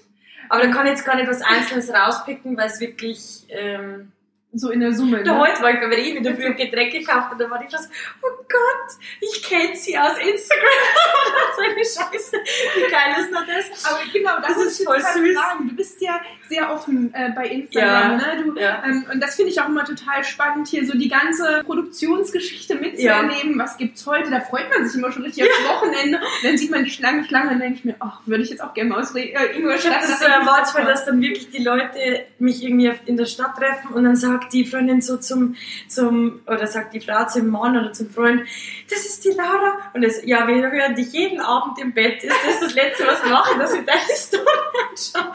Aber 0.49 0.62
da 0.62 0.69
kann 0.71 0.87
ich 0.87 0.93
jetzt 0.93 1.05
gar 1.05 1.16
nicht 1.16 1.29
was 1.29 1.43
Einzelnes 1.43 1.93
rauspicken, 1.93 2.57
weil 2.57 2.66
es 2.66 2.81
wirklich... 2.81 3.45
Ähm, 3.49 4.12
So 4.53 4.71
in 4.71 4.81
der 4.81 4.93
Summe. 4.93 5.23
da 5.23 5.35
Ne? 5.35 5.39
heute 5.39 5.63
war 5.63 5.71
ich 5.71 5.79
bei 5.81 5.87
Rewe 5.87 6.19
wieder 6.19 6.35
früh 6.35 6.47
ein 6.47 6.57
Getränk 6.57 6.93
gekauft 6.93 7.33
und 7.33 7.41
da 7.41 7.49
war 7.49 7.63
ich 7.63 7.71
das, 7.71 7.89
oh 8.21 8.29
Gott, 8.49 8.97
ich 9.21 9.43
kenne 9.45 9.77
sie 9.77 9.97
aus 9.97 10.19
Instagram. 10.19 10.67
so 11.57 11.63
eine 11.63 11.75
Scheiße. 11.77 12.37
Wie 12.75 12.91
geil 12.91 13.15
ist 13.21 13.31
noch 13.31 13.47
das? 13.47 13.85
Aber 13.85 14.01
genau, 14.13 14.41
das, 14.41 14.49
Das 14.57 14.65
ist 14.67 14.81
ich 14.81 14.87
voll 14.87 15.01
süß. 15.01 15.39
Fragen. 15.39 15.69
Du 15.69 15.77
bist 15.77 16.01
ja 16.01 16.21
sehr 16.51 16.71
offen 16.71 17.15
äh, 17.15 17.31
bei 17.35 17.47
Instagram. 17.47 18.11
Ja. 18.11 18.17
Ne? 18.17 18.45
Du, 18.45 18.61
Ja. 18.61 18.83
ähm, 18.85 19.07
und 19.11 19.23
das 19.23 19.37
finde 19.37 19.53
ich 19.53 19.61
auch 19.61 19.69
immer 19.69 19.85
total 19.85 20.23
spannend, 20.25 20.69
hier 20.69 20.85
so 20.85 20.99
die 20.99 21.09
ganze 21.09 21.63
Produktionsgeschichte 21.65 22.75
mitzuerleben. 22.75 23.59
Was 23.59 23.79
gibt's 23.79 24.05
heute? 24.07 24.31
Da 24.31 24.41
freut 24.41 24.69
man 24.69 24.87
sich 24.87 24.99
immer 24.99 25.11
schon 25.13 25.23
richtig 25.23 25.45
aufs 25.45 25.69
Wochenende. 25.69 26.19
Und 26.19 26.45
dann 26.45 26.59
sieht 26.59 26.71
man 26.71 26.85
die 26.85 26.91
Schlange, 26.91 27.25
Schlange 27.25 27.53
und 27.53 27.61
denke 27.61 27.79
ich 27.79 27.85
mir, 27.85 27.97
ach, 28.01 28.21
würde 28.27 28.43
ich 28.43 28.51
jetzt 28.51 28.63
auch 28.63 28.75
gerne 28.75 28.91
mal 28.91 29.01
aus 29.01 29.15
äh, 29.15 29.31
Ingolstadt. 29.57 30.03
Das 30.03 30.11
ist 30.11 30.21
so 30.21 30.27
Ingolstadt 30.27 30.89
dass 30.91 31.05
dann 31.05 31.21
wirklich 31.21 31.51
die 31.51 31.63
Leute 31.63 32.27
mich 32.39 32.63
irgendwie 32.63 32.93
in 33.07 33.17
der 33.17 33.27
Stadt 33.27 33.57
treffen 33.57 33.95
und 33.95 34.05
dann 34.05 34.17
sagt 34.17 34.53
die 34.53 34.65
Freundin 34.65 35.01
so 35.01 35.17
zum, 35.17 35.55
zum 35.89 36.41
oder 36.47 36.67
sagt 36.67 36.95
die 36.95 37.01
Frau 37.01 37.27
zum 37.27 37.49
Mann 37.49 37.77
oder 37.77 37.93
zum 37.93 38.11
Freund, 38.11 38.43
das 38.91 39.07
ist 39.07 39.25
die 39.25 39.31
Laura. 39.31 39.79
Und 39.95 40.03
das, 40.03 40.25
ja, 40.25 40.47
wir 40.49 40.71
hören 40.71 40.95
dich 40.95 41.13
jeden 41.13 41.41
Abend 41.41 41.79
im 41.81 41.93
Bett. 41.93 42.25
Ist 42.25 42.37
das 42.45 42.61
das 42.61 42.75
Letzte, 42.75 43.07
was 43.07 43.23
wir 43.23 43.31
machen, 43.31 43.59
dass 43.59 43.73
wir 43.73 43.83
deine 43.83 44.01
Story 44.17 44.45
anschauen? 44.91 45.33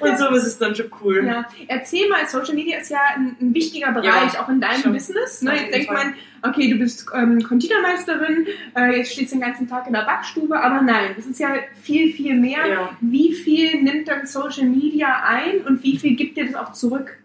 Und 0.00 0.18
sowas 0.18 0.47
ist 0.48 0.60
dann 0.60 0.74
schon 0.74 0.90
cool. 1.02 1.24
Ja, 1.26 1.48
erzähl 1.68 2.08
mal, 2.08 2.26
Social 2.28 2.54
Media 2.54 2.78
ist 2.78 2.90
ja 2.90 3.00
ein, 3.16 3.36
ein 3.40 3.54
wichtiger 3.54 3.92
Bereich, 3.92 4.34
Ja, 4.34 4.42
auch 4.44 4.48
in 4.48 4.60
deinem 4.60 4.82
schon. 4.82 4.92
Business. 4.92 5.42
Ne? 5.42 5.54
Jetzt 5.56 5.74
denkt 5.74 5.90
man, 5.92 6.14
okay, 6.42 6.68
du 6.70 6.76
bist 6.78 7.06
ähm, 7.14 7.42
Konditormeisterin, 7.42 8.46
äh, 8.76 8.96
jetzt 8.96 9.12
stehst 9.12 9.32
du 9.32 9.36
den 9.36 9.42
ganzen 9.42 9.68
Tag 9.68 9.86
in 9.86 9.92
der 9.92 10.02
Backstube, 10.02 10.58
aber 10.60 10.82
nein, 10.82 11.14
es 11.18 11.26
ist 11.26 11.40
ja 11.40 11.54
viel, 11.82 12.12
viel 12.12 12.34
mehr. 12.34 12.66
Ja. 12.66 12.96
Wie 13.00 13.32
viel 13.34 13.82
nimmt 13.82 14.08
dann 14.08 14.26
Social 14.26 14.64
Media 14.66 15.22
ein 15.24 15.62
und 15.66 15.82
wie 15.82 15.98
viel 15.98 16.16
gibt 16.16 16.36
dir 16.36 16.46
das 16.46 16.54
auch 16.54 16.72
zurück? 16.72 17.18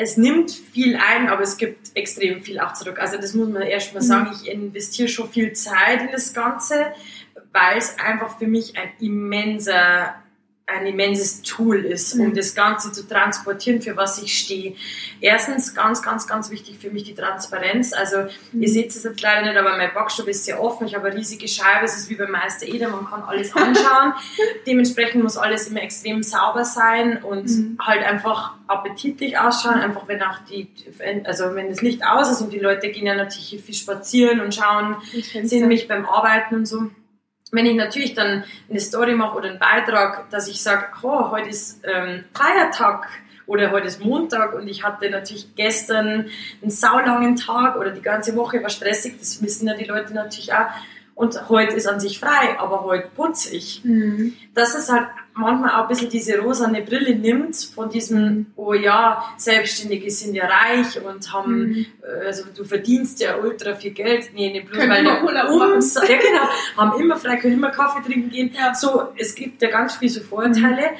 es 0.00 0.16
nimmt 0.16 0.52
viel 0.52 0.94
ein, 0.96 1.28
aber 1.28 1.42
es 1.42 1.56
gibt 1.56 1.90
extrem 1.96 2.40
viel 2.40 2.60
auch 2.60 2.72
zurück. 2.72 3.00
Also 3.00 3.16
das 3.16 3.34
muss 3.34 3.48
man 3.48 3.62
erstmal 3.62 4.00
Mhm. 4.00 4.06
sagen, 4.06 4.30
ich 4.32 4.48
investiere 4.48 5.08
schon 5.08 5.28
viel 5.28 5.52
Zeit 5.54 6.02
in 6.02 6.12
das 6.12 6.32
Ganze, 6.32 6.92
weil 7.52 7.78
es 7.78 7.98
einfach 7.98 8.38
für 8.38 8.46
mich 8.46 8.78
ein 8.78 8.90
immenser 9.00 10.14
ein 10.68 10.86
immenses 10.86 11.40
Tool 11.42 11.84
ist, 11.84 12.14
um 12.14 12.28
Mhm. 12.28 12.34
das 12.34 12.54
Ganze 12.54 12.92
zu 12.92 13.08
transportieren, 13.08 13.80
für 13.80 13.96
was 13.96 14.22
ich 14.22 14.36
stehe. 14.38 14.74
Erstens, 15.20 15.74
ganz, 15.74 16.02
ganz, 16.02 16.26
ganz 16.26 16.50
wichtig 16.50 16.76
für 16.78 16.90
mich 16.90 17.04
die 17.04 17.14
Transparenz. 17.14 17.92
Also, 17.94 18.18
Mhm. 18.52 18.62
ihr 18.62 18.68
seht 18.68 18.90
es 18.90 19.02
jetzt 19.02 19.20
leider 19.22 19.46
nicht, 19.46 19.56
aber 19.56 19.76
mein 19.78 19.92
Backstube 19.94 20.30
ist 20.30 20.44
sehr 20.44 20.62
offen. 20.62 20.86
Ich 20.86 20.94
habe 20.94 21.08
eine 21.08 21.16
riesige 21.16 21.48
Scheibe, 21.48 21.86
es 21.86 21.96
ist 21.96 22.10
wie 22.10 22.16
beim 22.16 22.30
Meister 22.30 22.66
Eder, 22.66 22.88
man 22.90 23.06
kann 23.08 23.22
alles 23.22 23.56
anschauen. 23.56 24.12
Dementsprechend 24.66 25.22
muss 25.22 25.36
alles 25.38 25.68
immer 25.68 25.82
extrem 25.82 26.22
sauber 26.22 26.64
sein 26.64 27.22
und 27.22 27.46
Mhm. 27.48 27.78
halt 27.80 28.04
einfach 28.04 28.52
appetitlich 28.66 29.38
ausschauen. 29.38 29.76
Einfach 29.80 30.06
wenn 30.06 30.22
auch 30.22 30.38
die, 30.50 30.68
also 31.24 31.54
wenn 31.54 31.70
das 31.70 31.80
Licht 31.80 32.04
aus 32.04 32.30
ist 32.30 32.42
und 32.42 32.52
die 32.52 32.58
Leute 32.58 32.90
gehen 32.90 33.06
ja 33.06 33.14
natürlich 33.14 33.48
hier 33.48 33.60
viel 33.60 33.74
spazieren 33.74 34.40
und 34.40 34.54
schauen, 34.54 34.96
sehen 35.44 35.66
mich 35.68 35.88
beim 35.88 36.04
Arbeiten 36.04 36.54
und 36.56 36.66
so. 36.66 36.90
Wenn 37.50 37.66
ich 37.66 37.76
natürlich 37.76 38.14
dann 38.14 38.44
eine 38.68 38.80
Story 38.80 39.14
mache 39.14 39.38
oder 39.38 39.48
einen 39.48 39.58
Beitrag, 39.58 40.28
dass 40.30 40.48
ich 40.48 40.62
sage, 40.62 40.86
oh, 41.02 41.30
heute 41.30 41.48
ist 41.48 41.80
ähm, 41.84 42.24
Feiertag 42.34 43.08
oder 43.46 43.70
heute 43.70 43.86
ist 43.86 44.04
Montag 44.04 44.54
und 44.54 44.68
ich 44.68 44.84
hatte 44.84 45.08
natürlich 45.08 45.54
gestern 45.56 46.26
einen 46.60 46.70
saulangen 46.70 47.36
Tag 47.36 47.76
oder 47.76 47.90
die 47.90 48.02
ganze 48.02 48.36
Woche 48.36 48.62
war 48.62 48.68
stressig, 48.68 49.18
das 49.18 49.42
wissen 49.42 49.66
ja 49.66 49.74
die 49.74 49.84
Leute 49.84 50.12
natürlich 50.12 50.52
auch. 50.52 50.66
Und 51.14 51.48
heute 51.48 51.74
ist 51.74 51.88
an 51.88 51.98
sich 51.98 52.20
frei, 52.20 52.56
aber 52.58 52.84
heute 52.84 53.08
putze 53.08 53.56
ich. 53.56 53.82
Mhm. 53.82 54.36
Dass 54.54 54.76
es 54.76 54.88
halt 54.88 55.08
manchmal 55.38 55.70
auch 55.70 55.82
ein 55.82 55.88
bisschen 55.88 56.10
diese 56.10 56.38
rosane 56.38 56.82
Brille 56.82 57.14
nimmt 57.14 57.56
von 57.74 57.88
diesem, 57.88 58.46
oh 58.56 58.74
ja, 58.74 59.24
Selbstständige 59.36 60.10
sind 60.10 60.34
ja 60.34 60.46
reich 60.46 61.00
und 61.02 61.32
haben 61.32 61.58
Mhm. 61.58 61.86
äh, 62.02 62.26
also 62.26 62.44
du 62.54 62.64
verdienst 62.64 63.20
ja 63.20 63.38
ultra 63.38 63.74
viel 63.74 63.92
Geld. 63.92 64.30
Nee, 64.34 64.50
nicht 64.50 64.66
bloß 64.66 64.78
Können 64.78 64.90
weil 64.90 65.00
immer 65.00 65.22
Urlaub 65.24 65.48
ja 66.08 66.16
genau, 66.16 66.48
haben 66.76 67.00
immer 67.00 67.16
frei, 67.16 67.36
können 67.36 67.54
immer 67.54 67.70
Kaffee 67.70 68.02
trinken 68.02 68.30
gehen. 68.30 68.54
Ja. 68.54 68.74
So, 68.74 69.08
es 69.16 69.34
gibt 69.34 69.62
ja 69.62 69.70
ganz 69.70 69.96
viele 69.96 70.10
so 70.10 70.20
Vorteile 70.20 70.90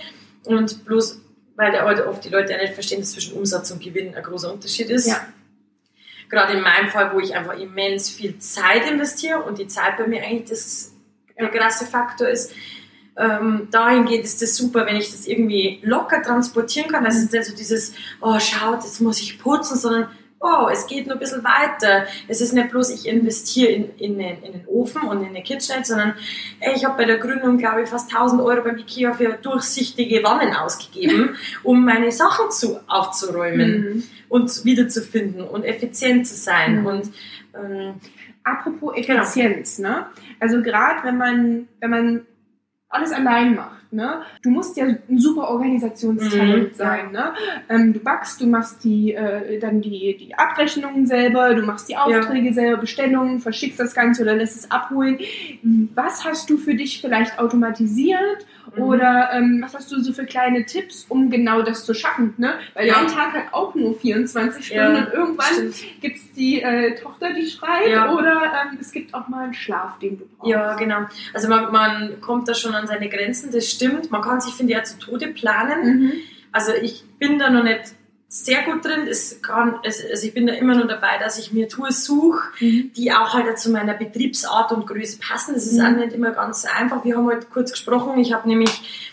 und 0.44 0.84
bloß 0.84 1.20
weil 1.58 1.72
der 1.72 1.84
halt 1.84 2.00
oft 2.06 2.24
die 2.24 2.28
Leute 2.28 2.52
ja 2.52 2.58
nicht 2.58 2.74
verstehen, 2.74 3.00
dass 3.00 3.10
zwischen 3.10 3.34
Umsatz 3.36 3.72
und 3.72 3.82
Gewinn 3.82 4.14
ein 4.14 4.22
großer 4.22 4.52
Unterschied 4.52 4.90
ist. 4.90 5.08
Ja. 5.08 5.26
Gerade 6.30 6.52
in 6.52 6.62
meinem 6.62 6.88
Fall, 6.88 7.12
wo 7.12 7.18
ich 7.18 7.34
einfach 7.34 7.58
immens 7.58 8.08
viel 8.08 8.38
Zeit 8.38 8.88
investiere 8.88 9.42
und 9.42 9.58
die 9.58 9.66
Zeit 9.66 9.96
bei 9.96 10.06
mir 10.06 10.22
eigentlich 10.22 10.48
das, 10.48 10.94
der 11.36 11.48
krasse 11.48 11.84
Faktor 11.84 12.28
ist, 12.28 12.54
ähm, 13.18 13.68
dahingehend 13.70 14.24
ist 14.24 14.40
das 14.40 14.56
super, 14.56 14.86
wenn 14.86 14.96
ich 14.96 15.10
das 15.10 15.26
irgendwie 15.26 15.80
locker 15.82 16.22
transportieren 16.22 16.90
kann. 16.90 17.04
Das 17.04 17.16
ist 17.16 17.32
nicht 17.32 17.44
so 17.44 17.54
dieses, 17.54 17.94
oh 18.20 18.38
schaut, 18.38 18.84
jetzt 18.84 19.00
muss 19.00 19.20
ich 19.20 19.38
putzen, 19.38 19.76
sondern 19.76 20.08
oh, 20.40 20.68
es 20.70 20.86
geht 20.86 21.06
nur 21.06 21.16
ein 21.16 21.18
bisschen 21.18 21.42
weiter. 21.42 22.06
Es 22.28 22.40
ist 22.40 22.52
nicht 22.52 22.70
bloß, 22.70 22.90
ich 22.90 23.08
investiere 23.08 23.72
in, 23.72 23.90
in, 23.98 24.18
den, 24.18 24.42
in 24.42 24.52
den 24.52 24.66
Ofen 24.68 25.02
und 25.02 25.22
in 25.22 25.30
eine 25.30 25.42
KitchenAid, 25.42 25.84
sondern 25.84 26.14
ey, 26.60 26.74
ich 26.76 26.84
habe 26.84 26.96
bei 26.96 27.04
der 27.06 27.18
Gründung, 27.18 27.58
glaube 27.58 27.82
ich, 27.82 27.88
fast 27.88 28.14
1000 28.14 28.40
Euro 28.42 28.62
beim 28.62 28.78
Ikea 28.78 29.14
für 29.14 29.32
durchsichtige 29.42 30.22
Wannen 30.22 30.54
ausgegeben, 30.54 31.36
um 31.64 31.84
meine 31.84 32.12
Sachen 32.12 32.50
zu, 32.52 32.78
aufzuräumen 32.86 33.58
Mhm. 33.58 34.02
und 34.28 34.64
wiederzufinden 34.64 35.42
und 35.42 35.64
effizient 35.64 36.26
zu 36.26 36.36
sein. 36.36 36.80
Mhm. 36.80 36.86
Und 36.86 37.10
ähm, 37.54 37.94
Apropos 38.44 38.96
Effizienz, 38.96 39.78
ne? 39.78 40.06
Also 40.40 40.62
gerade 40.62 41.04
wenn 41.04 41.18
man, 41.18 41.68
wenn 41.80 41.90
man 41.90 42.26
alles 42.88 43.12
allein 43.12 43.54
macht, 43.54 43.78
Ne? 43.90 44.20
Du 44.42 44.50
musst 44.50 44.76
ja 44.76 44.84
ein 44.84 45.18
super 45.18 45.48
Organisationstalent 45.48 46.72
mhm, 46.72 46.74
sein. 46.74 47.10
Ne? 47.10 47.32
Ähm, 47.70 47.94
du 47.94 48.00
backst, 48.00 48.38
du 48.38 48.46
machst 48.46 48.84
die, 48.84 49.14
äh, 49.14 49.58
dann 49.58 49.80
die, 49.80 50.14
die 50.18 50.34
Abrechnungen 50.34 51.06
selber, 51.06 51.54
du 51.54 51.62
machst 51.62 51.88
die 51.88 51.96
Aufträge 51.96 52.48
ja. 52.48 52.52
selber, 52.52 52.76
Bestellungen, 52.76 53.40
verschickst 53.40 53.80
das 53.80 53.94
Ganze 53.94 54.22
oder 54.22 54.34
lässt 54.34 54.56
es 54.56 54.70
abholen. 54.70 55.18
Was 55.94 56.24
hast 56.26 56.50
du 56.50 56.58
für 56.58 56.74
dich 56.74 57.00
vielleicht 57.00 57.38
automatisiert 57.38 58.46
Mhm. 58.74 58.82
Oder 58.82 59.30
ähm, 59.32 59.60
was 59.62 59.74
hast 59.74 59.90
du 59.92 60.00
so 60.00 60.12
für 60.12 60.24
kleine 60.24 60.64
Tipps, 60.64 61.06
um 61.08 61.30
genau 61.30 61.62
das 61.62 61.84
zu 61.84 61.94
schaffen? 61.94 62.34
Ne? 62.38 62.54
Weil 62.74 62.86
ja. 62.86 62.94
dein 62.94 63.08
Tag 63.08 63.32
hat 63.32 63.52
auch 63.52 63.74
nur 63.74 63.98
24 63.98 64.66
Stunden 64.66 64.94
ja, 64.94 65.04
und 65.04 65.12
irgendwann 65.12 65.72
gibt 66.00 66.16
es 66.16 66.32
die 66.32 66.62
äh, 66.62 66.94
Tochter, 66.94 67.32
die 67.32 67.46
schreit 67.46 67.88
ja. 67.88 68.12
oder 68.12 68.42
ähm, 68.70 68.78
es 68.80 68.92
gibt 68.92 69.14
auch 69.14 69.28
mal 69.28 69.44
einen 69.44 69.54
Schlaf, 69.54 69.98
den 69.98 70.18
du 70.18 70.24
brauchst. 70.36 70.50
Ja, 70.50 70.74
genau. 70.74 71.06
Also 71.32 71.48
man, 71.48 71.72
man 71.72 72.20
kommt 72.20 72.48
da 72.48 72.54
schon 72.54 72.74
an 72.74 72.86
seine 72.86 73.08
Grenzen, 73.08 73.50
das 73.52 73.70
stimmt. 73.70 74.10
Man 74.10 74.22
kann 74.22 74.40
sich, 74.40 74.54
finde 74.54 74.72
ich, 74.72 74.78
ja 74.78 74.84
zu 74.84 74.98
Tode 74.98 75.28
planen. 75.28 76.00
Mhm. 76.00 76.12
Also 76.52 76.72
ich 76.72 77.04
bin 77.18 77.38
da 77.38 77.50
noch 77.50 77.62
nicht 77.62 77.94
sehr 78.28 78.62
gut 78.64 78.84
drin. 78.84 79.06
Es 79.08 79.40
kann, 79.40 79.80
also 79.82 80.26
ich 80.26 80.34
bin 80.34 80.46
da 80.46 80.52
immer 80.52 80.74
nur 80.74 80.86
dabei, 80.86 81.18
dass 81.18 81.38
ich 81.38 81.52
mir 81.52 81.68
Tools 81.68 82.04
suche, 82.04 82.48
mhm. 82.60 82.92
die 82.94 83.10
auch 83.12 83.32
halt 83.32 83.58
zu 83.58 83.70
meiner 83.70 83.94
Betriebsart 83.94 84.70
und 84.72 84.86
Größe 84.86 85.18
passen. 85.18 85.54
Das 85.54 85.66
ist 85.66 85.78
mhm. 85.78 85.86
auch 85.86 85.96
nicht 85.96 86.12
immer 86.12 86.32
ganz 86.32 86.66
einfach. 86.66 87.04
Wir 87.04 87.16
haben 87.16 87.24
heute 87.24 87.40
halt 87.40 87.50
kurz 87.50 87.70
gesprochen. 87.70 88.18
Ich 88.18 88.34
habe 88.34 88.46
nämlich 88.46 88.70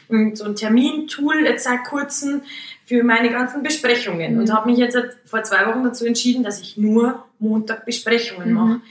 hm, 0.10 0.36
so 0.36 0.44
ein 0.44 0.56
Termintool 0.56 1.46
jetzt 1.46 1.64
seit 1.64 1.86
kurzem 1.86 2.42
für 2.86 3.04
meine 3.04 3.32
ganzen 3.32 3.64
Besprechungen 3.64 4.34
mhm. 4.34 4.42
und 4.42 4.54
habe 4.54 4.70
mich 4.70 4.78
jetzt 4.78 4.98
vor 5.24 5.44
zwei 5.44 5.66
Wochen 5.68 5.84
dazu 5.84 6.06
entschieden, 6.06 6.44
dass 6.44 6.60
ich 6.60 6.76
nur 6.76 7.26
Montag 7.40 7.86
Besprechungen 7.86 8.50
mhm. 8.50 8.54
mache 8.54 8.82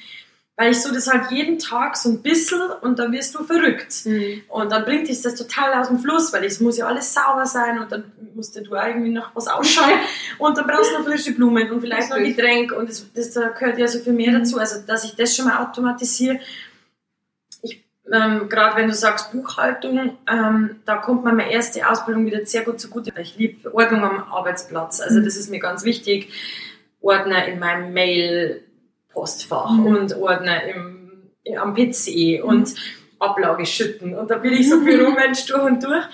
weil 0.57 0.71
ich 0.71 0.81
so 0.81 0.95
das 0.95 1.09
halt 1.09 1.31
jeden 1.33 1.59
Tag 1.59 1.97
so 1.97 2.09
ein 2.09 2.23
bisschen 2.23 2.61
und 2.83 2.99
dann 2.99 3.11
wirst 3.13 3.35
du 3.35 3.43
verrückt. 3.43 4.05
Mhm. 4.05 4.43
Und 4.49 4.71
dann 4.71 4.85
bringt 4.85 5.09
dich 5.09 5.21
das 5.21 5.35
total 5.35 5.75
aus 5.75 5.89
dem 5.89 5.99
Fluss, 5.99 6.33
weil 6.33 6.45
es 6.45 6.61
muss 6.61 6.77
ja 6.77 6.87
alles 6.87 7.13
sauber 7.13 7.45
sein 7.47 7.79
und 7.81 7.91
dann 7.91 8.13
musst 8.35 8.55
du 8.55 8.61
irgendwie 8.61 9.11
noch 9.11 9.35
was 9.35 9.49
ausschauen 9.49 9.99
und 10.39 10.57
dann 10.57 10.67
brauchst 10.67 10.93
du 10.93 10.99
noch 10.99 11.05
frische 11.05 11.33
Blumen 11.33 11.71
und 11.71 11.81
vielleicht 11.81 12.11
noch 12.11 12.17
ein 12.17 12.25
Getränk 12.25 12.73
und 12.73 12.89
das, 12.89 13.05
das, 13.13 13.33
da 13.33 13.49
gehört 13.49 13.79
ja 13.79 13.89
so 13.89 13.99
viel 13.99 14.13
mehr 14.13 14.31
mhm. 14.31 14.41
dazu, 14.41 14.59
also 14.59 14.81
dass 14.87 15.05
ich 15.05 15.17
das 15.17 15.35
schon 15.35 15.47
mal 15.47 15.59
automatisiere. 15.59 16.39
Ähm, 18.13 18.51
Gerade 18.51 18.77
wenn 18.77 18.87
du 18.87 18.95
sagst 18.95 19.33
Buchhaltung, 19.33 20.19
ähm, 20.31 20.77
da 20.85 20.97
kommt 20.99 21.25
meine 21.25 21.51
erste 21.51 21.89
Ausbildung 21.89 22.27
wieder 22.27 22.45
sehr 22.45 22.63
gut 22.63 22.79
zugute. 22.79 23.13
Ich 23.19 23.37
liebe 23.39 23.75
Ordnung 23.75 24.05
am 24.05 24.25
Arbeitsplatz, 24.31 25.01
also 25.01 25.19
mhm. 25.19 25.25
das 25.25 25.37
ist 25.37 25.51
mir 25.51 25.59
ganz 25.59 25.85
wichtig. 25.85 26.31
Ordner 27.01 27.47
in 27.47 27.59
meinem 27.59 27.93
Mail, 27.93 28.63
Postfach 29.15 29.71
mhm. 29.71 29.87
und 29.87 30.17
Ordner 30.17 30.63
im, 30.65 31.31
am 31.57 31.75
PC 31.75 32.43
mhm. 32.43 32.49
und 32.49 32.75
Ablage 33.19 33.65
schütten. 33.65 34.15
Und 34.15 34.31
da 34.31 34.39
bin 34.39 34.53
ich 34.53 34.69
so 34.69 34.83
Büromensch 34.85 35.47
durch 35.47 35.63
und 35.63 35.83
durch. 35.83 36.05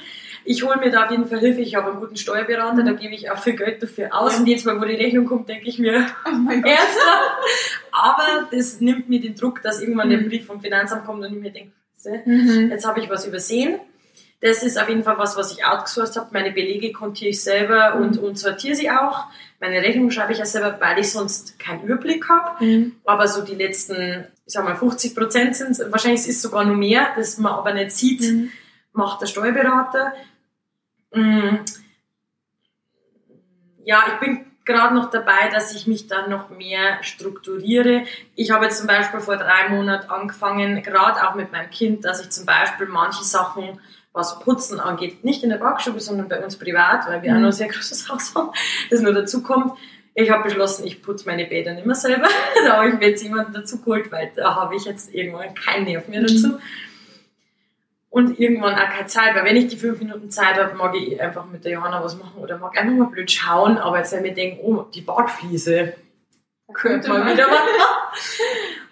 Ich 0.44 0.62
hole 0.62 0.78
mir 0.78 0.90
da 0.90 1.04
auf 1.04 1.10
jeden 1.10 1.26
Fall 1.26 1.40
Hilfe. 1.40 1.60
Ich 1.60 1.74
habe 1.74 1.90
einen 1.90 2.00
guten 2.00 2.16
Steuerberater, 2.16 2.82
da 2.82 2.92
gebe 2.92 3.14
ich 3.14 3.30
auch 3.30 3.38
viel 3.38 3.56
Geld 3.56 3.82
dafür 3.82 4.14
aus. 4.14 4.38
Und 4.38 4.46
jetzt 4.46 4.64
Mal, 4.64 4.80
wo 4.80 4.84
die 4.84 4.94
Rechnung 4.94 5.26
kommt, 5.26 5.48
denke 5.48 5.68
ich 5.68 5.78
mir, 5.78 6.06
oh 6.26 6.34
mein 6.34 6.62
Gott. 6.62 6.72
Aber 7.92 8.48
das 8.50 8.80
nimmt 8.80 9.08
mir 9.08 9.20
den 9.20 9.34
Druck, 9.34 9.62
dass 9.62 9.80
irgendwann 9.80 10.08
mhm. 10.08 10.12
der 10.12 10.28
Brief 10.28 10.46
vom 10.46 10.60
Finanzamt 10.60 11.04
kommt 11.04 11.24
und 11.24 11.32
ich 11.34 11.40
mir 11.40 11.50
denke, 11.50 11.72
mhm. 12.24 12.70
jetzt 12.70 12.86
habe 12.86 13.00
ich 13.00 13.10
was 13.10 13.26
übersehen. 13.26 13.80
Das 14.40 14.62
ist 14.62 14.80
auf 14.80 14.88
jeden 14.88 15.04
Fall 15.04 15.18
was, 15.18 15.36
was 15.36 15.52
ich 15.52 15.64
outgesourced 15.64 16.16
habe. 16.16 16.30
Meine 16.32 16.50
Belege 16.50 16.92
kontiere 16.92 17.30
ich 17.30 17.42
selber 17.42 17.94
mhm. 17.94 18.02
und, 18.02 18.18
und 18.18 18.38
sortiere 18.38 18.74
sie 18.74 18.90
auch. 18.90 19.26
Meine 19.60 19.82
Rechnung 19.82 20.10
schreibe 20.10 20.32
ich 20.32 20.38
ja 20.38 20.46
selber, 20.46 20.80
weil 20.80 20.98
ich 20.98 21.12
sonst 21.12 21.58
keinen 21.58 21.82
Überblick 21.82 22.26
habe. 22.28 22.64
Mhm. 22.64 22.96
Aber 23.04 23.28
so 23.28 23.42
die 23.42 23.54
letzten, 23.54 24.26
ich 24.46 24.52
sag 24.52 24.64
mal, 24.64 24.76
50 24.76 25.14
Prozent 25.14 25.56
sind 25.56 25.78
wahrscheinlich 25.92 26.20
ist 26.20 26.28
es 26.28 26.42
sogar 26.42 26.64
noch 26.64 26.76
mehr, 26.76 27.08
das 27.16 27.36
man 27.36 27.52
aber 27.52 27.74
nicht 27.74 27.92
sieht, 27.92 28.22
mhm. 28.22 28.50
macht 28.92 29.20
der 29.20 29.26
Steuerberater. 29.26 30.14
Mhm. 31.12 31.60
Ja, 33.84 34.04
ich 34.14 34.20
bin 34.20 34.46
gerade 34.64 34.94
noch 34.94 35.10
dabei, 35.10 35.48
dass 35.52 35.74
ich 35.74 35.86
mich 35.86 36.06
dann 36.06 36.30
noch 36.30 36.48
mehr 36.48 37.02
strukturiere. 37.02 38.04
Ich 38.36 38.50
habe 38.50 38.66
jetzt 38.66 38.78
zum 38.78 38.86
Beispiel 38.86 39.20
vor 39.20 39.36
drei 39.36 39.68
Monaten 39.68 40.10
angefangen, 40.10 40.82
gerade 40.82 41.28
auch 41.28 41.34
mit 41.34 41.52
meinem 41.52 41.70
Kind, 41.70 42.04
dass 42.04 42.22
ich 42.22 42.30
zum 42.30 42.46
Beispiel 42.46 42.86
manche 42.86 43.24
Sachen 43.24 43.80
was 44.12 44.40
Putzen 44.40 44.80
angeht, 44.80 45.24
nicht 45.24 45.42
in 45.42 45.50
der 45.50 45.58
Backstube, 45.58 46.00
sondern 46.00 46.28
bei 46.28 46.42
uns 46.42 46.56
privat, 46.56 47.06
weil 47.08 47.22
wir 47.22 47.30
mhm. 47.30 47.36
auch 47.36 47.40
noch 47.40 47.48
ein 47.48 47.52
sehr 47.52 47.68
großes 47.68 48.08
Haus 48.08 48.34
haben, 48.34 48.50
das 48.90 49.00
nur 49.00 49.12
dazu 49.12 49.42
kommt. 49.42 49.74
Ich 50.14 50.30
habe 50.30 50.44
beschlossen, 50.44 50.86
ich 50.86 51.02
putze 51.02 51.26
meine 51.26 51.46
Bäder 51.46 51.72
nicht 51.72 51.86
mehr 51.86 51.94
selber. 51.94 52.28
da 52.64 52.78
habe 52.78 52.88
ich 52.88 52.94
mir 52.94 53.10
jetzt 53.10 53.22
jemanden 53.22 53.52
dazu 53.52 53.78
geholt, 53.78 54.10
weil 54.10 54.32
da 54.34 54.56
habe 54.56 54.74
ich 54.74 54.84
jetzt 54.84 55.14
irgendwann 55.14 55.54
keinen 55.54 55.84
Nerv 55.84 56.08
mehr 56.08 56.22
dazu. 56.22 56.48
Mhm. 56.48 56.58
Und 58.10 58.40
irgendwann 58.40 58.74
auch 58.74 58.90
keine 58.90 59.06
Zeit, 59.06 59.36
weil 59.36 59.44
wenn 59.44 59.54
ich 59.54 59.68
die 59.68 59.76
fünf 59.76 60.00
Minuten 60.00 60.30
Zeit 60.30 60.56
habe, 60.56 60.74
mag 60.74 60.96
ich 60.96 61.20
einfach 61.20 61.46
mit 61.46 61.64
der 61.64 61.72
Johanna 61.72 62.02
was 62.02 62.18
machen 62.18 62.42
oder 62.42 62.58
mag 62.58 62.76
einfach 62.76 62.92
mal 62.92 63.06
blöd 63.06 63.30
schauen, 63.30 63.78
aber 63.78 63.98
jetzt 63.98 64.12
wenn 64.12 64.24
wir 64.24 64.34
denken, 64.34 64.58
oh, 64.64 64.82
die 64.92 65.02
Badfliese, 65.02 65.94
könnte 66.72 67.08
mal 67.08 67.32
wieder 67.32 67.46
was 67.48 68.40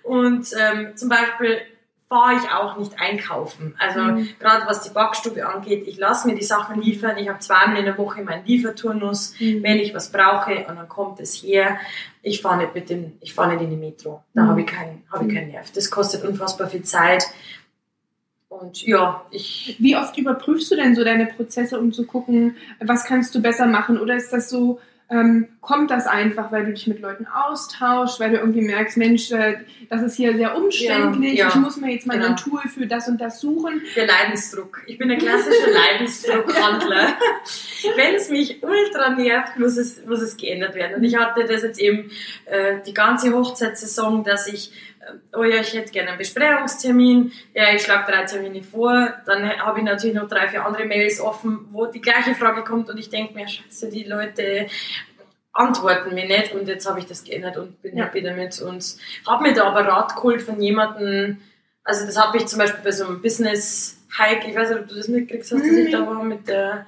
Und 0.03 0.49
ähm, 0.59 0.97
zum 0.97 1.09
Beispiel 1.09 1.61
fahre 2.09 2.37
ich 2.37 2.51
auch 2.51 2.79
nicht 2.79 2.99
einkaufen. 2.99 3.75
Also 3.79 4.01
mhm. 4.01 4.29
gerade 4.39 4.67
was 4.67 4.83
die 4.83 4.91
Backstube 4.91 5.47
angeht, 5.47 5.87
ich 5.87 5.99
lasse 5.99 6.27
mir 6.27 6.35
die 6.35 6.45
Sachen 6.45 6.81
liefern. 6.81 7.19
Ich 7.19 7.29
habe 7.29 7.39
zweimal 7.39 7.77
in 7.79 7.85
der 7.85 7.99
Woche 7.99 8.23
meinen 8.23 8.47
Lieferturnus, 8.47 9.35
mhm. 9.39 9.63
wenn 9.63 9.79
ich 9.79 9.95
was 9.95 10.11
brauche 10.11 10.67
und 10.67 10.77
dann 10.77 10.89
kommt 10.89 11.21
es 11.21 11.43
her. 11.43 11.79
Ich 12.23 12.41
fahre 12.41 12.59
nicht 12.59 12.75
mit 12.75 12.89
dem, 12.89 13.13
ich 13.21 13.35
fahre 13.35 13.53
nicht 13.53 13.63
in 13.63 13.71
die 13.71 13.77
Metro. 13.77 14.25
Da 14.35 14.45
mhm. 14.45 14.49
habe 14.49 14.61
ich 14.63 14.67
keinen, 14.67 15.05
habe 15.13 15.27
ich 15.27 15.35
keinen 15.35 15.49
Nerv. 15.49 15.71
Das 15.73 15.91
kostet 15.91 16.25
unfassbar 16.25 16.69
viel 16.69 16.83
Zeit. 16.83 17.25
Und 18.49 18.83
ja, 18.87 19.27
ich. 19.31 19.77
Wie 19.79 19.97
oft 19.97 20.17
überprüfst 20.17 20.71
du 20.71 20.77
denn 20.77 20.95
so 20.95 21.05
deine 21.05 21.27
Prozesse, 21.27 21.79
um 21.79 21.93
zu 21.93 22.07
gucken, 22.07 22.57
was 22.81 23.05
kannst 23.05 23.35
du 23.35 23.43
besser 23.43 23.67
machen? 23.67 24.01
Oder 24.01 24.17
ist 24.17 24.33
das 24.33 24.49
so, 24.49 24.81
ähm, 25.11 25.49
kommt 25.63 25.91
das 25.91 26.07
einfach, 26.07 26.53
weil 26.53 26.67
du 26.67 26.73
dich 26.73 26.87
mit 26.87 27.01
Leuten 27.01 27.27
austauschst, 27.27 28.21
weil 28.21 28.31
du 28.31 28.37
irgendwie 28.37 28.61
merkst, 28.61 28.99
Mensch, 28.99 29.31
äh, 29.33 29.57
das 29.89 30.03
ist 30.03 30.17
hier 30.17 30.37
sehr 30.37 30.55
umständlich, 30.57 31.35
ja, 31.35 31.47
ja. 31.47 31.49
ich 31.49 31.55
muss 31.55 31.79
mir 31.79 31.93
jetzt 31.93 32.07
mal 32.07 32.19
genau. 32.19 32.31
ein 32.31 32.37
Tool 32.37 32.61
für 32.69 32.87
das 32.87 33.09
und 33.09 33.19
das 33.19 33.41
suchen. 33.41 33.83
Der 33.97 34.07
Leidensdruck. 34.07 34.83
Ich 34.87 34.99
bin 34.99 35.11
ein 35.11 35.19
klassischer 35.19 35.71
Leidensdruckhandler. 35.73 37.17
Wenn 37.97 38.15
es 38.15 38.29
mich 38.29 38.63
ultra 38.63 39.11
nervt, 39.11 39.59
muss 39.59 39.79
es, 39.79 40.05
muss 40.05 40.21
es 40.21 40.37
geändert 40.37 40.75
werden. 40.75 40.97
Und 40.97 41.05
ich 41.05 41.17
hatte 41.17 41.45
das 41.45 41.63
jetzt 41.63 41.81
eben 41.81 42.11
äh, 42.45 42.77
die 42.87 42.93
ganze 42.93 43.33
Hochzeitssaison, 43.33 44.25
dass 44.25 44.47
ich 44.47 44.73
oh 45.35 45.45
ja, 45.45 45.61
ich 45.61 45.73
hätte 45.75 45.93
gerne 45.93 46.11
einen 46.11 46.19
Besprechungstermin, 46.19 47.33
ja, 47.55 47.75
ich 47.75 47.83
schlage 47.83 48.11
drei 48.11 48.25
Termine 48.25 48.63
vor, 48.63 49.15
dann 49.27 49.49
habe 49.59 49.79
ich 49.79 49.85
natürlich 49.85 50.17
noch 50.17 50.29
drei, 50.29 50.49
vier 50.49 50.65
andere 50.65 50.85
Mails 50.85 51.21
offen, 51.21 51.69
wo 51.73 51.87
die 51.87 52.01
gleiche 52.01 52.35
Frage 52.35 52.63
kommt 52.63 52.91
und 52.91 52.99
ich 52.99 53.11
denke 53.11 53.35
mir, 53.35 53.49
scheiße, 53.49 53.91
die 53.91 54.05
Leute 54.05 54.67
antworten 55.53 56.15
mir 56.15 56.27
nicht 56.27 56.55
und 56.55 56.69
jetzt 56.69 56.89
habe 56.89 57.01
ich 57.01 57.07
das 57.07 57.25
geändert 57.25 57.57
und 57.57 57.83
bin 57.83 57.97
ja. 57.97 58.05
happy 58.05 58.23
damit 58.23 58.61
und 58.61 58.97
habe 59.27 59.43
mir 59.43 59.55
da 59.55 59.65
aber 59.65 59.87
Rat 59.87 60.15
geholt 60.15 60.43
von 60.43 60.61
jemandem, 60.61 61.39
also 61.85 62.07
das 62.07 62.21
habe 62.23 62.37
ich 62.37 62.47
zum 62.47 62.59
Beispiel 62.59 62.85
bei 62.85 62.93
so 62.93 63.07
einem 63.07 63.21
Business-Hike, 63.21 64.49
ich 64.49 64.57
weiß 64.57 64.71
nicht, 64.71 64.81
ob 64.81 64.89
du 64.89 64.95
das 64.95 65.09
mitgekriegt 65.09 65.45
hast, 65.45 65.53
dass 65.53 65.63
ich 65.63 65.91
da 65.91 66.07
war 66.07 66.23
mit 66.23 66.47
der 66.49 66.87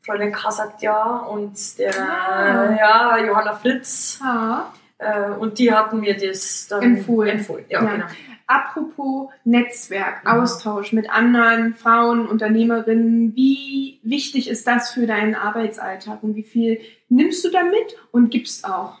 Freundin 0.00 0.32
Kasatja 0.32 1.18
und 1.18 1.78
der 1.78 1.92
ah. 2.00 2.74
ja, 2.78 3.18
Johanna 3.18 3.54
Fritz. 3.54 4.18
Ah. 4.22 4.72
Äh, 4.98 5.30
und 5.30 5.58
die 5.58 5.72
hatten 5.72 6.00
mir 6.00 6.16
das 6.16 6.66
dann 6.68 6.82
empfohlen. 6.82 7.38
empfohlen. 7.38 7.64
Ja, 7.68 7.84
ja. 7.84 7.92
Genau. 7.92 8.06
Apropos 8.46 9.30
Netzwerk, 9.44 10.24
mhm. 10.24 10.30
Austausch 10.30 10.92
mit 10.92 11.10
anderen 11.10 11.74
Frauen, 11.74 12.26
Unternehmerinnen, 12.26 13.36
wie 13.36 14.00
wichtig 14.02 14.48
ist 14.48 14.66
das 14.66 14.90
für 14.90 15.06
deinen 15.06 15.34
Arbeitsalltag 15.34 16.22
und 16.22 16.34
wie 16.34 16.42
viel 16.42 16.80
nimmst 17.08 17.44
du 17.44 17.50
damit 17.50 17.96
und 18.10 18.30
gibst 18.30 18.64
auch? 18.64 18.98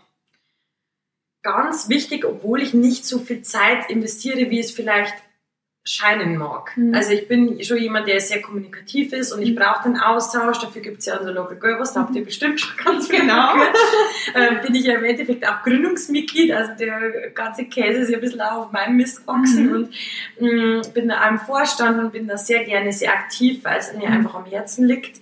Ganz 1.42 1.88
wichtig, 1.88 2.26
obwohl 2.26 2.60
ich 2.60 2.74
nicht 2.74 3.06
so 3.06 3.18
viel 3.18 3.42
Zeit 3.42 3.90
investiere, 3.90 4.50
wie 4.50 4.58
es 4.58 4.70
vielleicht 4.70 5.14
scheinen 5.88 6.36
mag. 6.36 6.76
Mhm. 6.76 6.94
Also 6.94 7.12
ich 7.12 7.28
bin 7.28 7.62
schon 7.64 7.78
jemand, 7.78 8.06
der 8.08 8.20
sehr 8.20 8.42
kommunikativ 8.42 9.12
ist 9.12 9.32
und 9.32 9.40
ich 9.42 9.52
mhm. 9.52 9.56
brauche 9.56 9.84
den 9.84 9.98
Austausch. 9.98 10.58
Dafür 10.58 10.82
gibt 10.82 10.98
es 10.98 11.06
ja 11.06 11.16
unser 11.16 11.32
Local 11.32 11.56
Girls, 11.56 11.94
da 11.94 12.00
habt 12.00 12.14
ihr 12.14 12.20
mhm. 12.20 12.26
bestimmt 12.26 12.60
schon 12.60 12.76
ganz 12.84 13.08
genau. 13.08 13.54
ähm, 14.34 14.60
bin 14.62 14.74
ich 14.74 14.84
ja 14.84 14.96
im 14.96 15.04
Endeffekt 15.04 15.48
auch 15.48 15.62
Gründungsmitglied, 15.62 16.52
also 16.52 16.72
der 16.78 17.30
ganze 17.30 17.64
Käse 17.64 18.00
ist 18.00 18.10
ja 18.10 18.18
ein 18.18 18.20
bisschen 18.20 18.40
auch 18.40 18.66
auf 18.66 18.72
meinem 18.72 18.96
Mist 18.96 19.26
gewachsen 19.26 19.66
mhm. 19.66 19.72
und 19.72 19.94
mh, 20.40 20.78
mm, 20.88 20.92
bin 20.92 21.08
da 21.08 21.26
im 21.28 21.38
Vorstand 21.38 21.98
und 21.98 22.12
bin 22.12 22.28
da 22.28 22.36
sehr 22.36 22.64
gerne 22.64 22.92
sehr 22.92 23.12
aktiv, 23.12 23.64
weil 23.64 23.78
es 23.78 23.94
mir 23.94 24.08
mhm. 24.08 24.14
einfach 24.14 24.34
am 24.34 24.44
Herzen 24.44 24.86
liegt. 24.86 25.20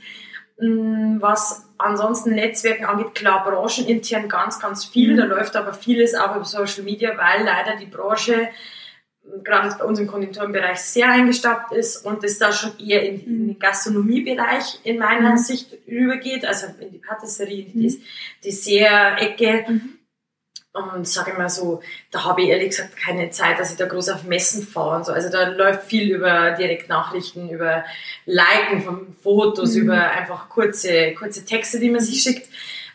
Mh, 0.59 0.68
mm, 0.68 1.22
was 1.22 1.66
ansonsten 1.78 2.34
Netzwerken 2.34 2.86
angeht, 2.86 3.14
klar, 3.14 3.45
branchenintern 3.45 4.28
ganz, 4.28 4.59
ganz 4.59 4.84
viel. 4.84 5.16
Da 5.16 5.24
läuft 5.24 5.55
aber 5.57 5.74
vieles 5.74 6.14
auch 6.14 6.34
über 6.34 6.45
Social 6.45 6.82
Media, 6.84 7.11
weil 7.16 7.45
leider 7.45 7.76
die 7.76 7.86
Branche 7.86 8.49
gerade 9.45 9.74
bei 9.79 9.85
uns 9.85 9.99
im 9.99 10.07
Konditorenbereich 10.07 10.79
sehr 10.79 11.11
eingestaubt 11.11 11.72
ist 11.72 12.05
und 12.05 12.22
es 12.24 12.39
da 12.39 12.53
schon 12.53 12.79
eher 12.79 13.03
in, 13.03 13.20
in 13.24 13.47
den 13.49 13.59
Gastronomiebereich 13.59 14.81
in 14.85 14.99
meiner 14.99 15.33
mhm. 15.33 15.39
Sicht 15.39 15.72
übergeht, 15.87 16.45
also 16.45 16.66
in 16.81 16.93
die 16.93 16.99
Patisserie, 16.99 17.66
in 17.66 17.72
die, 17.72 17.89
mhm. 17.89 18.03
die 18.43 18.49
Dessert-Ecke. 18.49 19.64
Mhm. 19.68 19.99
und 20.95 21.09
sage 21.09 21.33
mal 21.35 21.49
so, 21.49 21.81
da 22.11 22.24
habe 22.24 22.43
ich 22.43 22.49
ehrlich 22.49 22.70
gesagt 22.70 22.97
keine 22.97 23.31
Zeit, 23.31 23.59
dass 23.59 23.70
ich 23.70 23.77
da 23.77 23.87
groß 23.87 24.11
auf 24.11 24.24
Messen 24.24 24.66
fahre 24.66 24.97
und 24.97 25.07
so. 25.07 25.12
Also 25.12 25.31
da 25.31 25.49
läuft 25.49 25.85
viel 25.85 26.14
über 26.14 26.53
Direktnachrichten, 26.53 27.51
über 27.51 27.85
Liken 28.24 28.83
von 28.83 29.16
Fotos, 29.22 29.74
mhm. 29.74 29.83
über 29.83 30.11
einfach 30.11 30.49
kurze, 30.49 31.14
kurze 31.14 31.45
Texte, 31.45 31.81
die 31.81 31.91
man 31.91 32.01
sich 32.01 32.22
schickt. 32.22 32.49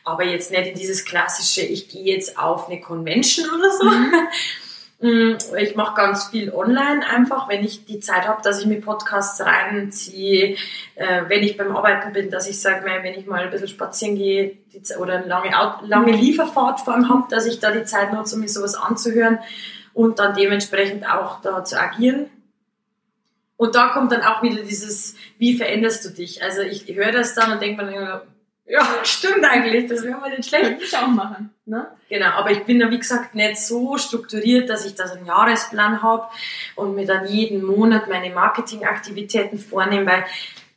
Aber 0.04 0.24
jetzt 0.24 0.52
nicht 0.52 0.66
in 0.66 0.76
dieses 0.76 1.06
klassische, 1.06 1.62
ich 1.62 1.88
gehe 1.88 2.16
jetzt 2.16 2.38
auf 2.38 2.68
eine 2.68 2.82
Convention 2.82 3.48
oder 3.50 3.72
so. 3.72 3.88
Mm, 5.02 5.34
ich 5.58 5.76
mache 5.76 5.96
ganz 5.96 6.28
viel 6.28 6.54
online 6.54 7.04
einfach, 7.08 7.50
wenn 7.50 7.66
ich 7.66 7.86
die 7.86 8.00
Zeit 8.00 8.28
habe, 8.28 8.44
dass 8.44 8.60
ich 8.60 8.68
mir 8.68 8.80
Podcasts 8.80 9.42
reinziehe, 9.42 10.56
äh, 10.94 11.24
wenn 11.28 11.42
ich 11.42 11.58
beim 11.58 11.76
Arbeiten 11.76 12.14
bin, 12.14 12.30
dass 12.30 12.48
ich 12.48 12.62
sage, 12.62 12.86
wenn 12.86 13.14
ich 13.16 13.26
mal 13.26 13.44
ein 13.44 13.50
bisschen 13.50 13.68
spazieren 13.68 14.16
gehe 14.16 14.58
oder 15.00 15.16
eine 15.16 15.26
lange, 15.26 15.50
lange 15.88 16.12
Lieferfahrt 16.12 16.82
vor 16.82 16.94
allem 16.94 17.10
habe, 17.10 17.24
dass 17.32 17.48
ich 17.48 17.60
da 17.60 17.72
die 17.72 17.84
Zeit 17.84 18.14
nutze, 18.14 18.36
um 18.36 18.42
mir 18.42 18.48
sowas 18.48 18.76
anzuhören 18.76 19.40
und 19.94 20.20
dann 20.20 20.36
dementsprechend 20.36 21.10
auch 21.10 21.42
da 21.42 21.64
zu 21.64 21.80
agieren. 21.82 22.30
Und 23.58 23.76
da 23.76 23.90
kommt 23.90 24.12
dann 24.12 24.22
auch 24.22 24.44
wieder 24.44 24.62
dieses, 24.62 25.16
wie 25.40 25.58
veränderst 25.58 26.06
du 26.06 26.10
dich? 26.10 26.44
Also 26.44 26.62
ich 26.62 26.88
höre 26.96 27.12
das 27.12 27.34
dann 27.34 27.52
und 27.52 27.62
denke 27.62 27.84
mir, 27.84 28.22
ja, 28.72 28.88
stimmt 29.04 29.44
eigentlich, 29.44 29.88
das 29.88 30.04
wäre 30.04 30.18
mal 30.18 30.30
nicht 30.30 30.48
schlecht. 30.48 30.64
Könnte 30.64 30.86
ich 30.86 30.98
auch 30.98 31.08
machen. 31.08 31.50
Ne? 31.66 31.88
Genau, 32.08 32.28
aber 32.28 32.52
ich 32.52 32.64
bin 32.64 32.80
da 32.80 32.90
wie 32.90 33.00
gesagt 33.00 33.36
nicht 33.36 33.58
so 33.58 33.98
strukturiert, 33.98 34.70
dass 34.70 34.86
ich 34.86 34.96
da 34.96 35.08
so 35.08 35.16
einen 35.16 35.26
Jahresplan 35.26 36.02
habe 36.02 36.28
und 36.76 36.96
mir 36.96 37.06
dann 37.06 37.28
jeden 37.28 37.66
Monat 37.66 38.08
meine 38.08 38.34
Marketingaktivitäten 38.34 39.60
vornehme, 39.60 40.06
weil 40.06 40.24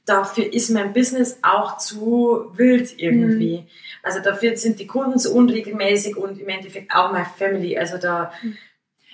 dafür 0.06 0.52
ist 0.52 0.70
mein 0.70 0.92
Business 0.92 1.38
auch 1.42 1.78
zu 1.78 2.50
wild 2.54 2.98
irgendwie. 2.98 3.58
Mhm. 3.58 3.66
Also 4.02 4.18
dafür 4.20 4.56
sind 4.56 4.80
die 4.80 4.88
Kunden 4.88 5.18
so 5.18 5.32
unregelmäßig 5.32 6.16
und 6.16 6.40
im 6.40 6.48
Endeffekt 6.48 6.92
auch 6.92 7.12
meine 7.12 7.26
Family. 7.38 7.78
Also 7.78 7.98
da. 7.98 8.32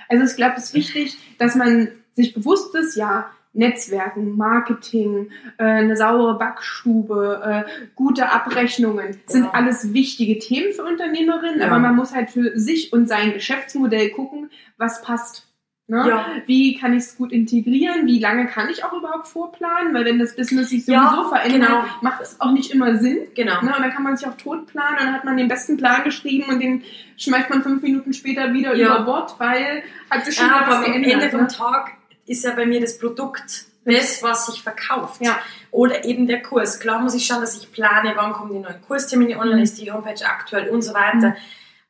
Also 0.09 0.25
ich 0.25 0.37
glaube, 0.37 0.55
es 0.57 0.65
ist 0.65 0.75
wichtig, 0.75 1.17
dass 1.39 1.55
man 1.55 1.93
sich 2.15 2.33
bewusst 2.33 2.75
ist, 2.75 2.97
ja, 2.97 3.31
Netzwerken, 3.53 4.37
Marketing, 4.37 5.31
äh, 5.59 5.65
eine 5.65 5.97
saubere 5.97 6.39
Backstube, 6.39 7.67
äh, 7.67 7.89
gute 7.97 8.31
Abrechnungen 8.31 9.21
sind 9.27 9.45
ja. 9.45 9.51
alles 9.51 9.93
wichtige 9.93 10.39
Themen 10.39 10.73
für 10.73 10.85
Unternehmerinnen, 10.85 11.61
ja. 11.61 11.67
aber 11.67 11.81
man 11.81 11.97
muss 11.97 12.15
halt 12.15 12.31
für 12.31 12.59
sich 12.59 12.93
und 12.93 13.09
sein 13.09 13.33
Geschäftsmodell 13.33 14.11
gucken, 14.11 14.51
was 14.77 15.03
passt. 15.03 15.49
Ne? 15.89 16.05
Ja. 16.07 16.27
Wie 16.47 16.79
kann 16.79 16.93
ich 16.93 17.01
es 17.01 17.17
gut 17.17 17.33
integrieren? 17.33 18.07
Wie 18.07 18.21
lange 18.21 18.47
kann 18.47 18.69
ich 18.71 18.85
auch 18.85 18.93
überhaupt 18.93 19.27
vorplanen? 19.27 19.93
Weil 19.93 20.05
wenn 20.05 20.21
das 20.21 20.37
Business 20.37 20.71
sich 20.71 20.87
sowieso 20.87 21.29
verändert, 21.29 21.69
genau. 21.69 21.85
macht 22.01 22.21
es 22.21 22.41
auch 22.41 22.53
nicht 22.53 22.71
immer 22.73 22.99
Sinn. 22.99 23.27
Genau. 23.35 23.61
Ne? 23.61 23.75
Und 23.75 23.83
dann 23.83 23.91
kann 23.91 24.05
man 24.05 24.17
sich 24.17 24.29
auch 24.29 24.37
tot 24.37 24.69
planen 24.69 24.99
und 25.01 25.07
dann 25.07 25.15
hat 25.15 25.25
man 25.25 25.37
den 25.37 25.49
besten 25.49 25.77
Plan 25.77 26.05
geschrieben 26.05 26.45
und 26.49 26.61
den 26.63 26.85
schmeißt 27.17 27.51
man 27.51 27.65
fünf 27.65 27.83
Minuten 27.83 28.13
später 28.13 28.53
wieder 28.53 28.75
über 28.75 29.01
Bord, 29.01 29.35
weil 29.41 29.83
hat 30.09 30.25
sich 30.25 30.37
schon 30.37 30.47
ja, 30.47 30.65
was 30.65 30.85
geändert. 30.85 31.13
Am 31.13 31.21
Ende 31.23 31.31
vom 31.31 31.41
ne? 31.41 31.49
Tag 31.49 31.97
ist 32.31 32.45
ja 32.45 32.53
bei 32.53 32.65
mir 32.65 32.81
das 32.81 32.97
Produkt 32.97 33.65
das, 33.85 34.23
was 34.23 34.47
sich 34.47 34.63
verkauft. 34.63 35.21
Ja. 35.21 35.39
Oder 35.73 36.05
eben 36.05 36.27
der 36.27 36.43
Kurs. 36.43 36.79
Klar 36.79 37.01
muss 37.01 37.15
ich 37.15 37.27
schauen, 37.27 37.41
dass 37.41 37.57
ich 37.57 37.73
plane, 37.73 38.13
wann 38.15 38.33
kommen 38.33 38.53
die 38.53 38.61
neuen 38.61 38.81
Kurstermine 38.87 39.39
online, 39.39 39.57
mhm. 39.57 39.63
ist 39.63 39.81
die 39.81 39.91
Homepage 39.91 40.25
aktuell 40.25 40.69
und 40.69 40.83
so 40.83 40.95
weiter. 40.95 41.31
Mhm. 41.31 41.37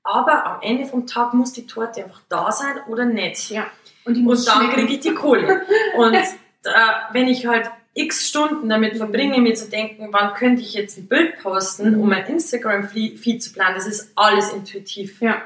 Aber 0.03 0.47
am 0.47 0.63
Ende 0.63 0.87
vom 0.87 1.07
Tag 1.07 1.35
muss 1.35 1.53
die 1.53 1.67
Torte 1.67 2.05
einfach 2.05 2.23
da 2.29 2.51
sein 2.53 2.79
oder 2.89 3.05
nicht. 3.05 3.51
Ja. 3.51 3.67
Und, 4.05 4.27
und 4.27 4.49
dann 4.49 4.71
kriege 4.71 4.95
ich 4.95 5.01
die 5.01 5.15
Kohle. 5.15 5.63
und 5.97 6.17
da, 6.63 7.09
wenn 7.13 7.29
ich 7.29 7.47
halt 7.47 7.71
x 7.93 8.29
Stunden 8.29 8.69
damit 8.69 8.97
verbringe, 8.97 9.41
mir 9.41 9.55
zu 9.55 9.69
denken, 9.69 10.09
wann 10.11 10.33
könnte 10.33 10.63
ich 10.63 10.73
jetzt 10.73 10.97
ein 10.97 11.07
Bild 11.07 11.39
posten, 11.43 11.97
um 11.97 12.09
mein 12.09 12.25
Instagram-Feed 12.25 13.43
zu 13.43 13.53
planen, 13.53 13.75
das 13.75 13.87
ist 13.87 14.13
alles 14.17 14.53
intuitiv. 14.53 15.21
Ja. 15.21 15.43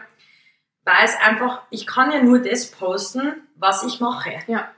Weil 0.85 1.05
es 1.05 1.17
einfach, 1.21 1.63
ich 1.71 1.87
kann 1.87 2.13
ja 2.13 2.23
nur 2.23 2.39
das 2.39 2.67
posten, 2.67 3.33
was 3.57 3.83
ich 3.83 4.01
mache. 4.01 4.35
Ja 4.47 4.69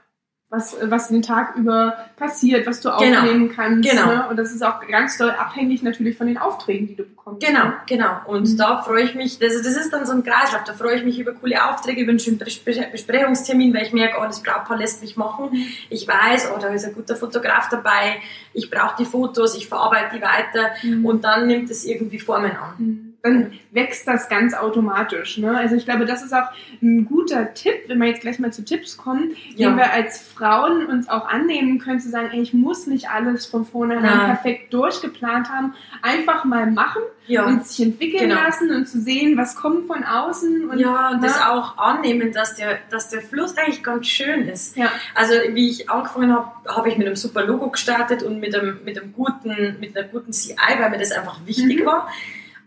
was, 0.49 0.77
was 0.81 1.09
den 1.09 1.21
Tag 1.21 1.57
über 1.57 1.97
passiert, 2.15 2.65
was 2.65 2.79
du 2.79 2.89
genau. 2.97 3.19
aufnehmen 3.19 3.51
kannst. 3.53 3.89
Genau. 3.89 4.05
Ne? 4.05 4.27
Und 4.29 4.37
das 4.37 4.53
ist 4.53 4.63
auch 4.63 4.79
ganz 4.87 5.17
doll 5.17 5.31
abhängig 5.31 5.83
natürlich 5.83 6.17
von 6.17 6.27
den 6.27 6.37
Aufträgen, 6.37 6.87
die 6.87 6.95
du 6.95 7.03
bekommst. 7.03 7.45
Genau, 7.45 7.65
ne? 7.65 7.73
genau. 7.85 8.21
Und 8.25 8.47
mhm. 8.47 8.57
da 8.57 8.81
freue 8.81 9.03
ich 9.03 9.13
mich, 9.13 9.39
das, 9.39 9.61
das 9.61 9.75
ist 9.75 9.91
dann 9.91 10.05
so 10.05 10.13
ein 10.13 10.23
Kreislauf, 10.23 10.63
da 10.63 10.73
freue 10.73 10.95
ich 10.95 11.03
mich 11.03 11.19
über 11.19 11.33
coole 11.33 11.69
Aufträge, 11.69 12.01
über 12.01 12.11
einen 12.11 12.19
schönen 12.19 12.37
Besprechungstermin, 12.39 13.73
weil 13.73 13.83
ich 13.83 13.93
merke, 13.93 14.17
oh, 14.21 14.25
das 14.25 14.41
Brautpaar 14.41 14.77
lässt 14.77 15.01
mich 15.01 15.17
machen. 15.17 15.49
Mhm. 15.51 15.65
Ich 15.89 16.07
weiß, 16.07 16.51
oh, 16.55 16.59
da 16.59 16.69
ist 16.69 16.85
ein 16.85 16.93
guter 16.93 17.17
Fotograf 17.17 17.67
dabei, 17.69 18.17
ich 18.53 18.69
brauche 18.69 18.95
die 18.97 19.05
Fotos, 19.05 19.55
ich 19.57 19.67
verarbeite 19.67 20.15
die 20.15 20.21
weiter 20.21 20.71
mhm. 20.81 21.05
und 21.05 21.25
dann 21.25 21.47
nimmt 21.47 21.69
es 21.69 21.83
irgendwie 21.83 22.19
Formen 22.19 22.51
an. 22.51 22.73
Mhm 22.77 23.06
dann 23.23 23.53
wächst 23.71 24.07
das 24.07 24.29
ganz 24.29 24.53
automatisch. 24.53 25.37
Ne? 25.37 25.55
Also 25.55 25.75
ich 25.75 25.85
glaube, 25.85 26.05
das 26.05 26.23
ist 26.23 26.33
auch 26.33 26.47
ein 26.81 27.05
guter 27.05 27.53
Tipp, 27.53 27.73
wenn 27.87 27.99
wir 27.99 28.07
jetzt 28.07 28.21
gleich 28.21 28.39
mal 28.39 28.53
zu 28.53 28.63
Tipps 28.63 28.97
kommen, 28.97 29.35
ja. 29.55 29.69
den 29.69 29.77
wir 29.77 29.91
als 29.91 30.21
Frauen 30.21 30.85
uns 30.85 31.09
auch 31.09 31.27
annehmen 31.27 31.79
können, 31.79 31.99
zu 31.99 32.09
sagen, 32.09 32.29
ey, 32.31 32.41
ich 32.41 32.53
muss 32.53 32.87
nicht 32.87 33.09
alles 33.09 33.45
von 33.45 33.65
vornherein 33.65 34.05
ja. 34.05 34.25
perfekt 34.25 34.73
durchgeplant 34.73 35.49
haben, 35.49 35.73
einfach 36.01 36.45
mal 36.45 36.69
machen 36.71 37.01
ja. 37.25 37.45
und 37.45 37.65
sich 37.65 37.85
entwickeln 37.85 38.29
genau. 38.29 38.41
lassen 38.41 38.71
und 38.71 38.87
zu 38.87 39.01
sehen, 39.01 39.37
was 39.37 39.55
kommt 39.55 39.87
von 39.87 40.03
außen. 40.03 40.69
Und, 40.69 40.79
ja, 40.79 41.09
und 41.09 41.23
das 41.23 41.41
auch 41.41 41.77
annehmen, 41.77 42.31
dass 42.31 42.55
der, 42.55 42.79
dass 42.89 43.09
der 43.09 43.21
Fluss 43.21 43.57
eigentlich 43.57 43.83
ganz 43.83 44.07
schön 44.07 44.47
ist. 44.47 44.77
Also 45.13 45.33
wie 45.53 45.69
ich 45.69 45.89
angefangen 45.89 46.33
habe, 46.33 46.51
habe 46.67 46.89
ich 46.89 46.97
mit 46.97 47.07
einem 47.07 47.15
super 47.15 47.43
Logo 47.43 47.69
gestartet 47.69 48.23
und 48.23 48.39
mit 48.39 48.55
einem, 48.55 48.79
mit 48.85 48.99
einem 48.99 49.13
guten, 49.13 49.77
mit 49.79 49.97
einer 49.97 50.07
guten 50.07 50.31
CI, 50.31 50.55
weil 50.79 50.89
mir 50.89 50.99
das 50.99 51.11
einfach 51.11 51.39
wichtig 51.45 51.81
mhm. 51.81 51.85
war. 51.85 52.09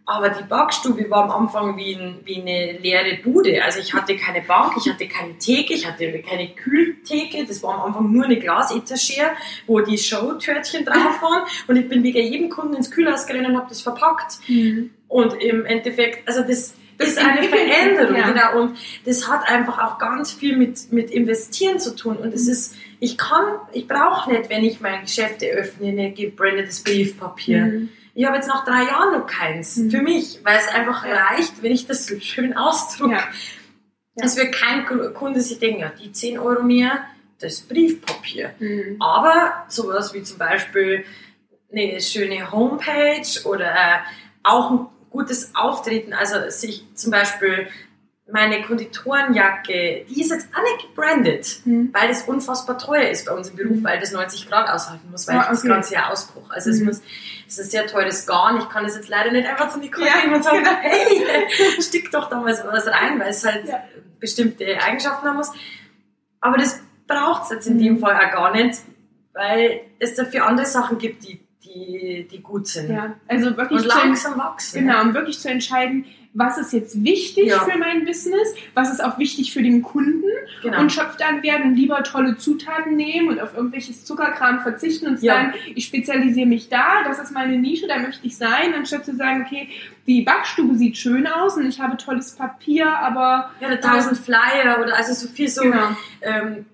Aber 0.07 0.31
die 0.31 0.43
Backstube 0.43 1.09
war 1.09 1.25
am 1.25 1.31
Anfang 1.31 1.77
wie, 1.77 1.95
ein, 1.95 2.21
wie, 2.25 2.41
eine 2.41 2.79
leere 2.79 3.19
Bude. 3.23 3.63
Also 3.63 3.79
ich 3.79 3.95
hatte 3.95 4.17
keine 4.17 4.43
Bank, 4.43 4.73
ich 4.77 4.91
hatte 4.91 5.07
keine 5.07 5.39
Theke, 5.39 5.75
ich 5.75 5.87
hatte 5.87 6.21
keine 6.23 6.49
Kühltheke. 6.49 7.45
Das 7.47 7.63
war 7.63 7.75
am 7.75 7.81
Anfang 7.83 8.11
nur 8.11 8.25
eine 8.25 8.39
Glasetagere, 8.39 9.37
wo 9.67 9.81
die 9.81 9.99
Showtörtchen 9.99 10.85
drauf 10.85 11.23
waren. 11.23 11.45
Und 11.69 11.77
ich 11.77 11.89
bin 11.89 12.03
wegen 12.03 12.27
jedem 12.27 12.51
Kunden 12.51 12.75
ins 12.75 12.91
Kühlhaus 12.91 13.27
gerannt 13.27 13.49
und 13.49 13.57
habe 13.57 13.69
das 13.69 13.83
verpackt. 13.83 14.39
Mhm. 14.49 14.91
Und 15.07 15.35
im 15.35 15.65
Endeffekt, 15.65 16.27
also 16.27 16.41
das, 16.41 16.75
das 16.99 17.11
ist 17.11 17.19
eine 17.19 17.45
Veränderung, 17.45 18.17
ja. 18.17 18.31
genau. 18.31 18.63
Und 18.63 18.79
das 19.05 19.29
hat 19.29 19.49
einfach 19.49 19.79
auch 19.79 19.99
ganz 19.99 20.33
viel 20.33 20.57
mit, 20.57 20.93
mit 20.93 21.11
Investieren 21.11 21.79
zu 21.79 21.95
tun. 21.95 22.17
Und 22.17 22.35
es 22.35 22.49
ist, 22.49 22.75
ich 22.99 23.17
kann, 23.17 23.45
ich 23.73 23.87
brauche 23.87 24.33
nicht, 24.33 24.51
wenn 24.51 24.65
ich 24.65 24.81
mein 24.81 25.03
Geschäft 25.03 25.43
eröffne, 25.43 25.89
ein 25.89 26.15
gebrandetes 26.15 26.83
Briefpapier. 26.83 27.67
Mhm 27.67 27.89
ich 28.15 28.27
habe 28.27 28.37
jetzt 28.37 28.49
nach 28.49 28.65
drei 28.65 28.85
Jahren 28.85 29.19
noch 29.19 29.27
keins. 29.27 29.77
Mhm. 29.77 29.91
Für 29.91 30.03
mich, 30.03 30.41
weil 30.45 30.59
es 30.59 30.69
einfach 30.69 31.07
ja. 31.07 31.27
reicht, 31.27 31.63
wenn 31.63 31.73
ich 31.73 31.87
das 31.87 32.07
so 32.07 32.19
schön 32.21 32.57
ausdrucke. 32.57 33.13
Ja. 33.13 33.29
Ja. 34.17 34.25
Es 34.25 34.37
wird 34.37 34.53
kein 34.53 34.85
Kunde 35.15 35.41
sich 35.41 35.59
denken, 35.59 35.81
ja, 35.81 35.91
die 35.91 36.13
10 36.13 36.39
Euro 36.39 36.63
mehr, 36.63 37.05
das 37.39 37.61
Briefpapier. 37.63 38.55
Mhm. 38.59 38.97
Aber 39.01 39.65
sowas 39.69 40.13
wie 40.15 40.23
zum 40.23 40.39
Beispiel 40.39 41.05
eine 41.73 42.01
schöne 42.01 42.51
Homepage 42.51 43.45
oder 43.45 43.73
äh, 43.73 43.99
auch 44.43 44.71
ein 44.71 44.87
gutes 45.11 45.55
Auftreten, 45.55 46.13
also 46.13 46.51
sich 46.51 46.85
zum 46.95 47.11
Beispiel 47.11 47.69
meine 48.33 48.62
Konditorenjacke, 48.62 50.05
die 50.09 50.20
ist 50.20 50.31
jetzt 50.31 50.49
auch 50.55 50.62
nicht 50.62 50.89
gebrandet, 50.89 51.61
mhm. 51.64 51.91
weil 51.93 52.09
das 52.09 52.22
unfassbar 52.22 52.78
teuer 52.78 53.09
ist 53.09 53.26
bei 53.26 53.33
uns 53.33 53.51
im 53.51 53.57
Beruf, 53.57 53.78
mhm. 53.78 53.85
weil 53.85 54.01
das 54.01 54.12
90 54.12 54.49
Grad 54.49 54.68
aushalten 54.68 55.11
muss, 55.11 55.26
weil 55.28 55.37
ah, 55.37 55.41
okay. 55.43 55.51
das 55.51 55.62
ganze 55.64 55.95
Jahr 55.95 56.11
Ausbruch. 56.11 56.51
Also 56.51 56.70
mhm. 56.70 56.76
es 56.76 56.83
muss, 56.83 57.03
es 57.47 57.59
ist 57.59 57.66
ein 57.66 57.70
sehr 57.70 57.87
teures 57.87 58.26
Garn. 58.26 58.59
Ich 58.59 58.68
kann 58.68 58.85
das 58.85 58.97
jetzt 58.97 59.09
leider 59.09 59.33
nicht 59.33 59.49
einfach 59.49 59.68
zu 59.68 59.78
Nicole 59.78 60.07
ja, 60.07 60.20
gehen 60.20 60.35
und 60.35 60.45
sagen, 60.45 60.59
genau. 60.59 60.76
hey, 60.81 61.47
stick 61.81 62.11
doch 62.11 62.28
da 62.28 62.41
mal 62.41 62.55
so 62.55 62.64
was 62.64 62.87
rein, 62.87 63.18
weil 63.18 63.31
es 63.31 63.45
halt 63.45 63.68
ja. 63.68 63.83
bestimmte 64.18 64.81
Eigenschaften 64.83 65.26
haben 65.26 65.37
muss. 65.37 65.53
Aber 66.41 66.57
das 66.57 66.81
braucht 67.07 67.45
es 67.45 67.51
jetzt 67.51 67.66
in 67.66 67.78
dem 67.78 67.95
mhm. 67.95 67.99
Fall 67.99 68.14
auch 68.14 68.31
gar 68.31 68.55
nicht, 68.55 68.81
weil 69.33 69.81
es 69.99 70.14
dafür 70.14 70.47
andere 70.47 70.66
Sachen 70.66 70.99
gibt, 70.99 71.26
die 71.26 71.41
die, 71.74 72.26
die 72.31 72.41
gut 72.41 72.66
sind. 72.66 72.91
Ja, 72.91 73.14
also 73.28 73.57
wirklich 73.57 73.83
und 73.83 73.87
langsam 73.87 74.39
wachsen. 74.39 74.81
Genau, 74.81 75.03
um 75.03 75.14
wirklich 75.14 75.39
zu 75.39 75.49
entscheiden, 75.51 76.07
was 76.33 76.59
ist 76.59 76.72
jetzt 76.72 77.03
wichtig 77.03 77.47
ja. 77.47 77.59
für 77.61 77.76
mein 77.76 78.05
Business, 78.05 78.55
was 78.74 78.93
ist 78.93 79.03
auch 79.03 79.18
wichtig 79.18 79.53
für 79.53 79.62
den 79.62 79.83
Kunden 79.83 80.31
genau. 80.62 80.81
und 80.81 80.93
schöpft 80.93 81.20
dann 81.20 81.43
werden 81.43 81.74
lieber 81.74 82.03
tolle 82.05 82.37
Zutaten 82.37 82.95
nehmen 82.95 83.28
und 83.28 83.41
auf 83.41 83.57
irgendwelches 83.57 84.05
Zuckerkram 84.05 84.61
verzichten 84.61 85.09
und 85.09 85.22
ja. 85.22 85.35
sagen, 85.35 85.55
ich 85.74 85.87
spezialisiere 85.87 86.47
mich 86.47 86.68
da, 86.68 87.03
das 87.05 87.18
ist 87.18 87.33
meine 87.33 87.59
Nische, 87.59 87.89
da 87.89 87.99
möchte 87.99 88.26
ich 88.26 88.37
sein, 88.37 88.74
anstatt 88.74 89.05
zu 89.05 89.16
sagen, 89.16 89.45
okay, 89.45 89.68
die 90.07 90.22
Backstube 90.22 90.76
sieht 90.76 90.97
schön 90.97 91.26
aus 91.26 91.57
und 91.57 91.66
ich 91.66 91.81
habe 91.81 91.97
tolles 91.97 92.37
Papier, 92.37 92.89
aber... 92.89 93.51
Ja, 93.61 93.74
tausend 93.76 94.18
Flyer 94.18 94.81
oder 94.81 94.97
also 94.97 95.12
so 95.14 95.28
viel 95.33 95.49
so 95.49 95.62
genau. 95.62 95.97
ähm, 96.22 96.66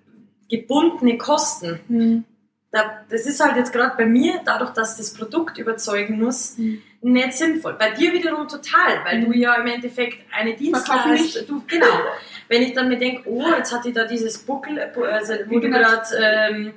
gebundene 0.48 1.16
Kosten. 1.16 1.80
Hm 1.88 2.24
das 3.08 3.26
ist 3.26 3.40
halt 3.40 3.56
jetzt 3.56 3.72
gerade 3.72 3.96
bei 3.96 4.06
mir, 4.06 4.40
dadurch, 4.44 4.70
dass 4.70 4.96
das 4.96 5.14
Produkt 5.14 5.58
überzeugen 5.58 6.18
muss, 6.18 6.58
mhm. 6.58 6.82
Nicht 7.06 7.32
sinnvoll. 7.34 7.74
Bei 7.78 7.90
dir 7.90 8.12
wiederum 8.12 8.48
total, 8.48 9.04
weil 9.04 9.20
mhm. 9.20 9.26
du 9.26 9.38
ja 9.38 9.54
im 9.54 9.66
Endeffekt 9.66 10.18
eine 10.32 10.54
Dienstleistung, 10.54 11.46
du, 11.46 11.62
genau. 11.66 11.86
Wenn 12.48 12.62
ich 12.62 12.72
dann 12.72 12.88
mir 12.88 12.98
denke, 12.98 13.22
oh, 13.26 13.48
jetzt 13.56 13.72
hat 13.72 13.84
die 13.84 13.92
da 13.92 14.04
dieses 14.04 14.38
Buckel, 14.38 14.78
also 14.78 15.34
wo 15.46 15.58
du 15.58 15.70
gerade 15.70 16.02
ähm, 16.20 16.74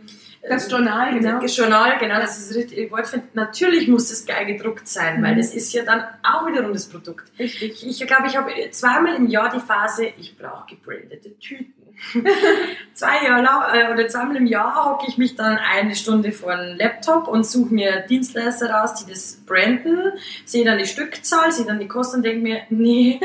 Das 0.47 0.71
Journal, 0.71 1.19
genau. 1.19 1.41
Das 1.41 1.57
Journal, 1.57 1.97
genau, 1.99 2.19
das 2.19 2.37
ist 2.37 2.55
richtige 2.55 2.89
Wort. 2.91 3.07
Finde. 3.07 3.27
Natürlich 3.33 3.87
muss 3.87 4.09
das 4.09 4.25
geil 4.25 4.45
gedruckt 4.45 4.87
sein, 4.87 5.19
mhm. 5.19 5.25
weil 5.25 5.35
das 5.35 5.53
ist 5.53 5.73
ja 5.73 5.83
dann 5.83 6.03
auch 6.23 6.47
wiederum 6.47 6.73
das 6.73 6.87
Produkt. 6.87 7.29
Richtig. 7.37 7.85
Ich, 7.85 8.01
ich 8.01 8.07
glaube, 8.07 8.27
ich 8.27 8.37
habe 8.37 8.51
zweimal 8.71 9.15
im 9.15 9.27
Jahr 9.27 9.51
die 9.53 9.59
Phase, 9.59 10.13
ich 10.17 10.37
brauche 10.37 10.75
gebrandete 10.75 11.37
Tüten. 11.39 11.78
Zwei 12.93 13.23
Jahre 13.23 13.41
lang, 13.41 13.63
äh, 13.73 13.93
oder 13.93 14.07
zweimal 14.07 14.35
im 14.37 14.45
Jahr 14.45 14.85
hocke 14.85 15.05
ich 15.07 15.17
mich 15.17 15.35
dann 15.35 15.57
eine 15.57 15.95
Stunde 15.95 16.31
vor 16.31 16.55
den 16.55 16.77
Laptop 16.77 17.27
und 17.27 17.45
suche 17.45 17.73
mir 17.73 18.01
Dienstleister 18.01 18.69
raus, 18.71 18.93
die 18.95 19.09
das 19.09 19.37
branden, 19.45 20.11
sehe 20.45 20.65
dann 20.65 20.77
die 20.77 20.85
Stückzahl, 20.85 21.51
sehe 21.51 21.65
dann 21.65 21.79
die 21.79 21.87
Kosten 21.87 22.17
und 22.17 22.23
denke 22.23 22.41
mir, 22.41 22.61
nee, 22.69 23.19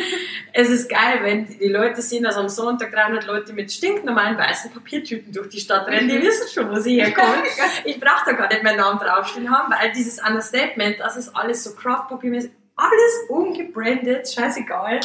es 0.52 0.70
ist 0.70 0.88
geil, 0.88 1.20
wenn 1.22 1.46
die 1.46 1.68
Leute 1.68 2.02
sehen, 2.02 2.24
dass 2.24 2.36
am 2.36 2.48
Sonntag 2.48 2.92
300 2.92 3.26
Leute 3.26 3.52
mit 3.52 3.72
stinknormalen 3.72 4.38
weißen 4.38 4.70
Papiertüten 4.70 5.32
durch 5.32 5.48
die 5.48 5.60
Stadt 5.60 5.88
rennen, 5.88 6.08
die 6.08 6.22
wissen 6.22 6.48
schon, 6.52 6.70
wo 6.70 6.78
sie 6.78 7.00
herkommen. 7.00 7.34
Ich 7.84 8.00
brauche 8.00 8.24
da 8.26 8.32
gar 8.32 8.48
nicht 8.48 8.62
meinen 8.62 8.78
Namen 8.78 8.98
draufstehen 8.98 9.50
haben, 9.50 9.72
weil 9.72 9.92
dieses 9.92 10.20
Understatement, 10.22 11.00
das 11.00 11.16
ist 11.16 11.34
alles 11.34 11.64
so 11.64 11.74
Craftpapiermäßig, 11.74 12.50
alles 12.76 13.28
ungebrandet, 13.28 14.32
scheißegal, 14.32 15.00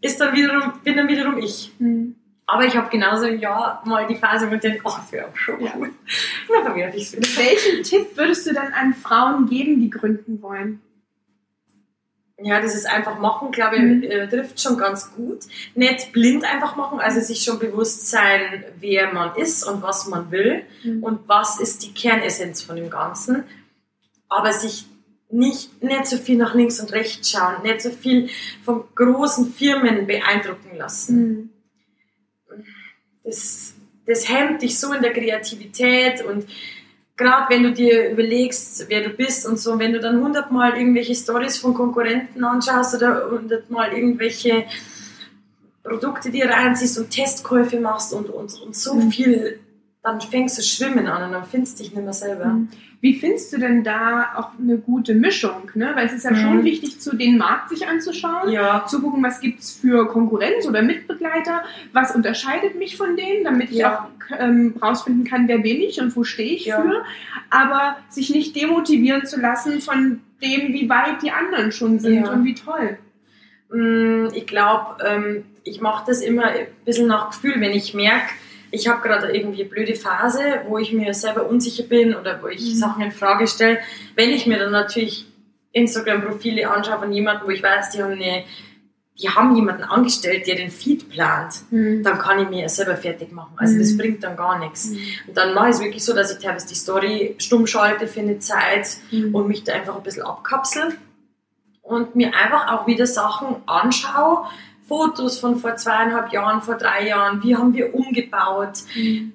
ist 0.00 0.20
dann 0.20 0.34
wiederum, 0.34 0.72
bin 0.82 0.96
dann 0.96 1.08
wiederum 1.08 1.38
ich. 1.38 1.72
Mhm. 1.78 2.16
Aber 2.46 2.64
ich 2.64 2.76
habe 2.76 2.90
genauso 2.90 3.26
Jahr 3.26 3.82
mal 3.86 4.06
die 4.06 4.16
Phase, 4.16 4.50
wo 4.50 4.54
ich 4.54 4.60
denke, 4.60 4.82
oh, 4.84 4.92
das 4.96 5.10
wäre 5.12 5.28
auch 5.28 5.36
schon 5.36 5.56
cool. 5.56 5.88
Ja. 5.88 6.54
Dann 6.54 6.64
verwerfe 6.64 6.96
ich 6.96 7.04
es 7.04 7.12
wieder. 7.16 7.26
Welchen 7.42 7.82
Tipp 7.82 8.16
würdest 8.16 8.46
du 8.46 8.52
dann 8.52 8.72
an 8.72 8.92
Frauen 8.92 9.48
geben, 9.48 9.80
die 9.80 9.88
gründen 9.88 10.42
wollen? 10.42 10.80
Ja, 12.36 12.60
dieses 12.60 12.84
einfach 12.84 13.18
machen, 13.18 13.52
glaube 13.52 13.76
ich, 13.76 13.82
mhm. 13.82 14.02
äh, 14.02 14.28
trifft 14.28 14.60
schon 14.60 14.76
ganz 14.76 15.14
gut. 15.14 15.44
Nicht 15.74 16.12
blind 16.12 16.44
einfach 16.44 16.76
machen, 16.76 17.00
also 17.00 17.20
sich 17.20 17.42
schon 17.42 17.58
bewusst 17.58 18.10
sein, 18.10 18.64
wer 18.78 19.12
man 19.12 19.36
ist 19.36 19.64
und 19.64 19.82
was 19.82 20.08
man 20.08 20.30
will 20.30 20.64
mhm. 20.82 21.02
und 21.02 21.20
was 21.28 21.60
ist 21.60 21.84
die 21.84 21.94
Kernessenz 21.94 22.60
von 22.60 22.76
dem 22.76 22.90
Ganzen. 22.90 23.44
Aber 24.28 24.52
sich 24.52 24.84
nicht, 25.30 25.82
nicht 25.82 26.06
so 26.06 26.18
viel 26.18 26.36
nach 26.36 26.54
links 26.54 26.80
und 26.80 26.92
rechts 26.92 27.30
schauen, 27.30 27.62
nicht 27.62 27.80
so 27.80 27.90
viel 27.90 28.28
von 28.64 28.84
großen 28.94 29.54
Firmen 29.54 30.06
beeindrucken 30.06 30.76
lassen. 30.76 31.16
Mhm 31.16 31.53
das, 33.24 33.74
das 34.06 34.28
hemmt 34.28 34.62
dich 34.62 34.78
so 34.78 34.92
in 34.92 35.02
der 35.02 35.12
Kreativität 35.12 36.22
und 36.24 36.46
gerade 37.16 37.54
wenn 37.54 37.62
du 37.62 37.72
dir 37.72 38.10
überlegst, 38.10 38.86
wer 38.88 39.02
du 39.02 39.10
bist 39.10 39.46
und 39.46 39.58
so, 39.58 39.78
wenn 39.78 39.92
du 39.92 40.00
dann 40.00 40.20
hundertmal 40.20 40.76
irgendwelche 40.76 41.14
Stories 41.14 41.58
von 41.58 41.74
Konkurrenten 41.74 42.44
anschaust 42.44 42.94
oder 42.96 43.30
hundertmal 43.30 43.92
irgendwelche 43.92 44.64
Produkte 45.82 46.30
dir 46.30 46.48
reinziehst 46.48 46.98
und 46.98 47.10
Testkäufe 47.10 47.78
machst 47.78 48.12
und, 48.12 48.30
und, 48.30 48.60
und 48.60 48.74
so 48.74 48.94
mhm. 48.94 49.10
viel, 49.10 49.60
dann 50.04 50.20
fängst 50.20 50.58
du 50.58 50.62
schwimmen 50.62 51.06
an 51.06 51.24
und 51.24 51.32
dann 51.32 51.46
findest 51.46 51.78
du 51.78 51.82
dich 51.82 51.94
nicht 51.94 52.04
mehr 52.04 52.12
selber. 52.12 52.44
Mhm. 52.44 52.68
Wie 53.00 53.14
findest 53.14 53.52
du 53.54 53.58
denn 53.58 53.82
da 53.82 54.34
auch 54.36 54.50
eine 54.58 54.76
gute 54.76 55.14
Mischung? 55.14 55.70
Ne? 55.74 55.92
Weil 55.94 56.06
es 56.06 56.12
ist 56.12 56.24
ja 56.24 56.30
mhm. 56.30 56.36
schon 56.36 56.64
wichtig, 56.64 57.00
zu 57.00 57.16
den 57.16 57.38
Markt 57.38 57.70
sich 57.70 57.88
anzuschauen, 57.88 58.50
ja. 58.50 58.84
zu 58.86 59.00
gucken, 59.00 59.22
was 59.22 59.40
gibt 59.40 59.60
es 59.60 59.72
für 59.72 60.06
Konkurrenz 60.06 60.66
oder 60.68 60.82
Mitbegleiter, 60.82 61.62
was 61.94 62.14
unterscheidet 62.14 62.78
mich 62.78 62.98
von 62.98 63.16
denen, 63.16 63.44
damit 63.44 63.70
ich 63.70 63.78
ja. 63.78 63.98
auch 63.98 64.38
ähm, 64.38 64.74
rausfinden 64.80 65.24
kann, 65.24 65.48
wer 65.48 65.58
bin 65.58 65.80
ich 65.80 66.00
und 66.02 66.14
wo 66.14 66.22
stehe 66.22 66.52
ich 66.52 66.66
ja. 66.66 66.82
für. 66.82 67.02
Aber 67.48 67.96
sich 68.10 68.28
nicht 68.28 68.54
demotivieren 68.54 69.24
zu 69.24 69.40
lassen 69.40 69.80
von 69.80 70.20
dem, 70.42 70.74
wie 70.74 70.88
weit 70.90 71.22
die 71.22 71.30
anderen 71.30 71.72
schon 71.72 71.98
sind 71.98 72.28
und 72.28 72.44
wie 72.44 72.54
toll. 72.54 72.98
Mm, 73.72 74.26
ich 74.34 74.46
glaube, 74.46 75.02
ähm, 75.02 75.44
ich 75.62 75.80
mache 75.80 76.04
das 76.06 76.20
immer 76.20 76.44
ein 76.44 76.66
bisschen 76.84 77.06
nach 77.06 77.30
Gefühl, 77.30 77.54
wenn 77.56 77.72
ich 77.72 77.94
merke, 77.94 78.28
ich 78.74 78.88
habe 78.88 79.00
gerade 79.00 79.34
irgendwie 79.34 79.62
eine 79.62 79.70
blöde 79.70 79.94
Phase, 79.94 80.62
wo 80.66 80.78
ich 80.78 80.92
mir 80.92 81.14
selber 81.14 81.46
unsicher 81.48 81.84
bin 81.84 82.14
oder 82.14 82.42
wo 82.42 82.48
ich 82.48 82.60
mhm. 82.60 82.74
Sachen 82.74 83.02
in 83.02 83.12
Frage 83.12 83.46
stelle. 83.46 83.78
Wenn 84.14 84.30
ich 84.30 84.46
mir 84.46 84.58
dann 84.58 84.72
natürlich 84.72 85.26
Instagram-Profile 85.72 86.68
anschaue 86.68 86.98
von 86.98 87.12
jemandem, 87.12 87.46
wo 87.46 87.50
ich 87.50 87.62
weiß, 87.62 87.90
die 87.90 88.02
haben 88.02 88.12
eine 88.12 88.44
die 89.16 89.28
haben 89.28 89.54
jemanden 89.54 89.84
angestellt, 89.84 90.46
der 90.48 90.56
den 90.56 90.70
Feed 90.70 91.08
plant, 91.08 91.70
mhm. 91.70 92.02
dann 92.02 92.18
kann 92.18 92.40
ich 92.40 92.48
mir 92.48 92.68
selber 92.68 92.96
fertig 92.96 93.30
machen. 93.30 93.52
Also 93.56 93.74
mhm. 93.74 93.78
das 93.78 93.96
bringt 93.96 94.24
dann 94.24 94.36
gar 94.36 94.58
nichts. 94.58 94.90
Mhm. 94.90 94.98
Und 95.28 95.36
dann 95.36 95.54
mache 95.54 95.68
ich 95.68 95.76
es 95.76 95.80
wirklich 95.80 96.04
so, 96.04 96.14
dass 96.14 96.32
ich 96.32 96.42
teilweise 96.42 96.66
die 96.66 96.74
Story 96.74 97.36
stumm 97.38 97.66
schalte 97.68 98.08
für 98.08 98.20
eine 98.20 98.40
Zeit 98.40 98.96
mhm. 99.12 99.34
und 99.34 99.46
mich 99.46 99.62
da 99.62 99.72
einfach 99.72 99.96
ein 99.96 100.02
bisschen 100.02 100.24
abkapsel 100.24 100.96
und 101.82 102.16
mir 102.16 102.34
einfach 102.34 102.72
auch 102.72 102.86
wieder 102.88 103.06
Sachen 103.06 103.56
anschaue, 103.66 104.46
Fotos 104.86 105.38
von 105.38 105.56
vor 105.56 105.76
zweieinhalb 105.76 106.32
Jahren, 106.32 106.62
vor 106.62 106.76
drei 106.76 107.08
Jahren, 107.08 107.42
wie 107.42 107.56
haben 107.56 107.74
wir 107.74 107.94
umgebaut. 107.94 108.80
Mhm. 108.94 109.32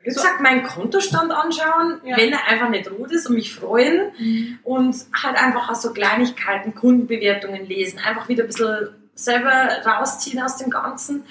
Wie 0.00 0.08
gesagt, 0.08 0.40
meinen 0.40 0.64
Kontostand 0.64 1.30
anschauen, 1.30 2.00
ja. 2.04 2.16
wenn 2.16 2.32
er 2.32 2.48
einfach 2.48 2.68
nicht 2.68 2.90
rot 2.90 3.12
ist 3.12 3.28
und 3.28 3.36
mich 3.36 3.54
freuen 3.54 4.12
mhm. 4.18 4.58
und 4.64 4.96
halt 5.22 5.36
einfach 5.36 5.70
auch 5.70 5.76
so 5.76 5.92
Kleinigkeiten, 5.92 6.74
Kundenbewertungen 6.74 7.66
lesen, 7.66 8.00
einfach 8.00 8.28
wieder 8.28 8.42
ein 8.42 8.48
bisschen 8.48 8.88
selber 9.14 9.68
rausziehen 9.86 10.42
aus 10.42 10.56
dem 10.56 10.70
Ganzen 10.70 11.24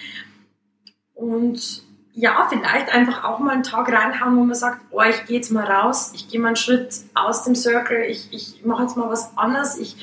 und 1.14 1.84
ja, 2.14 2.48
vielleicht 2.50 2.94
einfach 2.94 3.24
auch 3.24 3.40
mal 3.40 3.54
einen 3.54 3.64
Tag 3.64 3.92
reinhauen, 3.92 4.38
wo 4.38 4.44
man 4.44 4.56
sagt, 4.56 4.82
oh, 4.92 5.02
ich 5.02 5.26
gehe 5.26 5.38
jetzt 5.38 5.52
mal 5.52 5.66
raus, 5.66 6.12
ich 6.14 6.28
gehe 6.28 6.40
mal 6.40 6.48
einen 6.48 6.56
Schritt 6.56 6.94
aus 7.14 7.44
dem 7.44 7.56
Circle, 7.56 8.04
ich, 8.06 8.28
ich 8.32 8.66
mache 8.66 8.84
jetzt 8.84 8.98
mal 8.98 9.10
was 9.10 9.38
anderes, 9.38 9.78
ich 9.78 9.96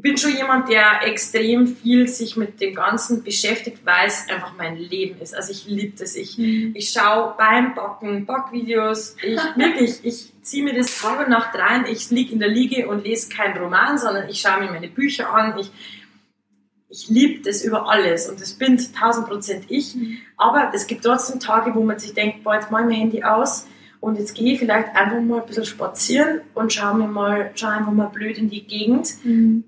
ich 0.00 0.02
bin 0.02 0.16
schon 0.16 0.34
jemand, 0.34 0.70
der 0.70 1.06
extrem 1.06 1.66
viel 1.66 2.08
sich 2.08 2.34
mit 2.34 2.58
dem 2.62 2.74
Ganzen 2.74 3.22
beschäftigt, 3.22 3.80
weil 3.84 4.06
es 4.06 4.26
einfach 4.30 4.54
mein 4.56 4.78
Leben 4.78 5.20
ist. 5.20 5.34
Also 5.34 5.52
ich 5.52 5.66
liebe 5.66 5.94
das. 5.98 6.16
Ich, 6.16 6.38
mhm. 6.38 6.72
ich 6.74 6.88
schaue 6.88 7.34
beim 7.36 7.74
Backen 7.74 8.24
Backvideos. 8.24 9.16
Ich 9.22 9.38
wirklich, 9.56 10.00
ich 10.02 10.32
ziehe 10.40 10.64
mir 10.64 10.72
das 10.72 11.02
Tag 11.02 11.20
und 11.20 11.28
Nacht 11.28 11.54
rein. 11.54 11.84
Ich 11.84 12.10
liege 12.10 12.32
in 12.32 12.38
der 12.38 12.48
Liege 12.48 12.88
und 12.88 13.04
lese 13.04 13.28
keinen 13.28 13.58
Roman, 13.58 13.98
sondern 13.98 14.26
ich 14.30 14.40
schaue 14.40 14.60
mir 14.60 14.70
meine 14.70 14.88
Bücher 14.88 15.34
an. 15.34 15.58
Ich, 15.58 15.70
ich 16.88 17.10
liebe 17.10 17.42
das 17.42 17.62
über 17.62 17.90
alles 17.90 18.26
und 18.26 18.40
das 18.40 18.54
bin 18.54 18.78
1000 18.78 19.28
Prozent 19.28 19.64
ich. 19.68 19.96
Mhm. 19.96 20.16
Aber 20.38 20.72
es 20.72 20.86
gibt 20.86 21.04
trotzdem 21.04 21.40
Tage, 21.40 21.74
wo 21.74 21.84
man 21.84 21.98
sich 21.98 22.14
denkt, 22.14 22.42
boah, 22.42 22.54
jetzt 22.54 22.70
mache 22.70 22.84
ich 22.84 22.88
mein 22.88 22.96
Handy 22.96 23.22
aus 23.22 23.66
und 24.00 24.18
jetzt 24.18 24.34
gehe 24.34 24.54
ich 24.54 24.60
vielleicht 24.60 24.96
einfach 24.96 25.20
mal 25.20 25.42
ein 25.42 25.46
bisschen 25.46 25.66
spazieren 25.66 26.40
und 26.54 26.72
schaue 26.72 26.96
mir 26.96 27.06
mal, 27.06 27.50
schaue 27.54 27.72
einfach 27.72 27.92
mal 27.92 28.08
blöd 28.08 28.38
in 28.38 28.48
die 28.48 28.66
Gegend. 28.66 29.10
Mhm 29.24 29.64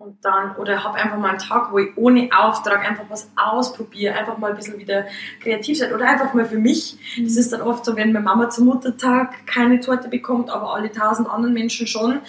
und 0.00 0.16
dann, 0.24 0.56
oder 0.56 0.82
habe 0.82 0.96
einfach 0.96 1.18
mal 1.18 1.28
einen 1.28 1.38
Tag, 1.38 1.72
wo 1.72 1.78
ich 1.78 1.94
ohne 1.96 2.30
Auftrag 2.32 2.88
einfach 2.88 3.04
was 3.10 3.30
ausprobiere, 3.36 4.14
einfach 4.14 4.38
mal 4.38 4.50
ein 4.50 4.56
bisschen 4.56 4.78
wieder 4.78 5.04
kreativ 5.42 5.76
sein 5.76 5.92
oder 5.92 6.08
einfach 6.08 6.32
mal 6.32 6.46
für 6.46 6.56
mich. 6.56 6.96
Mhm. 7.18 7.24
Das 7.24 7.36
ist 7.36 7.52
dann 7.52 7.60
oft 7.60 7.84
so, 7.84 7.96
wenn 7.96 8.10
meine 8.10 8.24
Mama 8.24 8.48
zum 8.48 8.64
Muttertag 8.64 9.46
keine 9.46 9.78
Torte 9.78 10.08
bekommt, 10.08 10.48
aber 10.48 10.74
alle 10.74 10.90
tausend 10.90 11.28
anderen 11.28 11.52
Menschen 11.52 11.86
schon. 11.86 12.20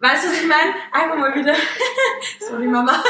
Weißt 0.00 0.24
du, 0.24 0.28
was 0.28 0.42
ich 0.42 0.48
meine? 0.48 0.74
Einfach 0.92 1.16
mal 1.16 1.34
wieder, 1.36 1.54
sorry 2.40 2.66
Mama, 2.66 3.00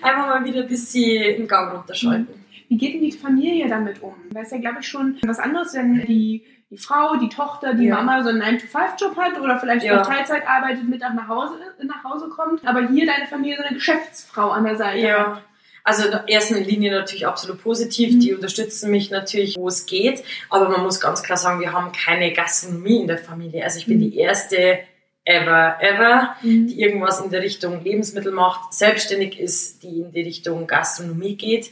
einfach 0.00 0.26
mal 0.26 0.44
wieder 0.46 0.62
ein 0.62 0.68
bisschen 0.68 1.36
den 1.36 1.46
Gang 1.46 1.74
runterschalten. 1.74 2.34
Mhm. 2.34 2.44
Wie 2.70 2.78
geht 2.78 2.94
denn 2.94 3.02
die 3.02 3.12
Familie 3.12 3.68
damit 3.68 4.02
um? 4.02 4.14
Weil 4.30 4.44
es 4.44 4.52
ja, 4.52 4.58
glaube 4.58 4.78
ich, 4.80 4.88
schon 4.88 5.18
was 5.22 5.38
anderes, 5.38 5.74
wenn 5.74 6.06
die 6.06 6.42
die 6.70 6.78
Frau, 6.78 7.16
die 7.16 7.28
Tochter, 7.28 7.74
die 7.74 7.86
ja. 7.86 7.96
Mama 7.96 8.22
so 8.22 8.30
einen 8.30 8.42
9-to-5-Job 8.42 9.16
hat 9.16 9.40
oder 9.40 9.58
vielleicht 9.58 9.84
ja. 9.84 9.96
noch 9.96 10.06
Teilzeit 10.06 10.46
arbeitet, 10.46 10.88
Mittag 10.88 11.14
nach 11.14 11.28
Hause, 11.28 11.54
nach 11.82 12.04
Hause 12.04 12.28
kommt, 12.28 12.66
aber 12.66 12.88
hier 12.88 13.06
deine 13.06 13.26
Familie 13.26 13.56
so 13.58 13.62
eine 13.64 13.74
Geschäftsfrau 13.74 14.50
an 14.50 14.64
der 14.64 14.76
Seite 14.76 15.06
ja. 15.06 15.18
hat. 15.34 15.42
Also 15.86 16.08
in 16.08 16.18
erster 16.28 16.58
Linie 16.60 16.90
natürlich 16.90 17.26
absolut 17.26 17.62
positiv. 17.62 18.14
Mhm. 18.14 18.20
Die 18.20 18.34
unterstützen 18.34 18.90
mich 18.90 19.10
natürlich, 19.10 19.56
wo 19.56 19.68
es 19.68 19.84
geht. 19.84 20.24
Aber 20.48 20.70
man 20.70 20.82
muss 20.82 20.98
ganz 20.98 21.22
klar 21.22 21.36
sagen, 21.36 21.60
wir 21.60 21.72
haben 21.72 21.92
keine 21.92 22.32
Gastronomie 22.32 23.02
in 23.02 23.06
der 23.06 23.18
Familie. 23.18 23.62
Also 23.62 23.78
ich 23.78 23.86
bin 23.86 23.98
mhm. 23.98 24.10
die 24.10 24.16
erste 24.16 24.78
ever, 25.24 25.76
ever, 25.80 26.36
mhm. 26.40 26.68
die 26.68 26.80
irgendwas 26.80 27.20
in 27.20 27.30
der 27.30 27.42
Richtung 27.42 27.84
Lebensmittel 27.84 28.32
macht, 28.32 28.72
selbstständig 28.72 29.38
ist, 29.38 29.82
die 29.82 30.00
in 30.00 30.12
die 30.12 30.22
Richtung 30.22 30.66
Gastronomie 30.66 31.36
geht. 31.36 31.70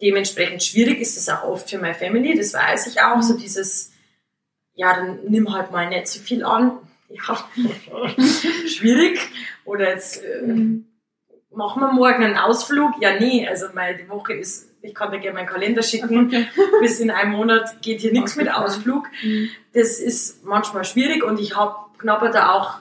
Dementsprechend 0.00 0.62
schwierig 0.62 1.00
ist 1.00 1.18
es 1.18 1.28
auch 1.28 1.44
oft 1.44 1.70
für 1.70 1.78
meine 1.78 1.94
Family, 1.94 2.36
das 2.36 2.54
weiß 2.54 2.86
ich 2.88 3.02
auch. 3.02 3.22
So 3.22 3.36
dieses 3.36 3.91
ja, 4.74 4.94
dann 4.94 5.20
nimm 5.28 5.52
halt 5.52 5.70
mal 5.70 5.88
nicht 5.88 6.06
so 6.08 6.20
viel 6.20 6.44
an. 6.44 6.78
Ja, 7.14 7.36
schwierig. 8.66 9.20
Oder 9.66 9.90
jetzt 9.90 10.24
äh, 10.24 10.46
mhm. 10.46 10.86
machen 11.54 11.82
wir 11.82 11.92
morgen 11.92 12.24
einen 12.24 12.38
Ausflug. 12.38 12.92
Ja, 13.02 13.20
nee, 13.20 13.46
also 13.46 13.66
meine 13.74 14.08
Woche 14.08 14.32
ist, 14.32 14.70
ich 14.80 14.94
kann 14.94 15.10
dir 15.10 15.18
gerne 15.18 15.36
meinen 15.36 15.46
Kalender 15.46 15.82
schicken. 15.82 16.26
Okay. 16.26 16.48
Bis 16.80 17.00
in 17.00 17.10
einem 17.10 17.32
Monat 17.32 17.82
geht 17.82 18.00
hier 18.00 18.12
nichts 18.12 18.36
mit 18.36 18.50
Ausflug. 18.50 19.08
Mhm. 19.22 19.50
Das 19.74 20.00
ist 20.00 20.42
manchmal 20.46 20.86
schwierig 20.86 21.22
und 21.22 21.38
ich 21.38 21.54
habe 21.54 21.76
knapper 21.98 22.30
da 22.30 22.52
auch 22.52 22.78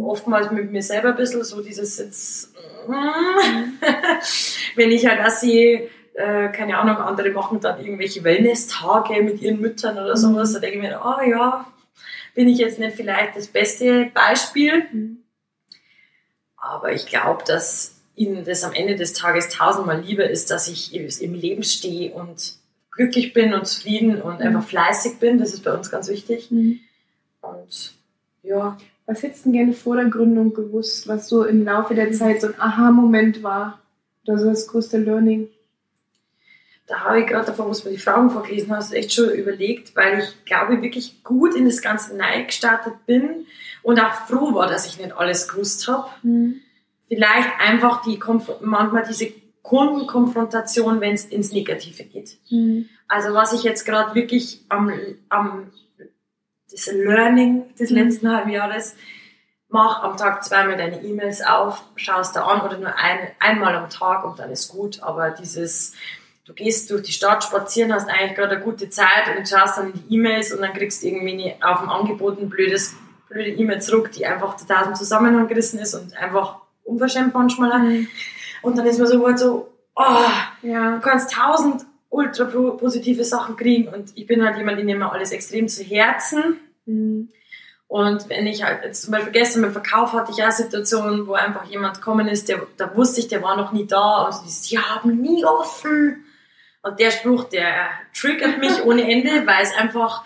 oftmals 0.00 0.50
mit 0.50 0.70
mir 0.70 0.82
selber 0.82 1.08
ein 1.08 1.16
bisschen 1.16 1.42
so 1.42 1.60
dieses 1.60 1.98
jetzt, 1.98 2.54
mhm. 2.88 3.78
wenn 4.76 4.92
ich 4.92 5.04
halt 5.06 5.20
auch 5.20 5.30
sehe, 5.30 5.90
äh, 6.14 6.48
keine 6.50 6.78
Ahnung, 6.78 6.96
andere 6.96 7.30
machen 7.30 7.60
dann 7.60 7.80
irgendwelche 7.80 8.24
Wellness-Tage 8.24 9.22
mit 9.22 9.40
ihren 9.42 9.60
Müttern 9.60 9.98
oder 9.98 10.16
sowas. 10.16 10.50
Mhm. 10.50 10.54
Da 10.54 10.60
denke 10.60 10.76
ich 10.76 10.82
mir, 10.82 11.00
oh 11.04 11.20
ja, 11.28 11.66
bin 12.34 12.48
ich 12.48 12.58
jetzt 12.58 12.78
nicht 12.78 12.96
vielleicht 12.96 13.36
das 13.36 13.48
beste 13.48 14.10
Beispiel. 14.14 14.84
Mhm. 14.92 15.18
Aber 16.56 16.92
ich 16.92 17.06
glaube, 17.06 17.44
dass 17.46 17.96
ihnen 18.16 18.44
das 18.44 18.64
am 18.64 18.72
Ende 18.72 18.96
des 18.96 19.12
Tages 19.12 19.48
tausendmal 19.48 20.00
lieber 20.00 20.28
ist, 20.28 20.50
dass 20.50 20.68
ich 20.68 20.94
im 20.94 21.34
Leben 21.34 21.62
stehe 21.64 22.12
und 22.12 22.54
glücklich 22.92 23.32
bin 23.32 23.52
und 23.52 23.66
zufrieden 23.66 24.22
und 24.22 24.38
Mhm. 24.40 24.46
einfach 24.46 24.64
fleißig 24.68 25.18
bin. 25.18 25.38
Das 25.38 25.52
ist 25.52 25.64
bei 25.64 25.72
uns 25.72 25.90
ganz 25.90 26.08
wichtig. 26.08 26.50
Mhm. 26.50 26.80
Und 27.42 27.92
ja, 28.42 28.78
Was 29.06 29.22
hättest 29.22 29.44
du 29.44 29.50
denn 29.50 29.58
gerne 29.58 29.72
vor 29.74 29.96
der 29.96 30.06
Gründung 30.06 30.54
gewusst, 30.54 31.06
was 31.08 31.28
so 31.28 31.44
im 31.44 31.62
Laufe 31.62 31.94
der 31.94 32.12
Zeit 32.12 32.40
so 32.40 32.46
ein 32.46 32.58
Aha-Moment 32.58 33.42
war? 33.42 33.78
Oder 34.26 34.38
so 34.38 34.46
das 34.48 34.66
größte 34.66 34.96
Learning? 34.96 35.48
Da 36.86 37.00
habe 37.00 37.20
ich 37.20 37.26
gerade 37.26 37.46
davon, 37.46 37.68
was 37.70 37.82
du 37.82 37.90
die 37.90 37.98
Fragen 37.98 38.30
vorgelesen 38.30 38.76
hast, 38.76 38.92
echt 38.92 39.12
schon 39.12 39.30
überlegt, 39.30 39.96
weil 39.96 40.18
ich 40.18 40.44
glaube, 40.44 40.82
wirklich 40.82 41.24
gut 41.24 41.54
in 41.54 41.64
das 41.64 41.80
Ganze 41.80 42.16
neu 42.16 42.44
gestartet 42.44 43.06
bin 43.06 43.46
und 43.82 43.98
auch 44.00 44.12
froh 44.26 44.54
war, 44.54 44.66
dass 44.66 44.86
ich 44.86 44.98
nicht 44.98 45.16
alles 45.16 45.48
gewusst 45.48 45.88
habe. 45.88 46.08
Mhm. 46.22 46.60
Vielleicht 47.08 47.48
einfach 47.60 48.02
die 48.02 48.18
manchmal 48.60 49.04
diese 49.06 49.32
Kundenkonfrontation, 49.62 51.00
wenn 51.00 51.14
es 51.14 51.24
ins 51.24 51.52
Negative 51.52 52.04
geht. 52.04 52.38
Mhm. 52.50 52.88
Also 53.08 53.32
was 53.34 53.52
ich 53.54 53.62
jetzt 53.62 53.84
gerade 53.84 54.14
wirklich 54.14 54.60
am, 54.68 54.92
am 55.30 55.70
das 56.70 56.86
Learning 56.92 57.74
des 57.76 57.90
Mhm. 57.90 57.96
letzten 57.96 58.30
halben 58.30 58.50
Jahres 58.50 58.94
mach 59.68 60.02
am 60.02 60.16
Tag 60.16 60.44
zweimal 60.44 60.76
deine 60.76 61.02
E-Mails 61.02 61.42
auf, 61.44 61.82
schaust 61.96 62.36
da 62.36 62.44
an 62.44 62.60
oder 62.60 62.78
nur 62.78 62.94
ein, 62.96 63.28
einmal 63.40 63.74
am 63.74 63.90
Tag 63.90 64.24
und 64.24 64.38
dann 64.38 64.50
ist 64.50 64.68
gut. 64.68 65.02
Aber 65.02 65.30
dieses, 65.30 65.94
du 66.44 66.52
gehst 66.52 66.90
durch 66.90 67.02
die 67.02 67.12
Stadt 67.12 67.42
spazieren, 67.44 67.92
hast 67.92 68.08
eigentlich 68.08 68.34
gerade 68.34 68.56
eine 68.56 68.64
gute 68.64 68.90
Zeit 68.90 69.36
und 69.36 69.48
schaust 69.48 69.78
dann 69.78 69.92
in 69.92 70.08
die 70.08 70.14
E-Mails 70.14 70.52
und 70.52 70.60
dann 70.60 70.72
kriegst 70.72 71.02
du 71.02 71.08
irgendwie 71.08 71.54
auf 71.62 71.80
dem 71.80 71.88
Angebot 71.88 72.40
ein 72.40 72.48
blödes, 72.48 72.94
blöde 73.28 73.50
E-Mail 73.50 73.80
zurück, 73.80 74.12
die 74.12 74.26
einfach 74.26 74.56
total 74.56 74.82
aus 74.82 74.86
dem 74.86 74.94
Zusammenhang 74.94 75.48
gerissen 75.48 75.78
ist 75.78 75.94
und 75.94 76.16
einfach 76.16 76.58
unverschämt 76.84 77.34
manchmal. 77.34 77.78
Mhm. 77.78 78.08
Und 78.62 78.78
dann 78.78 78.86
ist 78.86 78.98
man 78.98 79.08
sofort 79.08 79.38
so, 79.38 79.72
oh, 79.96 80.30
Ja. 80.62 80.96
du 80.96 81.00
kannst 81.00 81.32
tausend 81.32 81.86
ultra 82.10 82.44
positive 82.44 83.24
Sachen 83.24 83.56
kriegen 83.56 83.92
und 83.92 84.12
ich 84.14 84.26
bin 84.26 84.44
halt 84.44 84.56
jemand, 84.56 84.78
ich 84.78 84.84
nehme 84.84 85.10
alles 85.10 85.32
extrem 85.32 85.66
zu 85.68 85.82
Herzen. 85.82 86.60
Mhm. 86.86 87.30
Und 87.88 88.28
wenn 88.28 88.46
ich 88.46 88.64
halt, 88.64 88.82
jetzt 88.84 89.02
zum 89.02 89.12
Beispiel 89.12 89.32
gestern 89.32 89.62
beim 89.62 89.72
Verkauf 89.72 90.12
hatte 90.14 90.32
ich 90.32 90.42
auch 90.42 90.50
Situationen, 90.50 91.26
wo 91.26 91.34
einfach 91.34 91.64
jemand 91.64 91.96
gekommen 91.96 92.28
ist, 92.28 92.48
der, 92.48 92.66
da 92.76 92.96
wusste 92.96 93.20
ich, 93.20 93.28
der 93.28 93.42
war 93.42 93.56
noch 93.56 93.72
nie 93.72 93.86
da 93.86 94.22
und 94.24 94.34
dieses, 94.44 94.64
sie 94.64 94.78
haben 94.78 95.20
nie 95.20 95.44
offen. 95.44 96.24
Und 96.84 97.00
der 97.00 97.10
Spruch, 97.10 97.44
der 97.44 97.88
triggert 98.14 98.58
mich 98.58 98.84
ohne 98.84 99.10
Ende, 99.10 99.46
weil 99.46 99.62
es 99.62 99.74
einfach, 99.74 100.22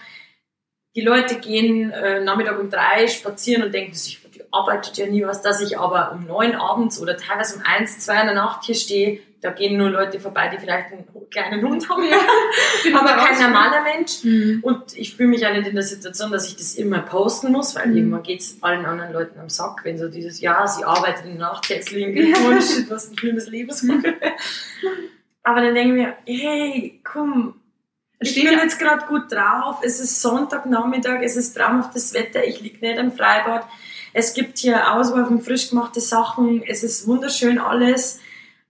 die 0.97 1.03
Leute 1.03 1.37
gehen 1.39 1.93
äh, 1.93 2.21
Nachmittag 2.21 2.59
um 2.59 2.69
drei 2.69 3.07
spazieren 3.07 3.63
und 3.63 3.73
denken 3.73 3.95
sich, 3.95 4.21
die 4.35 4.43
arbeitet 4.51 4.97
ja 4.97 5.07
nie 5.07 5.25
was, 5.25 5.41
dass 5.41 5.61
ich 5.61 5.79
aber 5.79 6.11
um 6.13 6.27
neun 6.27 6.57
abends 6.57 7.01
oder 7.01 7.17
teilweise 7.17 7.57
um 7.57 7.63
eins, 7.65 8.01
zwei 8.01 8.21
in 8.21 8.27
der 8.27 8.35
Nacht 8.35 8.65
hier 8.65 8.75
stehe, 8.75 9.21
da 9.41 9.51
gehen 9.53 9.79
nur 9.79 9.89
Leute 9.89 10.19
vorbei, 10.19 10.51
die 10.53 10.59
vielleicht 10.59 10.91
einen 10.91 11.07
kleinen 11.31 11.63
Hund 11.63 11.89
haben, 11.89 12.03
aber 12.97 13.11
kein 13.25 13.41
normaler 13.41 13.83
Mensch. 13.85 14.25
Mhm. 14.25 14.59
Und 14.63 14.97
ich 14.97 15.15
fühle 15.15 15.29
mich 15.29 15.47
auch 15.47 15.53
nicht 15.53 15.69
in 15.69 15.77
der 15.77 15.85
Situation, 15.85 16.33
dass 16.33 16.49
ich 16.49 16.57
das 16.57 16.75
immer 16.75 16.99
posten 17.03 17.53
muss, 17.53 17.77
weil 17.77 17.87
Mhm. 17.87 17.97
irgendwann 17.99 18.23
geht 18.25 18.41
es 18.41 18.61
allen 18.63 18.85
anderen 18.85 19.13
Leuten 19.13 19.39
am 19.39 19.49
Sack, 19.49 19.85
wenn 19.85 19.97
so 19.97 20.09
dieses, 20.09 20.41
ja, 20.41 20.67
sie 20.67 20.83
arbeitet 20.83 21.25
in 21.27 21.39
der 21.39 21.51
Nacht, 21.51 21.69
herzlichen 21.69 22.13
Glückwunsch, 22.15 22.89
du 22.89 22.93
hast 22.93 23.13
ein 23.13 23.19
schlimmes 23.19 23.47
Leben. 23.49 23.71
Aber 25.49 25.63
dann 25.63 25.75
denke 25.75 25.97
ich 25.97 26.03
mir, 26.05 26.15
hey, 26.27 27.01
komm, 27.03 27.55
ich 28.21 28.33
Steht 28.33 28.51
bin 28.51 28.59
jetzt 28.59 28.79
gerade 28.79 29.07
gut 29.07 29.33
drauf, 29.33 29.79
es 29.83 29.99
ist 29.99 30.21
Sonntagnachmittag, 30.21 31.23
es 31.23 31.37
ist 31.37 31.57
traumhaftes 31.57 32.13
Wetter, 32.13 32.45
ich 32.47 32.61
liege 32.61 32.85
nicht 32.87 32.99
im 32.99 33.13
Freibad, 33.13 33.67
es 34.13 34.35
gibt 34.35 34.59
hier 34.59 34.93
Auswahl 34.93 35.25
von 35.25 35.41
frisch 35.41 35.71
gemachte 35.71 36.03
Sachen, 36.03 36.63
es 36.67 36.83
ist 36.83 37.07
wunderschön 37.07 37.59
alles. 37.59 38.21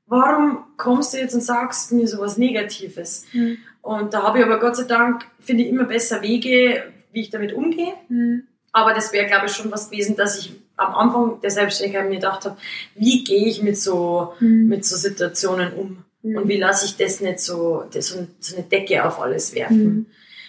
Warum 0.07 0.67
kommst 0.77 1.15
du 1.15 1.19
jetzt 1.19 1.35
und 1.35 1.41
sagst 1.41 1.91
mir 1.91 2.07
sowas 2.07 2.39
Negatives? 2.39 3.25
Mhm. 3.33 3.59
Und 3.83 4.15
da 4.15 4.23
habe 4.23 4.39
ich 4.39 4.45
aber 4.45 4.61
Gott 4.61 4.77
sei 4.77 4.85
Dank, 4.85 5.27
finde 5.41 5.65
ich 5.65 5.71
immer 5.71 5.85
besser 5.85 6.23
Wege, 6.23 6.93
wie 7.11 7.23
ich 7.23 7.31
damit 7.31 7.55
umgehe. 7.55 7.95
Mhm. 8.09 8.45
Aber 8.71 8.95
das 8.95 9.13
wäre, 9.13 9.27
glaube 9.27 9.47
ich, 9.47 9.53
schon 9.53 9.73
was 9.73 9.91
gewesen, 9.91 10.15
dass 10.15 10.39
ich 10.39 10.53
am 10.77 10.95
Anfang 10.95 11.41
der 11.41 11.51
Selbstständigkeit 11.51 12.09
mir 12.09 12.17
gedacht 12.17 12.45
habe, 12.45 12.57
wie 12.95 13.25
gehe 13.25 13.49
ich 13.49 13.63
mit 13.65 13.77
so, 13.77 14.35
Mhm. 14.39 14.69
mit 14.69 14.85
so 14.85 14.97
Situationen 14.97 15.73
um? 15.73 16.05
Mhm. 16.23 16.37
Und 16.37 16.49
wie 16.49 16.57
lasse 16.57 16.87
ich 16.87 16.97
das 16.97 17.21
nicht 17.21 17.41
so, 17.41 17.85
das, 17.93 18.09
so 18.09 18.27
so 18.41 18.57
eine 18.57 18.65
Decke 18.65 19.05
auf 19.05 19.21
alles 19.21 19.55
werfen? 19.55 19.85
Mhm. 19.85 20.07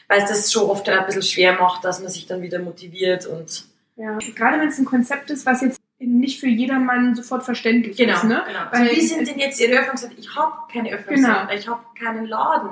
Weil 0.08 0.24
es 0.24 0.30
das 0.30 0.52
schon 0.52 0.64
oft 0.70 0.88
ein 0.90 1.06
bisschen 1.06 1.22
schwer 1.22 1.54
macht, 1.54 1.84
dass 1.86 2.00
man 2.02 2.10
sich 2.10 2.26
dann 2.26 2.42
wieder 2.42 2.60
motiviert 2.60 3.26
und 3.28 3.66
Ja. 3.96 4.18
Gerade 4.36 4.60
wenn 4.60 4.70
es 4.70 4.80
ein 4.80 4.86
Konzept 4.86 5.30
ist, 5.30 5.46
was 5.46 5.62
jetzt 5.62 5.80
nicht 6.00 6.40
für 6.40 6.48
jedermann 6.48 7.14
sofort 7.14 7.44
verständlich 7.44 7.98
genau, 7.98 8.14
ist. 8.16 8.24
Ne? 8.24 8.42
genau. 8.48 8.60
Weil- 8.72 8.82
Also 8.84 8.96
wie 8.96 9.02
sind 9.02 9.28
denn 9.28 9.38
jetzt 9.38 9.60
Ihre 9.60 9.80
Öffnungszeiten? 9.80 10.16
Ich 10.18 10.34
habe 10.36 10.54
keine 10.72 10.92
Öffnungszeiten, 10.92 11.50
ich 11.58 11.68
habe 11.68 11.82
keinen 12.02 12.26
Laden. 12.26 12.70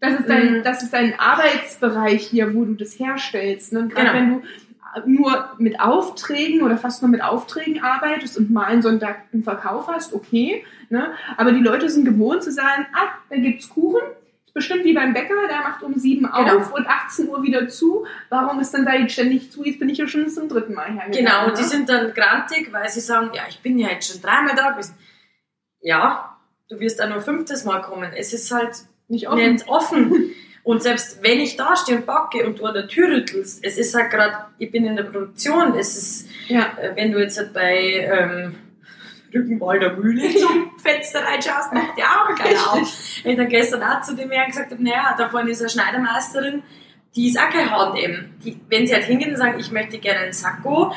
Das 0.00 0.18
ist 0.20 0.28
dein, 0.28 0.58
Mhm. 0.58 0.62
das 0.64 0.82
ist 0.82 0.92
dein 0.92 1.18
Arbeitsbereich 1.18 2.26
hier, 2.26 2.54
wo 2.54 2.64
du 2.64 2.74
das 2.74 2.98
herstellst. 2.98 3.72
Ne? 3.72 3.80
Und 3.80 3.94
Gerade 3.94 4.08
Genau. 4.12 4.18
wenn 4.18 4.30
du 4.42 4.46
nur 5.04 5.50
mit 5.58 5.80
Aufträgen 5.80 6.62
oder 6.62 6.78
fast 6.78 7.02
nur 7.02 7.10
mit 7.10 7.22
Aufträgen 7.22 7.82
arbeitest 7.82 8.38
und 8.38 8.50
mal 8.50 8.64
einen 8.64 8.82
Sonntag 8.82 9.24
einen 9.32 9.42
Verkauf 9.42 9.88
hast, 9.88 10.14
okay. 10.14 10.64
Ne? 10.88 11.12
Aber 11.36 11.52
die 11.52 11.60
Leute 11.60 11.90
sind 11.90 12.04
gewohnt 12.04 12.42
zu 12.42 12.52
sagen, 12.52 12.86
ah, 12.92 13.08
da 13.28 13.36
gibt's 13.36 13.68
Kuchen. 13.68 14.00
Ist 14.46 14.54
Bestimmt 14.54 14.84
wie 14.84 14.94
beim 14.94 15.12
Bäcker, 15.12 15.34
der 15.50 15.58
macht 15.58 15.82
um 15.82 15.94
sieben 15.94 16.26
Genau. 16.26 16.58
auf 16.58 16.72
und 16.72 16.86
18 16.86 17.28
Uhr 17.28 17.42
wieder 17.42 17.68
zu. 17.68 18.06
Warum 18.30 18.60
ist 18.60 18.72
dann 18.72 18.86
da 18.86 18.94
jetzt 18.94 19.12
ständig 19.12 19.50
zu? 19.50 19.64
Jetzt 19.64 19.78
bin 19.78 19.88
ich 19.88 19.98
ja 19.98 20.06
schon 20.06 20.28
zum 20.28 20.48
dritten 20.48 20.74
Mal 20.74 20.86
hergegangen. 20.86 21.12
Genau, 21.12 21.46
und 21.46 21.58
die 21.58 21.62
ne? 21.62 21.68
sind 21.68 21.88
dann 21.88 22.14
grantig, 22.14 22.72
weil 22.72 22.88
sie 22.88 23.00
sagen, 23.00 23.30
ja, 23.34 23.42
ich 23.48 23.60
bin 23.60 23.78
ja 23.78 23.88
jetzt 23.90 24.10
schon 24.10 24.22
dreimal 24.22 24.54
da 24.54 24.70
gewesen. 24.70 24.94
Ja, 25.80 26.36
du 26.68 26.80
wirst 26.80 27.02
auch 27.02 27.08
nur 27.08 27.20
fünftes 27.20 27.64
Mal 27.64 27.80
kommen. 27.82 28.12
Es 28.14 28.32
ist 28.32 28.50
halt 28.50 28.76
nicht 29.08 29.28
offen. 29.28 29.52
nicht 29.52 29.68
offen. 29.68 30.30
Und 30.66 30.82
selbst 30.82 31.22
wenn 31.22 31.38
ich 31.38 31.54
da 31.56 31.76
stehe 31.76 31.96
und 31.98 32.06
backe 32.06 32.44
und 32.44 32.58
du 32.58 32.64
an 32.66 32.74
der 32.74 32.88
Tür 32.88 33.08
rüttelst, 33.08 33.64
es 33.64 33.78
ist 33.78 33.94
halt 33.94 34.10
gerade, 34.10 34.34
ich 34.58 34.72
bin 34.72 34.84
in 34.84 34.96
der 34.96 35.04
Produktion, 35.04 35.74
es 35.78 35.96
ist, 35.96 36.28
Ja. 36.48 36.72
äh, 36.82 36.90
wenn 36.96 37.12
du 37.12 37.20
jetzt 37.20 37.38
halt 37.38 37.52
bei 37.52 37.78
ähm, 38.12 38.56
Rückenwalder 39.32 39.92
Mühle 39.96 40.28
zum 40.34 40.72
Fenster 40.82 41.20
reinschaust, 41.20 41.72
macht 41.72 41.96
ja 41.96 42.06
auch 42.06 42.34
keiner 42.34 42.72
auf. 42.72 42.92
Wenn 43.22 43.30
ich 43.32 43.36
dann 43.38 43.48
gestern 43.48 43.80
auch 43.84 44.00
zu 44.02 44.16
dem 44.16 44.28
Herrn 44.32 44.48
gesagt 44.48 44.72
habe, 44.72 44.82
naja, 44.82 45.14
da 45.16 45.28
vorne 45.28 45.50
ist 45.52 45.60
eine 45.60 45.70
Schneidermeisterin, 45.70 46.64
die 47.14 47.28
ist 47.28 47.38
auch 47.38 47.48
kein 47.48 47.70
H&M. 47.70 48.34
Die, 48.44 48.60
wenn 48.68 48.88
sie 48.88 48.94
halt 48.94 49.04
hingehen 49.04 49.30
und 49.30 49.36
sagen, 49.36 49.60
ich 49.60 49.70
möchte 49.70 49.98
gerne 49.98 50.18
einen 50.20 50.32
Sakko, 50.32 50.92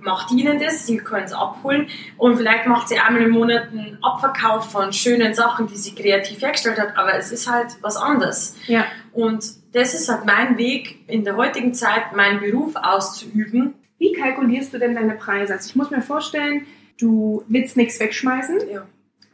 macht 0.00 0.32
ihnen 0.32 0.58
das, 0.58 0.86
sie 0.86 0.98
können 0.98 1.24
es 1.24 1.32
abholen 1.32 1.88
und 2.16 2.36
vielleicht 2.36 2.66
macht 2.66 2.88
sie 2.88 2.98
einmal 2.98 3.22
im 3.22 3.30
Monat 3.30 3.68
einen 3.70 3.98
Abverkauf 4.02 4.70
von 4.70 4.92
schönen 4.92 5.34
Sachen, 5.34 5.66
die 5.66 5.76
sie 5.76 5.94
kreativ 5.94 6.40
hergestellt 6.42 6.78
hat, 6.78 6.96
aber 6.96 7.14
es 7.14 7.32
ist 7.32 7.50
halt 7.50 7.76
was 7.80 7.96
anderes. 7.96 8.56
Ja. 8.66 8.84
Und 9.12 9.44
das 9.72 9.94
ist 9.94 10.08
halt 10.08 10.24
mein 10.24 10.58
Weg 10.58 11.08
in 11.08 11.24
der 11.24 11.36
heutigen 11.36 11.74
Zeit, 11.74 12.14
meinen 12.14 12.40
Beruf 12.40 12.74
auszuüben. 12.76 13.74
Wie 13.98 14.12
kalkulierst 14.12 14.72
du 14.74 14.78
denn 14.78 14.94
deine 14.94 15.14
Preise? 15.14 15.54
Also 15.54 15.68
ich 15.68 15.76
muss 15.76 15.90
mir 15.90 16.02
vorstellen, 16.02 16.66
du 16.98 17.44
willst 17.48 17.76
nichts 17.76 17.98
wegschmeißen. 18.00 18.60
Ja. 18.70 18.86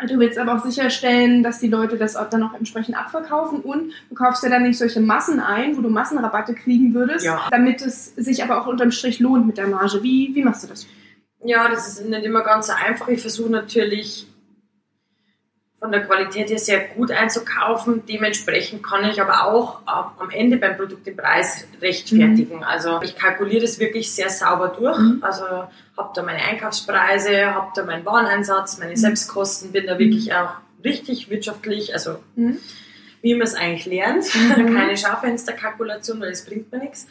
Du 0.09 0.19
willst 0.19 0.39
aber 0.39 0.57
auch 0.57 0.65
sicherstellen, 0.65 1.43
dass 1.43 1.61
die 1.61 1.69
Leute 1.69 1.97
das 1.97 2.17
auch 2.17 2.29
dann 2.29 2.43
auch 2.43 2.55
entsprechend 2.55 2.97
abverkaufen 2.97 3.61
und 3.61 3.93
du 4.09 4.15
kaufst 4.15 4.43
ja 4.43 4.49
dann 4.49 4.65
nicht 4.65 4.79
solche 4.79 5.01
Massen 5.01 5.39
ein, 5.41 5.77
wo 5.77 5.81
du 5.83 5.89
Massenrabatte 5.91 6.55
kriegen 6.55 6.95
würdest, 6.95 7.25
Ja. 7.25 7.43
damit 7.51 7.83
es 7.83 8.15
sich 8.17 8.43
aber 8.43 8.61
auch 8.61 8.67
unterm 8.67 8.91
Strich 8.91 9.21
lohnt 9.21 9.47
mit 9.47 9.59
der 9.59 9.69
Marge. 9.69 10.03
Wie, 10.03 10.31
wie 10.35 10.43
machst 10.43 10.65
du 10.65 10.69
das? 10.69 10.87
Ja, 11.45 11.69
das 11.69 11.89
ist 12.01 12.09
nicht 12.09 12.25
immer 12.25 12.43
ganz 12.43 12.69
so 12.69 12.73
einfach. 12.73 13.09
Ich 13.09 13.21
versuche 13.21 13.51
natürlich 13.51 14.27
von 15.83 15.91
der 15.91 16.05
Qualität 16.07 16.49
her 16.49 16.61
sehr 16.61 16.79
gut 16.91 17.11
einzukaufen. 17.11 18.07
Dementsprechend 18.07 18.85
kann 18.85 19.05
ich 19.11 19.21
aber 19.21 19.49
auch 19.49 19.81
am 19.85 20.31
Ende 20.31 20.57
beim 20.57 20.77
Produkt 20.77 21.09
den 21.09 21.17
Preis 21.17 21.67
rechtfertigen. 21.81 22.63
Also 22.63 23.03
ich 23.03 23.17
kalkuliere 23.17 23.63
das 23.63 23.81
wirklich 23.81 24.13
sehr 24.13 24.31
sauber 24.31 24.69
durch. 24.69 24.97
Mhm. 24.97 25.19
Also 25.23 25.45
habe 25.45 26.13
da 26.15 26.23
meine 26.23 26.39
Einkaufspreise, 26.39 27.53
habe 27.53 27.73
da 27.75 27.85
meinen 27.85 28.07
Wareneinsatz, 28.07 28.79
meine 28.79 28.93
Mhm. 28.93 28.97
Selbstkosten, 28.97 29.73
bin 29.73 29.89
da 29.89 29.99
wirklich 29.99 30.33
auch 30.33 30.53
richtig 30.85 31.31
wirtschaftlich, 31.31 31.93
also 31.95 32.21
Mhm. 32.37 32.59
wie 33.21 33.35
man 33.35 33.43
es 33.43 33.55
eigentlich 33.57 33.87
lernt. 33.87 34.25
Mhm. 34.37 34.77
Keine 34.77 34.97
Schaufensterkalkulation, 34.97 36.21
weil 36.21 36.31
das 36.31 36.45
bringt 36.45 36.71
mir 36.71 36.79
nichts. 36.79 37.09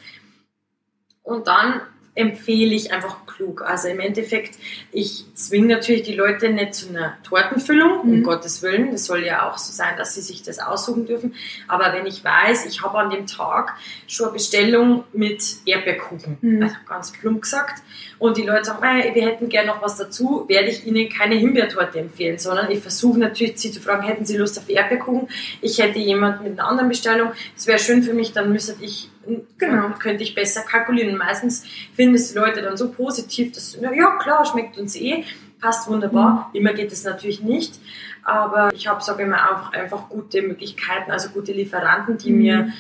Und 1.24 1.48
dann 1.48 1.82
empfehle 2.16 2.74
ich 2.74 2.94
einfach 2.94 3.26
klug. 3.42 3.62
Also 3.64 3.88
im 3.88 4.00
Endeffekt, 4.00 4.56
ich 4.92 5.26
zwinge 5.34 5.68
natürlich 5.76 6.04
die 6.04 6.14
Leute 6.14 6.50
nicht 6.50 6.76
zu 6.76 6.90
einer 6.90 7.18
Tortenfüllung, 7.24 8.02
um 8.02 8.20
Mhm. 8.20 8.24
Gottes 8.24 8.62
Willen. 8.62 8.92
Das 8.92 9.06
soll 9.06 9.26
ja 9.26 9.50
auch 9.50 9.58
so 9.58 9.72
sein, 9.74 9.96
dass 9.98 10.16
sie 10.16 10.22
sich 10.22 10.44
das 10.44 10.60
aussuchen 10.60 11.06
dürfen. 11.06 11.34
Aber 11.68 11.94
wenn 11.94 12.06
ich 12.06 12.24
weiß, 12.24 12.66
ich 12.66 12.82
habe 12.84 12.98
an 13.00 13.10
dem 13.10 13.26
Tag 13.28 13.74
schon 14.08 14.28
eine 14.28 14.34
Bestellung 14.34 15.04
mit 15.14 15.44
Erdbeerkuchen, 15.66 16.38
Mhm. 16.42 16.64
also 16.64 16.76
ganz 16.88 17.12
plump 17.12 17.42
gesagt, 17.42 17.82
und 18.20 18.38
die 18.38 18.44
Leute 18.44 18.66
sagen, 18.66 18.80
"Mei, 18.82 19.12
wir 19.16 19.26
hätten 19.26 19.50
gerne 19.50 19.68
noch 19.70 19.82
was 19.82 19.98
dazu, 19.98 20.46
werde 20.48 20.70
ich 20.70 20.86
ihnen 20.86 21.10
keine 21.10 21.36
Himbeertorte 21.36 22.00
empfehlen, 22.00 22.38
sondern 22.38 22.70
ich 22.70 22.80
versuche 22.80 23.18
natürlich, 23.20 23.58
sie 23.58 23.72
zu 23.72 23.80
fragen, 23.82 24.04
hätten 24.04 24.26
sie 24.26 24.38
Lust 24.38 24.60
auf 24.60 24.70
Erdbeerkuchen? 24.70 25.28
Ich 25.62 25.80
hätte 25.80 25.98
jemanden 26.00 26.44
mit 26.44 26.60
einer 26.60 26.68
anderen 26.68 26.90
Bestellung. 26.90 27.32
Es 27.58 27.66
wäre 27.66 27.80
schön 27.80 28.04
für 28.04 28.14
mich, 28.14 28.34
dann 28.34 28.52
müsste 28.52 28.76
ich 28.82 29.10
genau. 29.58 29.90
könnte 30.00 30.24
ich 30.24 30.36
besser 30.36 30.62
kalkulieren. 30.62 31.18
Meistens 31.18 31.66
finden 31.94 32.16
es 32.16 32.32
die 32.32 32.38
Leute 32.38 32.62
dann 32.62 32.78
so 32.78 32.92
positiv, 32.92 33.54
dass, 33.54 33.78
na 33.82 33.94
ja, 33.94 34.18
klar, 34.18 34.46
schmeckt 34.46 34.78
uns 34.78 34.96
eh, 34.96 35.24
passt 35.60 35.88
wunderbar. 35.88 36.50
Mhm. 36.52 36.60
Immer 36.60 36.74
geht 36.74 36.92
es 36.92 37.04
natürlich 37.04 37.42
nicht. 37.42 37.80
Aber 38.24 38.72
ich 38.74 38.88
habe, 38.88 39.04
sage 39.04 39.24
ich 39.24 39.30
mal, 39.30 39.40
einfach, 39.40 39.74
einfach 39.74 40.10
gute 40.10 40.42
Möglichkeiten, 40.44 41.12
also 41.12 41.30
gute 41.30 41.54
Lieferanten, 41.54 42.18
die 42.18 42.32
mhm. 42.32 42.38
mir 42.38 42.74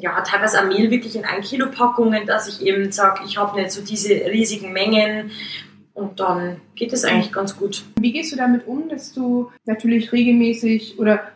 ja, 0.00 0.20
teilweise 0.22 0.60
auch 0.60 0.66
Mehl 0.66 0.90
wirklich 0.90 1.16
in 1.16 1.24
1 1.24 1.48
Kilo 1.48 1.70
Packungen, 1.70 2.26
dass 2.26 2.48
ich 2.48 2.66
eben 2.66 2.90
sage, 2.92 3.20
ich 3.24 3.38
habe 3.38 3.60
nicht 3.60 3.72
so 3.72 3.82
diese 3.82 4.10
riesigen 4.10 4.72
Mengen 4.72 5.30
und 5.94 6.20
dann 6.20 6.60
geht 6.74 6.92
es 6.92 7.04
eigentlich 7.04 7.32
ganz 7.32 7.56
gut. 7.56 7.84
Wie 7.98 8.12
gehst 8.12 8.32
du 8.32 8.36
damit 8.36 8.66
um, 8.66 8.88
dass 8.88 9.12
du 9.12 9.50
natürlich 9.64 10.12
regelmäßig 10.12 10.98
oder 10.98 11.28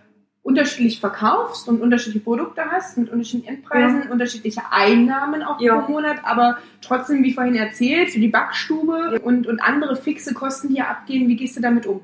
unterschiedlich 0.43 1.01
verkaufst 1.01 1.69
und 1.69 1.81
unterschiedliche 1.81 2.25
Produkte 2.25 2.63
hast 2.71 2.97
mit 2.97 3.11
unterschiedlichen 3.11 3.57
Endpreisen, 3.57 4.05
ja. 4.05 4.11
unterschiedliche 4.11 4.63
Einnahmen 4.71 5.43
auch 5.43 5.61
ja. 5.61 5.79
pro 5.79 5.93
Monat, 5.93 6.19
aber 6.23 6.59
trotzdem, 6.81 7.23
wie 7.23 7.33
vorhin 7.33 7.57
erzählt, 7.57 8.11
für 8.11 8.21
die 8.21 8.29
Backstube 8.29 9.13
ja. 9.13 9.21
und, 9.21 9.47
und 9.47 9.61
andere 9.61 9.97
fixe 9.97 10.33
Kosten, 10.33 10.69
die 10.69 10.77
ja 10.77 10.89
abgehen, 10.89 11.29
wie 11.29 11.37
gehst 11.37 11.57
du 11.57 11.61
damit 11.61 11.87
um? 11.87 12.01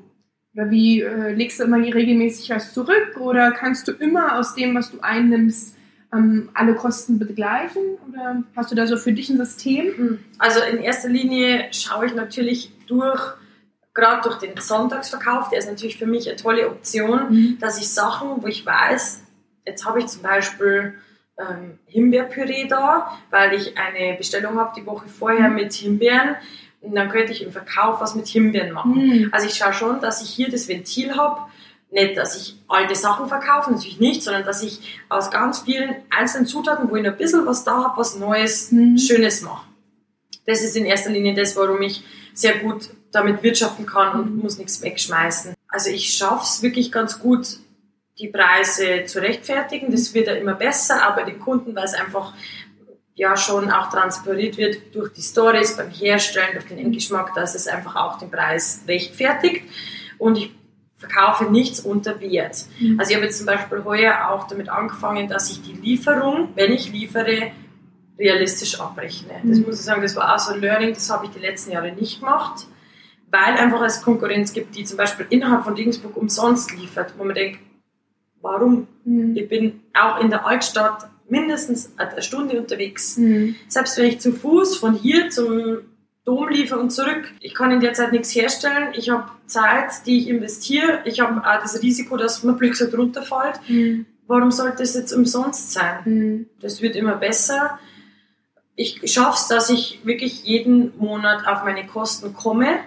Oder 0.53 0.69
wie 0.69 1.01
äh, 1.01 1.33
legst 1.33 1.59
du 1.59 1.63
immer 1.63 1.77
regelmäßig 1.77 2.49
was 2.49 2.73
zurück? 2.73 3.17
Oder 3.19 3.51
kannst 3.51 3.87
du 3.87 3.91
immer 3.91 4.37
aus 4.37 4.55
dem, 4.55 4.73
was 4.75 4.91
du 4.91 4.99
einnimmst, 5.01 5.75
ähm, 6.13 6.49
alle 6.53 6.73
Kosten 6.75 7.19
begleichen? 7.19 7.83
Oder 8.07 8.43
hast 8.55 8.71
du 8.71 8.75
da 8.75 8.87
so 8.87 8.97
für 8.97 9.13
dich 9.13 9.29
ein 9.29 9.37
System? 9.37 9.85
Hm. 9.95 10.19
Also 10.39 10.59
in 10.61 10.79
erster 10.79 11.09
Linie 11.09 11.67
schaue 11.71 12.07
ich 12.07 12.15
natürlich 12.15 12.71
durch, 12.87 13.21
gerade 13.97 14.21
durch 14.21 14.37
den 14.37 14.55
Sonntagsverkauf, 14.55 15.49
der 15.49 15.59
ist 15.59 15.67
natürlich 15.67 15.97
für 15.97 16.05
mich 16.05 16.29
eine 16.29 16.37
tolle 16.37 16.69
Option, 16.69 17.29
mhm. 17.29 17.57
dass 17.59 17.79
ich 17.79 17.89
Sachen, 17.89 18.41
wo 18.41 18.47
ich 18.47 18.65
weiß, 18.65 19.23
jetzt 19.65 19.85
habe 19.85 19.99
ich 19.99 20.07
zum 20.07 20.21
Beispiel 20.21 20.93
ähm, 21.39 21.79
Himbeerpüree 21.87 22.67
da, 22.67 23.17
weil 23.31 23.53
ich 23.53 23.75
eine 23.77 24.15
Bestellung 24.15 24.57
habe 24.57 24.79
die 24.79 24.85
Woche 24.85 25.07
vorher 25.09 25.49
mhm. 25.49 25.55
mit 25.55 25.73
Himbeeren. 25.73 26.35
Und 26.79 26.95
dann 26.95 27.09
könnte 27.09 27.31
ich 27.31 27.43
im 27.43 27.51
Verkauf 27.51 27.99
was 27.99 28.13
mit 28.13 28.27
Himbeeren 28.27 28.71
machen. 28.71 28.93
Mhm. 28.93 29.29
Also 29.31 29.47
ich 29.47 29.55
schaue 29.55 29.73
schon, 29.73 29.99
dass 29.99 30.21
ich 30.21 30.29
hier 30.29 30.49
das 30.49 30.67
Ventil 30.67 31.15
habe, 31.17 31.41
nicht, 31.89 32.17
dass 32.17 32.37
ich 32.37 32.55
alte 32.67 32.93
Sachen 32.95 33.27
verkaufe, 33.27 33.71
natürlich 33.71 33.99
nicht, 33.99 34.21
sondern 34.21 34.43
dass 34.43 34.61
ich 34.61 34.99
aus 35.09 35.31
ganz 35.31 35.59
vielen 35.59 35.95
einzelnen 36.15 36.45
Zutaten, 36.45 36.89
wo 36.91 36.97
ich 36.97 37.03
noch 37.03 37.13
ein 37.13 37.17
bisschen 37.17 37.45
was 37.47 37.63
da 37.63 37.83
habe, 37.85 37.97
was 37.97 38.15
Neues, 38.17 38.71
mhm. 38.71 38.97
Schönes 38.97 39.41
mache. 39.41 39.65
Das 40.45 40.61
ist 40.61 40.75
in 40.77 40.85
erster 40.85 41.09
Linie 41.09 41.33
das, 41.33 41.55
warum 41.55 41.81
ich 41.81 42.03
sehr 42.33 42.59
gut 42.59 42.89
damit 43.11 43.43
wirtschaften 43.43 43.85
kann 43.85 44.19
und 44.19 44.35
mhm. 44.35 44.41
muss 44.41 44.57
nichts 44.57 44.81
wegschmeißen. 44.81 45.53
Also 45.67 45.89
ich 45.89 46.13
schaffe 46.13 46.43
es 46.43 46.61
wirklich 46.61 46.91
ganz 46.91 47.19
gut, 47.19 47.59
die 48.19 48.27
Preise 48.27 49.05
zu 49.05 49.21
rechtfertigen. 49.21 49.91
Das 49.91 50.13
wird 50.13 50.27
ja 50.27 50.33
immer 50.33 50.55
besser, 50.55 51.03
aber 51.03 51.23
den 51.23 51.39
Kunden, 51.39 51.75
weil 51.75 51.85
es 51.85 51.93
einfach 51.93 52.33
ja 53.15 53.35
schon 53.35 53.71
auch 53.71 53.89
transportiert 53.89 54.57
wird 54.57 54.95
durch 54.95 55.11
die 55.13 55.21
Stories 55.21 55.75
beim 55.75 55.89
Herstellen, 55.89 56.49
durch 56.53 56.65
den 56.65 56.77
Endgeschmack, 56.77 57.33
dass 57.33 57.55
es 57.55 57.67
einfach 57.67 57.95
auch 57.95 58.19
den 58.19 58.29
Preis 58.29 58.83
rechtfertigt. 58.87 59.63
Und 60.19 60.37
ich 60.37 60.51
verkaufe 60.97 61.45
nichts 61.45 61.79
unter 61.79 62.19
Wert. 62.19 62.65
Mhm. 62.79 62.99
Also 62.99 63.11
ich 63.11 63.15
habe 63.15 63.25
jetzt 63.25 63.37
zum 63.37 63.45
Beispiel 63.45 63.83
heuer 63.83 64.29
auch 64.29 64.47
damit 64.47 64.69
angefangen, 64.69 65.27
dass 65.27 65.49
ich 65.49 65.61
die 65.61 65.73
Lieferung, 65.73 66.49
wenn 66.55 66.71
ich 66.71 66.91
liefere, 66.91 67.51
realistisch 68.19 68.79
abrechne. 68.79 69.33
Das 69.43 69.59
mhm. 69.59 69.65
muss 69.65 69.79
ich 69.79 69.85
sagen, 69.85 70.01
das 70.01 70.15
war 70.15 70.33
auch 70.33 70.39
so 70.39 70.53
ein 70.53 70.61
Learning, 70.61 70.93
das 70.93 71.09
habe 71.09 71.25
ich 71.25 71.31
die 71.31 71.39
letzten 71.39 71.71
Jahre 71.71 71.91
nicht 71.91 72.19
gemacht, 72.19 72.65
weil 73.29 73.55
einfach 73.55 73.81
es 73.83 74.01
Konkurrenz 74.01 74.53
gibt, 74.53 74.75
die 74.75 74.83
zum 74.83 74.97
Beispiel 74.97 75.25
innerhalb 75.29 75.63
von 75.63 75.73
Regensburg 75.73 76.15
umsonst 76.15 76.71
liefert, 76.75 77.13
wo 77.17 77.23
man 77.23 77.35
denkt, 77.35 77.59
warum? 78.41 78.87
Mhm. 79.03 79.35
Ich 79.35 79.49
bin 79.49 79.81
auch 79.93 80.21
in 80.21 80.29
der 80.29 80.45
Altstadt 80.45 81.09
mindestens 81.29 81.91
eine 81.97 82.21
Stunde 82.21 82.59
unterwegs. 82.59 83.17
Mhm. 83.17 83.55
Selbst 83.67 83.97
wenn 83.97 84.05
ich 84.05 84.19
zu 84.19 84.31
Fuß 84.31 84.77
von 84.77 84.93
hier 84.93 85.29
zum 85.29 85.79
Dom 86.25 86.49
liefere 86.49 86.79
und 86.79 86.89
zurück. 86.89 87.31
Ich 87.39 87.53
kann 87.53 87.71
in 87.71 87.79
der 87.79 87.93
Zeit 87.93 88.11
nichts 88.11 88.35
herstellen. 88.35 88.89
Ich 88.93 89.09
habe 89.09 89.31
Zeit, 89.45 90.05
die 90.05 90.19
ich 90.19 90.27
investiere. 90.27 90.99
Ich 91.05 91.21
habe 91.21 91.39
auch 91.39 91.61
das 91.61 91.81
Risiko, 91.81 92.17
dass 92.17 92.43
man 92.43 92.57
Glück 92.59 92.75
so 92.75 92.85
runterfällt. 92.85 93.59
Mhm. 93.67 94.05
Warum 94.27 94.51
sollte 94.51 94.83
es 94.83 94.93
jetzt 94.93 95.13
umsonst 95.13 95.71
sein? 95.71 95.99
Mhm. 96.03 96.45
Das 96.59 96.81
wird 96.81 96.97
immer 96.97 97.15
besser. 97.15 97.79
Ich 98.75 99.01
schaffe 99.05 99.37
es, 99.37 99.47
dass 99.47 99.69
ich 99.69 100.01
wirklich 100.03 100.43
jeden 100.43 100.95
Monat 100.97 101.47
auf 101.47 101.63
meine 101.63 101.87
Kosten 101.87 102.33
komme. 102.33 102.79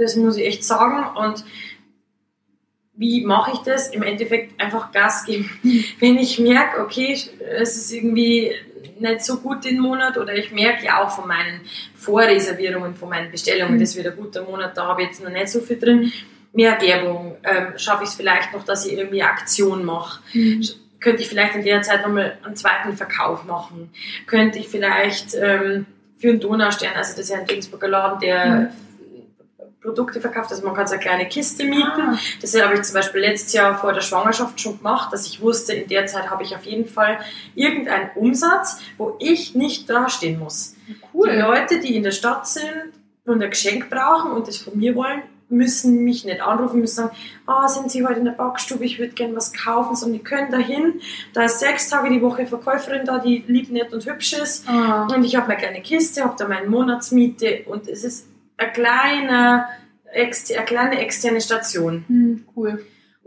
Das 0.00 0.16
muss 0.16 0.36
ich 0.38 0.46
echt 0.46 0.64
sagen. 0.64 1.16
Und 1.16 1.44
wie 2.94 3.24
mache 3.24 3.52
ich 3.52 3.58
das? 3.58 3.88
Im 3.88 4.02
Endeffekt 4.02 4.60
einfach 4.60 4.92
Gas 4.92 5.24
geben. 5.26 5.50
Wenn 6.00 6.18
ich 6.18 6.38
merke, 6.38 6.80
okay, 6.80 7.12
es 7.12 7.76
ist 7.76 7.92
irgendwie 7.92 8.52
nicht 8.98 9.24
so 9.24 9.38
gut 9.38 9.64
den 9.64 9.78
Monat 9.78 10.18
oder 10.18 10.34
ich 10.34 10.52
merke 10.52 10.84
ja 10.84 11.02
auch 11.02 11.10
von 11.10 11.28
meinen 11.28 11.60
Vorreservierungen, 11.96 12.94
von 12.94 13.08
meinen 13.08 13.30
Bestellungen, 13.30 13.76
mhm. 13.76 13.80
das 13.80 13.96
wird 13.96 14.08
ein 14.08 14.16
guter 14.16 14.42
Monat, 14.42 14.76
da 14.76 14.86
habe 14.86 15.02
ich 15.02 15.08
jetzt 15.08 15.22
noch 15.22 15.30
nicht 15.30 15.48
so 15.48 15.60
viel 15.60 15.78
drin. 15.78 16.12
Mehr 16.52 16.80
Werbung, 16.82 17.36
ähm, 17.44 17.78
schaffe 17.78 18.02
ich 18.02 18.10
es 18.10 18.16
vielleicht 18.16 18.52
noch, 18.52 18.64
dass 18.64 18.86
ich 18.86 18.94
irgendwie 18.98 19.22
Aktion 19.22 19.84
mache. 19.84 20.20
Mhm. 20.34 20.62
Könnte 20.98 21.22
ich 21.22 21.28
vielleicht 21.28 21.54
in 21.54 21.64
der 21.64 21.80
Zeit 21.80 22.02
nochmal 22.02 22.36
einen 22.42 22.56
zweiten 22.56 22.94
Verkauf 22.94 23.44
machen? 23.44 23.90
Könnte 24.26 24.58
ich 24.58 24.68
vielleicht 24.68 25.34
ähm, 25.34 25.86
für 26.18 26.28
einen 26.28 26.40
Donaustern, 26.40 26.92
also 26.94 27.12
das 27.12 27.20
ist 27.20 27.30
ja 27.30 27.38
ein 27.38 27.46
Regensburger 27.46 27.88
Laden, 27.88 28.20
der 28.20 28.46
mhm 28.46 28.89
Produkte 29.82 30.20
verkauft. 30.20 30.50
Also 30.50 30.64
man 30.64 30.74
kann 30.74 30.86
so 30.86 30.94
eine 30.94 31.02
kleine 31.02 31.28
Kiste 31.28 31.64
mieten. 31.64 31.84
Ah. 31.84 32.18
Das 32.40 32.60
habe 32.60 32.74
ich 32.74 32.82
zum 32.82 32.94
Beispiel 32.94 33.22
letztes 33.22 33.52
Jahr 33.52 33.78
vor 33.78 33.92
der 33.92 34.02
Schwangerschaft 34.02 34.60
schon 34.60 34.78
gemacht, 34.78 35.12
dass 35.12 35.26
ich 35.26 35.40
wusste, 35.40 35.72
in 35.72 35.88
der 35.88 36.06
Zeit 36.06 36.30
habe 36.30 36.42
ich 36.42 36.54
auf 36.54 36.64
jeden 36.64 36.86
Fall 36.86 37.18
irgendeinen 37.54 38.10
Umsatz, 38.14 38.80
wo 38.98 39.16
ich 39.18 39.54
nicht 39.54 39.88
dastehen 39.88 40.38
muss. 40.38 40.74
Cool. 41.14 41.30
Die 41.30 41.38
Leute, 41.38 41.80
die 41.80 41.96
in 41.96 42.02
der 42.02 42.10
Stadt 42.10 42.46
sind 42.46 42.92
und 43.24 43.42
ein 43.42 43.50
Geschenk 43.50 43.88
brauchen 43.88 44.32
und 44.32 44.48
das 44.48 44.58
von 44.58 44.76
mir 44.76 44.94
wollen, 44.94 45.22
müssen 45.50 46.04
mich 46.04 46.24
nicht 46.24 46.40
anrufen, 46.40 46.80
müssen 46.80 46.94
sagen, 46.94 47.16
ah, 47.46 47.64
oh, 47.64 47.68
sind 47.68 47.90
Sie 47.90 48.06
heute 48.06 48.20
in 48.20 48.24
der 48.24 48.32
Backstube, 48.32 48.84
ich 48.84 48.98
würde 48.98 49.14
gerne 49.14 49.34
was 49.34 49.52
kaufen, 49.52 49.96
sondern 49.96 50.18
die 50.18 50.24
können 50.24 50.50
dahin. 50.50 51.00
Da 51.34 51.44
ist 51.44 51.58
sechs 51.58 51.88
Tage 51.88 52.08
die 52.08 52.22
Woche 52.22 52.46
Verkäuferin 52.46 53.04
da, 53.04 53.18
die 53.18 53.44
lieb, 53.48 53.70
nett 53.70 53.92
und 53.92 54.06
hübsch 54.06 54.34
ist. 54.34 54.68
Ah. 54.68 55.08
Und 55.12 55.24
ich 55.24 55.34
habe 55.34 55.48
meine 55.48 55.60
kleine 55.60 55.82
Kiste, 55.82 56.22
habe 56.22 56.36
da 56.38 56.46
meine 56.46 56.68
Monatsmiete 56.68 57.64
und 57.66 57.88
es 57.88 58.04
ist 58.04 58.29
eine 58.60 58.72
kleine, 58.72 59.66
eine 60.14 60.64
kleine 60.64 61.00
externe 61.00 61.40
Station. 61.40 62.04
Hm, 62.06 62.44
cool. 62.54 62.84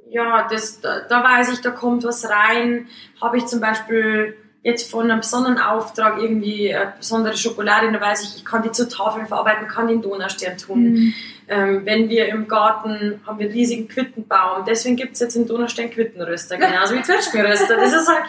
Ja, 0.09 0.47
das, 0.47 0.79
da, 0.79 1.01
da 1.01 1.23
weiß 1.23 1.53
ich, 1.53 1.61
da 1.61 1.71
kommt 1.71 2.03
was 2.03 2.29
rein. 2.29 2.87
Habe 3.19 3.37
ich 3.37 3.47
zum 3.47 3.59
Beispiel 3.59 4.37
jetzt 4.61 4.89
von 4.89 5.09
einem 5.09 5.19
besonderen 5.19 5.57
Auftrag 5.57 6.21
irgendwie 6.21 6.73
eine 6.73 6.93
besondere 6.97 7.35
Schokolade, 7.35 7.91
da 7.91 7.99
weiß 7.99 8.23
ich, 8.23 8.37
ich 8.37 8.45
kann 8.45 8.61
die 8.63 8.71
zu 8.71 8.87
Tafeln 8.87 9.27
verarbeiten, 9.27 9.67
kann 9.67 9.87
die 9.87 9.95
in 9.95 10.01
Donaustern 10.01 10.57
tun. 10.57 10.93
Mhm. 10.93 11.13
Ähm, 11.49 11.81
wenn 11.83 12.07
wir 12.07 12.29
im 12.29 12.47
Garten 12.47 13.19
haben 13.25 13.39
wir 13.39 13.47
einen 13.47 13.53
riesigen 13.53 13.89
Quittenbaum, 13.89 14.63
deswegen 14.65 14.95
gibt 14.95 15.13
es 15.13 15.19
jetzt 15.19 15.35
in 15.35 15.45
Donaustern 15.47 15.89
Quittenröster, 15.89 16.57
genauso 16.57 16.95
wie 16.95 17.01
Zwetschgenröster. 17.03 17.75
Das 17.75 17.91
ist 17.91 18.07
halt, 18.07 18.23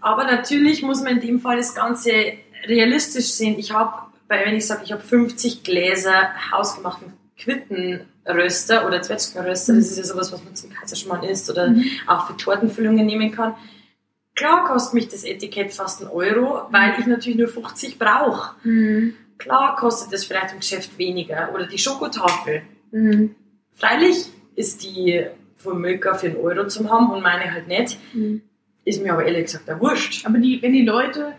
aber 0.00 0.24
natürlich 0.24 0.82
muss 0.82 1.02
man 1.02 1.14
in 1.14 1.20
dem 1.20 1.40
Fall 1.40 1.58
das 1.58 1.74
Ganze 1.74 2.10
realistisch 2.66 3.32
sehen. 3.32 3.58
Ich 3.58 3.72
habe 3.74 4.09
weil 4.30 4.46
wenn 4.46 4.54
ich 4.54 4.64
sage, 4.64 4.82
ich 4.84 4.92
habe 4.92 5.02
50 5.02 5.64
Gläser 5.64 6.30
hausgemachten 6.52 7.12
Quittenröster 7.36 8.86
oder 8.86 9.02
Zwetschgenröster, 9.02 9.74
das 9.74 9.90
ist 9.90 9.98
ja 9.98 10.04
sowas, 10.04 10.32
was 10.32 10.44
man 10.44 10.54
zum 10.54 10.70
Kaiserschmarrn 10.70 11.24
isst 11.24 11.50
oder 11.50 11.70
mhm. 11.70 11.84
auch 12.06 12.28
für 12.28 12.36
Tortenfüllungen 12.36 13.04
nehmen 13.04 13.32
kann. 13.32 13.54
Klar 14.36 14.64
kostet 14.66 14.94
mich 14.94 15.08
das 15.08 15.24
Etikett 15.24 15.72
fast 15.72 16.00
einen 16.00 16.10
Euro, 16.12 16.62
weil 16.70 16.94
ich 17.00 17.06
natürlich 17.06 17.38
nur 17.38 17.48
50 17.48 17.98
brauche. 17.98 18.54
Mhm. 18.62 19.14
Klar 19.38 19.74
kostet 19.74 20.12
es 20.12 20.24
vielleicht 20.24 20.52
im 20.52 20.60
Geschäft 20.60 20.96
weniger 20.96 21.52
oder 21.52 21.66
die 21.66 21.78
Schokotafel. 21.78 22.62
Mhm. 22.92 23.34
Freilich 23.74 24.26
ist 24.54 24.84
die 24.84 25.26
von 25.56 25.80
Milka 25.80 26.14
für 26.14 26.28
einen 26.28 26.36
Euro 26.36 26.68
zu 26.68 26.88
haben 26.88 27.10
und 27.10 27.20
meine 27.20 27.52
halt 27.52 27.66
nicht. 27.66 27.98
Mhm. 28.14 28.42
Ist 28.84 29.02
mir 29.02 29.12
aber 29.12 29.24
ehrlich 29.24 29.46
gesagt 29.46 29.68
auch 29.68 29.80
wurscht. 29.80 30.24
Aber 30.24 30.38
die, 30.38 30.62
wenn 30.62 30.72
die 30.72 30.84
Leute 30.84 31.32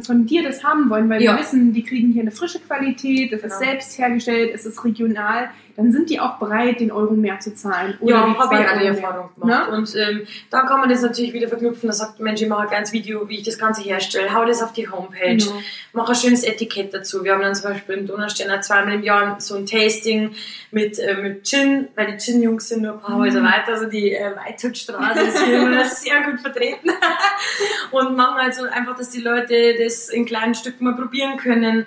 von 0.00 0.26
dir 0.26 0.44
das 0.44 0.62
haben 0.62 0.90
wollen, 0.90 1.08
weil 1.10 1.20
ja. 1.22 1.32
wir 1.32 1.40
wissen, 1.40 1.72
die 1.72 1.82
kriegen 1.82 2.12
hier 2.12 2.22
eine 2.22 2.30
frische 2.30 2.60
Qualität, 2.60 3.32
es 3.32 3.42
genau. 3.42 3.52
ist 3.52 3.60
selbst 3.60 3.98
hergestellt, 3.98 4.52
es 4.54 4.64
ist 4.64 4.84
regional, 4.84 5.50
dann 5.78 5.92
sind 5.92 6.10
die 6.10 6.18
auch 6.18 6.38
bereit, 6.38 6.80
den 6.80 6.90
Euro 6.90 7.14
mehr 7.14 7.38
zu 7.38 7.54
zahlen. 7.54 7.96
Oder 8.00 8.16
ja, 8.16 8.36
habe 8.36 8.54
ich 8.56 8.68
eine 8.68 8.84
Erfahrung 8.84 9.30
gemacht. 9.38 9.70
Ne? 9.70 9.76
Und 9.76 9.94
ähm, 9.94 10.26
dann 10.50 10.66
kann 10.66 10.80
man 10.80 10.88
das 10.88 11.02
natürlich 11.02 11.32
wieder 11.32 11.46
verknüpfen. 11.46 11.86
Da 11.86 11.92
sagt 11.92 12.18
Mensch, 12.18 12.42
ich 12.42 12.48
mache 12.48 12.62
ein 12.62 12.68
kleines 12.68 12.92
Video, 12.92 13.28
wie 13.28 13.36
ich 13.36 13.44
das 13.44 13.58
Ganze 13.58 13.82
herstelle, 13.82 14.34
hau 14.34 14.44
das 14.44 14.60
auf 14.60 14.72
die 14.72 14.90
Homepage, 14.90 15.36
genau. 15.36 15.52
mache 15.92 16.10
ein 16.10 16.16
schönes 16.16 16.42
Etikett 16.42 16.92
dazu. 16.92 17.22
Wir 17.22 17.32
haben 17.32 17.42
dann 17.42 17.54
zum 17.54 17.70
Beispiel 17.70 17.94
im 17.94 18.08
Donausteiner 18.08 18.60
zweimal 18.60 18.94
im 18.94 19.04
Jahr 19.04 19.40
so 19.40 19.54
ein 19.54 19.66
Tasting 19.66 20.32
mit, 20.72 20.98
äh, 20.98 21.14
mit 21.14 21.46
Gin, 21.46 21.86
weil 21.94 22.08
die 22.08 22.16
Gin-Jungs 22.16 22.68
sind 22.68 22.82
nur 22.82 22.94
ein 22.94 23.00
paar 23.00 23.14
mhm. 23.14 23.22
Häuser 23.22 23.44
weiter, 23.44 23.74
also 23.74 23.86
die 23.86 24.12
äh, 24.12 24.32
Weithutstraße 24.34 25.20
ist 25.20 25.44
hier 25.44 25.62
immer 25.62 25.84
sehr 25.88 26.24
gut 26.24 26.40
vertreten. 26.40 26.90
und 27.92 28.16
machen 28.16 28.40
also 28.40 28.64
einfach, 28.64 28.96
dass 28.96 29.10
die 29.10 29.20
Leute 29.20 29.76
das 29.78 30.08
in 30.08 30.26
kleinen 30.26 30.56
Stücken 30.56 30.82
mal 30.82 30.96
probieren 30.96 31.36
können. 31.36 31.86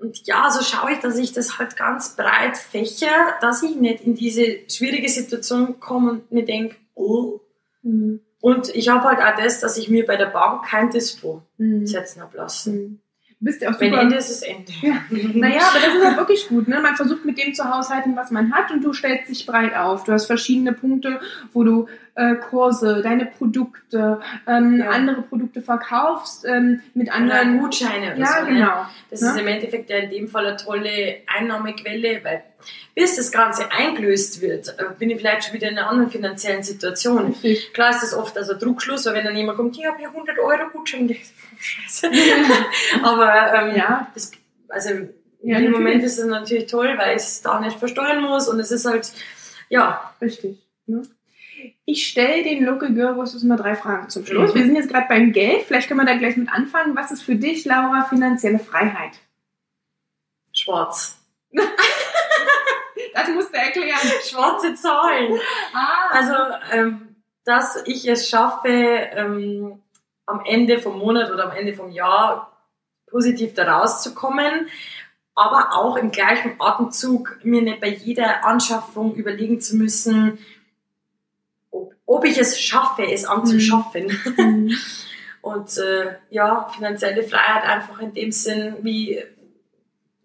Und 0.00 0.26
ja, 0.26 0.50
so 0.50 0.62
schaue 0.62 0.92
ich, 0.92 0.98
dass 1.00 1.18
ich 1.18 1.32
das 1.32 1.58
halt 1.58 1.76
ganz 1.76 2.16
breit 2.16 2.56
fächer, 2.56 3.34
dass 3.40 3.62
ich 3.62 3.76
nicht 3.76 4.00
in 4.00 4.14
diese 4.14 4.60
schwierige 4.68 5.08
Situation 5.08 5.78
komme 5.78 6.10
und 6.12 6.32
mir 6.32 6.44
denke, 6.44 6.76
oh, 6.94 7.40
mhm. 7.82 8.20
Und 8.40 8.74
ich 8.74 8.88
habe 8.88 9.04
halt 9.04 9.18
auch 9.18 9.42
das, 9.42 9.60
dass 9.60 9.76
ich 9.76 9.88
mir 9.88 10.06
bei 10.06 10.16
der 10.16 10.26
Bank 10.26 10.64
kein 10.64 10.90
Dispo 10.90 11.42
mhm. 11.58 11.86
setzen 11.86 12.22
habe 12.22 12.38
lassen. 12.38 12.74
Mhm. 12.74 13.00
Bist 13.42 13.62
ja 13.62 13.70
auch 13.70 13.72
super. 13.72 13.86
Wenn 13.86 13.94
Ende 13.94 14.16
ist 14.16 14.28
es 14.28 14.42
Ende. 14.42 14.70
Ja. 14.82 15.02
Naja, 15.08 15.62
aber 15.70 15.78
das 15.78 15.94
ist 15.94 16.04
halt 16.04 16.16
wirklich 16.18 16.48
gut. 16.48 16.68
Ne? 16.68 16.78
Man 16.80 16.94
versucht 16.94 17.24
mit 17.24 17.38
dem 17.42 17.54
zu 17.54 17.64
haushalten, 17.64 18.14
was 18.14 18.30
man 18.30 18.52
hat 18.52 18.70
und 18.70 18.84
du 18.84 18.92
stellst 18.92 19.30
dich 19.30 19.46
breit 19.46 19.74
auf. 19.74 20.04
Du 20.04 20.12
hast 20.12 20.26
verschiedene 20.26 20.74
Punkte, 20.74 21.20
wo 21.54 21.64
du 21.64 21.88
äh, 22.16 22.34
Kurse, 22.34 23.00
deine 23.02 23.24
Produkte, 23.24 24.20
ähm, 24.46 24.80
ja. 24.80 24.90
andere 24.90 25.22
Produkte 25.22 25.62
verkaufst 25.62 26.44
ähm, 26.44 26.82
mit 26.92 27.10
anderen. 27.10 27.54
Oder 27.54 27.60
Gutscheine 27.62 28.12
oder 28.12 28.18
ja, 28.18 28.26
so. 28.26 28.44
Ne? 28.44 28.52
genau. 28.52 28.86
Das 29.10 29.22
ne? 29.22 29.30
ist 29.30 29.38
im 29.38 29.46
Endeffekt 29.48 29.88
ja 29.88 29.96
in 29.96 30.10
dem 30.10 30.28
Fall 30.28 30.46
eine 30.46 30.56
tolle 30.58 31.22
Einnahmequelle, 31.26 32.20
weil 32.22 32.42
bis 32.94 33.16
das 33.16 33.32
Ganze 33.32 33.72
eingelöst 33.72 34.42
wird, 34.42 34.68
äh, 34.78 34.84
bin 34.98 35.08
ich 35.08 35.18
vielleicht 35.18 35.44
schon 35.44 35.54
wieder 35.54 35.70
in 35.70 35.78
einer 35.78 35.88
anderen 35.88 36.10
finanziellen 36.10 36.62
Situation. 36.62 37.34
Klar 37.72 37.90
ist 37.90 38.02
das 38.02 38.12
oft 38.14 38.36
also 38.36 38.54
Druckschluss, 38.54 39.06
weil 39.06 39.14
wenn 39.14 39.24
dann 39.24 39.36
jemand 39.36 39.56
kommt, 39.56 39.78
ich 39.78 39.86
habe 39.86 39.98
hier 39.98 40.08
100 40.08 40.38
Euro 40.38 40.68
Gutschein, 40.72 41.08
scheiße. 41.60 42.10
Aber 43.02 43.54
ähm, 43.54 43.76
ja. 43.76 44.10
das, 44.14 44.32
also 44.68 44.90
ja, 45.42 45.58
dem 45.58 45.72
Moment 45.72 46.02
ist 46.02 46.18
es 46.18 46.26
natürlich 46.26 46.66
toll, 46.66 46.94
weil 46.98 47.16
ich 47.16 47.22
es 47.22 47.42
da 47.42 47.60
nicht 47.60 47.78
versteuern 47.78 48.22
muss 48.22 48.48
und 48.48 48.60
es 48.60 48.70
ist 48.70 48.84
halt, 48.84 49.10
ja. 49.68 50.14
Richtig. 50.20 50.58
Ne? 50.86 51.02
Ich 51.84 52.06
stelle 52.06 52.42
den 52.42 52.64
Local 52.64 52.92
Girl 52.92 53.16
Voices 53.16 53.42
immer 53.42 53.56
drei 53.56 53.74
Fragen 53.74 54.08
zum 54.08 54.26
Schluss. 54.26 54.52
Mhm. 54.52 54.58
Wir 54.58 54.64
sind 54.66 54.76
jetzt 54.76 54.90
gerade 54.90 55.08
beim 55.08 55.32
Geld. 55.32 55.62
Vielleicht 55.62 55.88
können 55.88 56.00
wir 56.00 56.06
da 56.06 56.16
gleich 56.16 56.36
mit 56.36 56.50
anfangen. 56.50 56.96
Was 56.96 57.10
ist 57.10 57.22
für 57.22 57.36
dich, 57.36 57.64
Laura, 57.64 58.04
finanzielle 58.04 58.58
Freiheit? 58.58 59.12
Schwarz. 60.52 61.18
das 61.52 63.28
musst 63.30 63.52
du 63.52 63.58
erklären. 63.58 63.98
Schwarze 64.24 64.74
Zahlen. 64.74 65.38
Ah. 65.72 66.08
Also, 66.10 66.34
ähm, 66.72 67.16
dass 67.44 67.82
ich 67.86 68.06
es 68.06 68.28
schaffe, 68.28 68.68
ähm, 68.68 69.79
am 70.30 70.42
Ende 70.44 70.78
vom 70.78 70.98
Monat 70.98 71.30
oder 71.30 71.50
am 71.50 71.56
Ende 71.56 71.74
vom 71.74 71.90
Jahr 71.90 72.50
positiv 73.10 73.54
da 73.54 73.78
rauszukommen, 73.78 74.68
aber 75.34 75.76
auch 75.76 75.96
im 75.96 76.10
gleichen 76.10 76.56
Atemzug 76.58 77.38
mir 77.42 77.62
nicht 77.62 77.80
bei 77.80 77.88
jeder 77.88 78.44
Anschaffung 78.44 79.14
überlegen 79.14 79.60
zu 79.60 79.76
müssen, 79.76 80.38
ob, 81.70 81.94
ob 82.06 82.24
ich 82.24 82.38
es 82.38 82.60
schaffe, 82.60 83.02
es 83.10 83.24
anzuschaffen. 83.24 84.16
Mhm. 84.36 84.76
Und 85.42 85.78
äh, 85.78 86.16
ja, 86.28 86.68
finanzielle 86.68 87.22
Freiheit 87.22 87.64
einfach 87.64 87.98
in 88.00 88.12
dem 88.12 88.30
Sinn, 88.30 88.74
wie, 88.82 89.22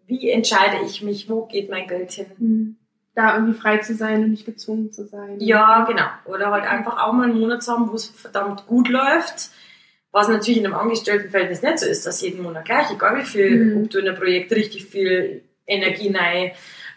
wie 0.07 0.29
entscheide 0.29 0.85
ich 0.85 1.01
mich, 1.01 1.29
wo 1.29 1.45
geht 1.45 1.69
mein 1.69 1.87
Geld 1.87 2.11
hin? 2.11 2.25
Mhm. 2.37 2.75
Da 3.15 3.35
irgendwie 3.35 3.57
frei 3.57 3.77
zu 3.77 3.95
sein 3.95 4.25
und 4.25 4.31
nicht 4.31 4.45
gezwungen 4.45 4.91
zu 4.91 5.05
sein. 5.05 5.39
Ja, 5.39 5.85
genau. 5.85 6.07
Oder 6.25 6.51
halt 6.51 6.65
einfach 6.65 7.01
auch 7.01 7.13
mal 7.13 7.29
einen 7.29 7.39
Monat 7.39 7.63
zu 7.63 7.71
haben, 7.71 7.89
wo 7.89 7.95
es 7.95 8.07
verdammt 8.07 8.67
gut 8.67 8.89
läuft 8.89 9.51
was 10.15 10.29
natürlich 10.29 10.59
in 10.59 10.65
einem 10.65 10.75
Angestelltenverhältnis 10.75 11.61
nicht 11.61 11.79
so 11.79 11.85
ist, 11.87 12.05
dass 12.05 12.21
jeden 12.21 12.41
Monat 12.41 12.63
gleich, 12.63 12.89
egal 12.89 13.17
wie 13.17 13.25
viel, 13.25 13.65
mhm. 13.65 13.83
ob 13.83 13.89
du 13.89 13.99
in 13.99 14.07
ein 14.07 14.15
Projekt 14.15 14.49
richtig 14.53 14.85
viel 14.85 15.43
Energie 15.67 16.09
rein 16.09 16.51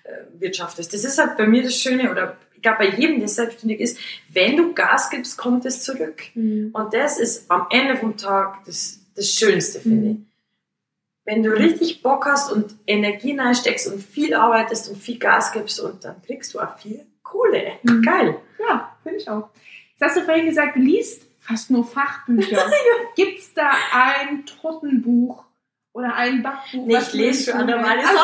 äh, 0.05 0.11
wirtschaftest. 0.39 0.95
Das 0.95 1.03
ist 1.03 1.19
halt 1.19 1.37
bei 1.37 1.45
mir 1.45 1.65
das 1.65 1.75
Schöne 1.75 2.13
oder 2.13 2.37
ich 2.55 2.63
glaube 2.63 2.79
bei 2.79 2.91
jedem, 2.91 3.19
der 3.19 3.27
selbstständig 3.27 3.81
ist, 3.81 3.99
wenn 4.33 4.57
du 4.57 4.73
Gas 4.73 5.11
gibst, 5.11 5.37
kommt 5.37 5.67
es 5.67 5.83
zurück. 5.83 6.23
Mhm. 6.35 6.71
Und 6.73 6.95
das 6.95 7.19
ist 7.19 7.51
am 7.51 7.67
Ende 7.71 7.97
vom 7.97 8.17
Tag 8.17 8.65
das, 8.67 9.01
das 9.17 9.35
Schönste, 9.35 9.81
finde 9.81 10.07
mhm. 10.07 10.11
ich. 10.13 10.19
Wenn 11.25 11.43
du 11.43 11.51
richtig 11.51 12.03
Bock 12.03 12.25
hast 12.25 12.53
und 12.53 12.77
Energie 12.87 13.37
reinsteckst 13.37 13.93
und 13.93 14.01
viel 14.01 14.33
arbeitest 14.33 14.91
und 14.91 14.97
viel 14.97 15.19
Gas 15.19 15.51
gibst 15.51 15.81
und 15.81 16.05
dann 16.05 16.23
kriegst 16.23 16.55
du 16.55 16.61
auch 16.61 16.79
viel 16.79 17.05
Kohle. 17.25 17.73
Mhm. 17.83 18.03
Geil. 18.03 18.37
Ja, 18.61 18.97
finde 19.03 19.19
ich 19.19 19.29
auch. 19.29 19.49
Jetzt 19.91 20.03
hast 20.03 20.17
du 20.19 20.25
vorhin 20.25 20.47
gesagt, 20.47 20.77
du 20.77 20.81
liest 20.81 21.28
fast 21.49 21.71
nur 21.71 21.85
Fachbücher. 21.85 22.71
Gibt 23.17 23.39
es 23.39 23.55
da 23.55 23.71
ein 23.93 24.45
Tortenbuch 24.45 25.45
oder 25.93 26.15
ein 26.15 26.43
Backbuch? 26.43 26.87
Nee, 26.87 26.99
ich 26.99 27.13
lese 27.15 27.53
schon 27.53 27.67
normale 27.67 28.03
Sachen. 28.03 28.17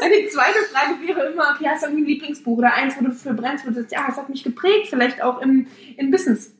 Also, 0.00 0.14
die 0.14 0.28
zweite 0.28 0.58
Frage 0.72 1.06
wäre 1.06 1.32
immer, 1.32 1.54
okay, 1.54 1.68
hast 1.68 1.82
du 1.82 1.88
irgendwie 1.88 2.04
ein 2.04 2.06
Lieblingsbuch 2.06 2.58
oder 2.58 2.72
eins, 2.72 2.96
wo 2.98 3.04
du 3.04 3.12
für 3.12 3.34
brennst, 3.34 3.66
wo 3.66 3.70
du 3.70 3.76
sagst, 3.76 3.92
ja, 3.92 4.06
es 4.08 4.16
hat 4.16 4.28
mich 4.28 4.44
geprägt, 4.44 4.88
vielleicht 4.88 5.22
auch 5.22 5.40
im, 5.40 5.66
im 5.96 6.10
Business. 6.10 6.54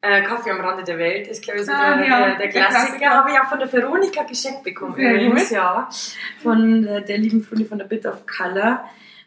Äh, 0.00 0.22
Kaffee 0.22 0.50
am 0.50 0.60
Rande 0.60 0.84
der 0.84 0.98
Welt 0.98 1.26
ist, 1.26 1.42
glaube 1.42 1.60
ich, 1.60 1.66
so 1.66 1.72
ah, 1.72 1.96
der, 1.96 2.06
ja, 2.06 2.26
der, 2.26 2.36
der, 2.38 2.48
Klassiker. 2.48 2.84
Klassiker. 2.84 3.10
Habe 3.10 3.30
ich 3.30 3.40
auch 3.40 3.48
von 3.48 3.58
der 3.58 3.72
Veronika 3.72 4.22
geschenkt 4.22 4.62
bekommen 4.62 4.94
Sehr 4.94 5.14
übrigens, 5.14 5.50
ja. 5.50 5.88
Von 6.42 6.82
der, 6.82 7.00
der 7.00 7.18
lieben 7.18 7.42
Freundin 7.42 7.68
von 7.68 7.78
der 7.78 7.86
Bit 7.86 8.06
of 8.06 8.24
Color. 8.26 8.84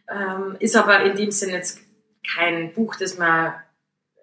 Ähm, 0.10 0.56
ist 0.60 0.76
aber 0.76 1.02
in 1.02 1.16
dem 1.16 1.32
Sinne 1.32 1.54
jetzt 1.54 1.82
kein 2.24 2.74
Buch, 2.74 2.96
das 2.96 3.18
man 3.18 3.54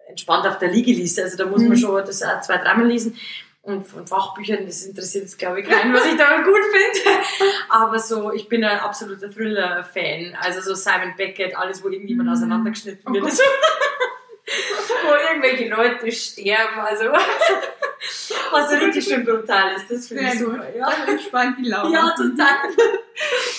entspannt 0.08 0.46
auf 0.46 0.58
der 0.58 0.70
Liege 0.70 0.92
liest. 0.92 1.20
Also 1.20 1.36
da 1.36 1.46
muss 1.46 1.60
man 1.60 1.70
mhm. 1.70 1.76
schon 1.76 2.04
das 2.04 2.22
auch 2.22 2.40
zwei, 2.40 2.58
dreimal 2.58 2.86
lesen. 2.86 3.16
Und 3.62 3.86
von 3.86 4.06
Fachbüchern, 4.06 4.64
das 4.64 4.84
interessiert 4.84 5.24
jetzt 5.24 5.38
glaube 5.38 5.60
ich 5.60 5.68
keinen, 5.68 5.92
was 5.94 6.06
ich 6.06 6.16
da 6.16 6.40
gut 6.40 6.62
finde. 6.72 7.20
Aber 7.68 7.98
so, 7.98 8.32
ich 8.32 8.48
bin 8.48 8.64
ein 8.64 8.78
absoluter 8.78 9.30
Thriller-Fan. 9.30 10.36
Also 10.40 10.62
so 10.62 10.74
Simon 10.74 11.14
Beckett, 11.16 11.56
alles, 11.56 11.84
wo 11.84 11.88
irgendjemand 11.88 12.28
mhm. 12.28 12.34
auseinandergeschnitten 12.34 13.04
oh 13.06 13.12
wird. 13.12 13.24
Also, 13.24 13.42
wo 15.04 15.14
irgendwelche 15.30 15.68
Leute 15.68 16.10
sterben. 16.10 16.80
Also 16.80 17.04
was 18.52 18.72
richtig 18.72 19.04
schön 19.04 19.24
brutal 19.24 19.74
ist. 19.76 19.90
Das 19.90 20.08
finde 20.08 20.24
ich 20.24 20.38
super. 20.38 20.64
Ja. 20.74 20.90
Entspannt 21.06 21.58
die 21.58 21.68
Laune. 21.68 21.92
Ja, 21.92 22.14
total. 22.16 22.56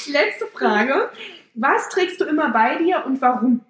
Letzte 0.07 0.47
Frage. 0.47 1.11
Was 1.53 1.89
trägst 1.89 2.19
du 2.19 2.25
immer 2.25 2.49
bei 2.51 2.77
dir 2.77 3.03
und 3.05 3.21
warum? 3.21 3.65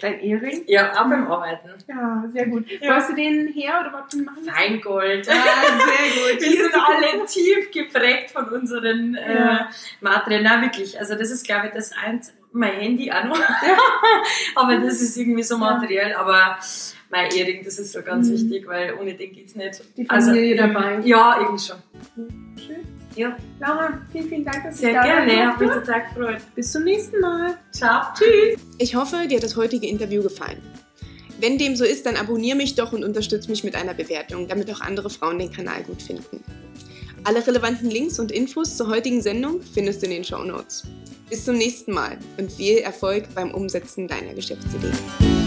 Dein 0.00 0.20
Ehering? 0.20 0.64
Ja, 0.66 0.92
auch 0.92 1.08
beim 1.08 1.30
Arbeiten. 1.30 1.68
Ja, 1.86 2.24
sehr 2.32 2.46
gut. 2.46 2.70
Ja. 2.70 2.90
Wo 2.90 2.94
hast 2.94 3.10
du 3.10 3.14
den 3.14 3.48
her 3.48 3.80
oder 3.80 3.92
was 3.92 4.14
machen? 4.16 4.44
Feingold. 4.44 5.26
Ja, 5.26 5.34
sehr 5.34 6.34
gut. 6.34 6.42
Wir 6.42 6.50
sind 6.50 6.74
alle 6.74 7.26
tief 7.26 7.70
geprägt 7.70 8.30
von 8.30 8.48
unseren 8.48 9.14
äh, 9.14 9.34
ja. 9.34 9.56
äh, 9.56 9.64
Materialien. 10.00 10.50
Na, 10.50 10.62
wirklich. 10.62 10.98
Also 10.98 11.14
das 11.14 11.30
ist, 11.30 11.44
glaube 11.44 11.68
ich, 11.68 11.72
das 11.74 11.92
eins, 11.92 12.32
mein 12.52 12.72
Handy 12.72 13.12
auch 13.12 13.24
noch. 13.24 13.38
Ja. 13.38 13.78
aber 14.54 14.78
das 14.78 15.00
ist 15.02 15.16
irgendwie 15.16 15.42
so 15.42 15.58
materiell. 15.58 16.14
Aber 16.14 16.58
mein 17.10 17.30
Ehering, 17.30 17.62
das 17.64 17.78
ist 17.78 17.92
so 17.92 18.02
ganz 18.02 18.28
mhm. 18.28 18.32
wichtig, 18.34 18.66
weil 18.66 18.94
ohne 18.94 19.14
den 19.14 19.32
geht 19.32 19.46
es 19.46 19.54
nicht. 19.54 19.82
Die 19.96 20.06
Familie 20.06 20.62
also, 20.62 20.74
dabei. 20.74 21.00
Ja, 21.04 21.40
irgendwie 21.40 21.62
schon. 21.62 21.76
Schön. 22.14 22.49
Ja. 23.16 23.36
Laura, 23.58 24.00
vielen, 24.12 24.28
vielen 24.28 24.44
Dank, 24.44 24.64
dass 24.64 24.78
Sehr 24.78 24.90
du 24.90 24.94
da 24.94 25.02
gerne, 25.02 25.46
hat 25.46 25.60
mich 25.60 25.70
total 25.70 26.02
gefreut. 26.02 26.42
Bis 26.54 26.72
zum 26.72 26.84
nächsten 26.84 27.20
Mal. 27.20 27.56
Ciao. 27.72 28.02
Tschüss. 28.14 28.60
Ich 28.78 28.94
hoffe, 28.94 29.26
dir 29.28 29.36
hat 29.36 29.44
das 29.44 29.56
heutige 29.56 29.86
Interview 29.86 30.22
gefallen. 30.22 30.62
Wenn 31.40 31.58
dem 31.58 31.74
so 31.74 31.84
ist, 31.84 32.04
dann 32.06 32.16
abonniere 32.16 32.56
mich 32.56 32.74
doch 32.74 32.92
und 32.92 33.02
unterstütze 33.02 33.50
mich 33.50 33.64
mit 33.64 33.74
einer 33.74 33.94
Bewertung, 33.94 34.46
damit 34.46 34.70
auch 34.70 34.80
andere 34.80 35.08
Frauen 35.08 35.38
den 35.38 35.50
Kanal 35.50 35.82
gut 35.82 36.02
finden. 36.02 36.44
Alle 37.24 37.46
relevanten 37.46 37.90
Links 37.90 38.18
und 38.18 38.30
Infos 38.30 38.76
zur 38.76 38.88
heutigen 38.88 39.22
Sendung 39.22 39.60
findest 39.62 40.02
du 40.02 40.06
in 40.06 40.12
den 40.12 40.24
Show 40.24 40.42
Notes. 40.42 40.84
Bis 41.28 41.44
zum 41.44 41.56
nächsten 41.56 41.92
Mal 41.92 42.18
und 42.38 42.50
viel 42.50 42.78
Erfolg 42.78 43.24
beim 43.34 43.52
Umsetzen 43.52 44.08
deiner 44.08 44.34
Geschäftsidee. 44.34 45.39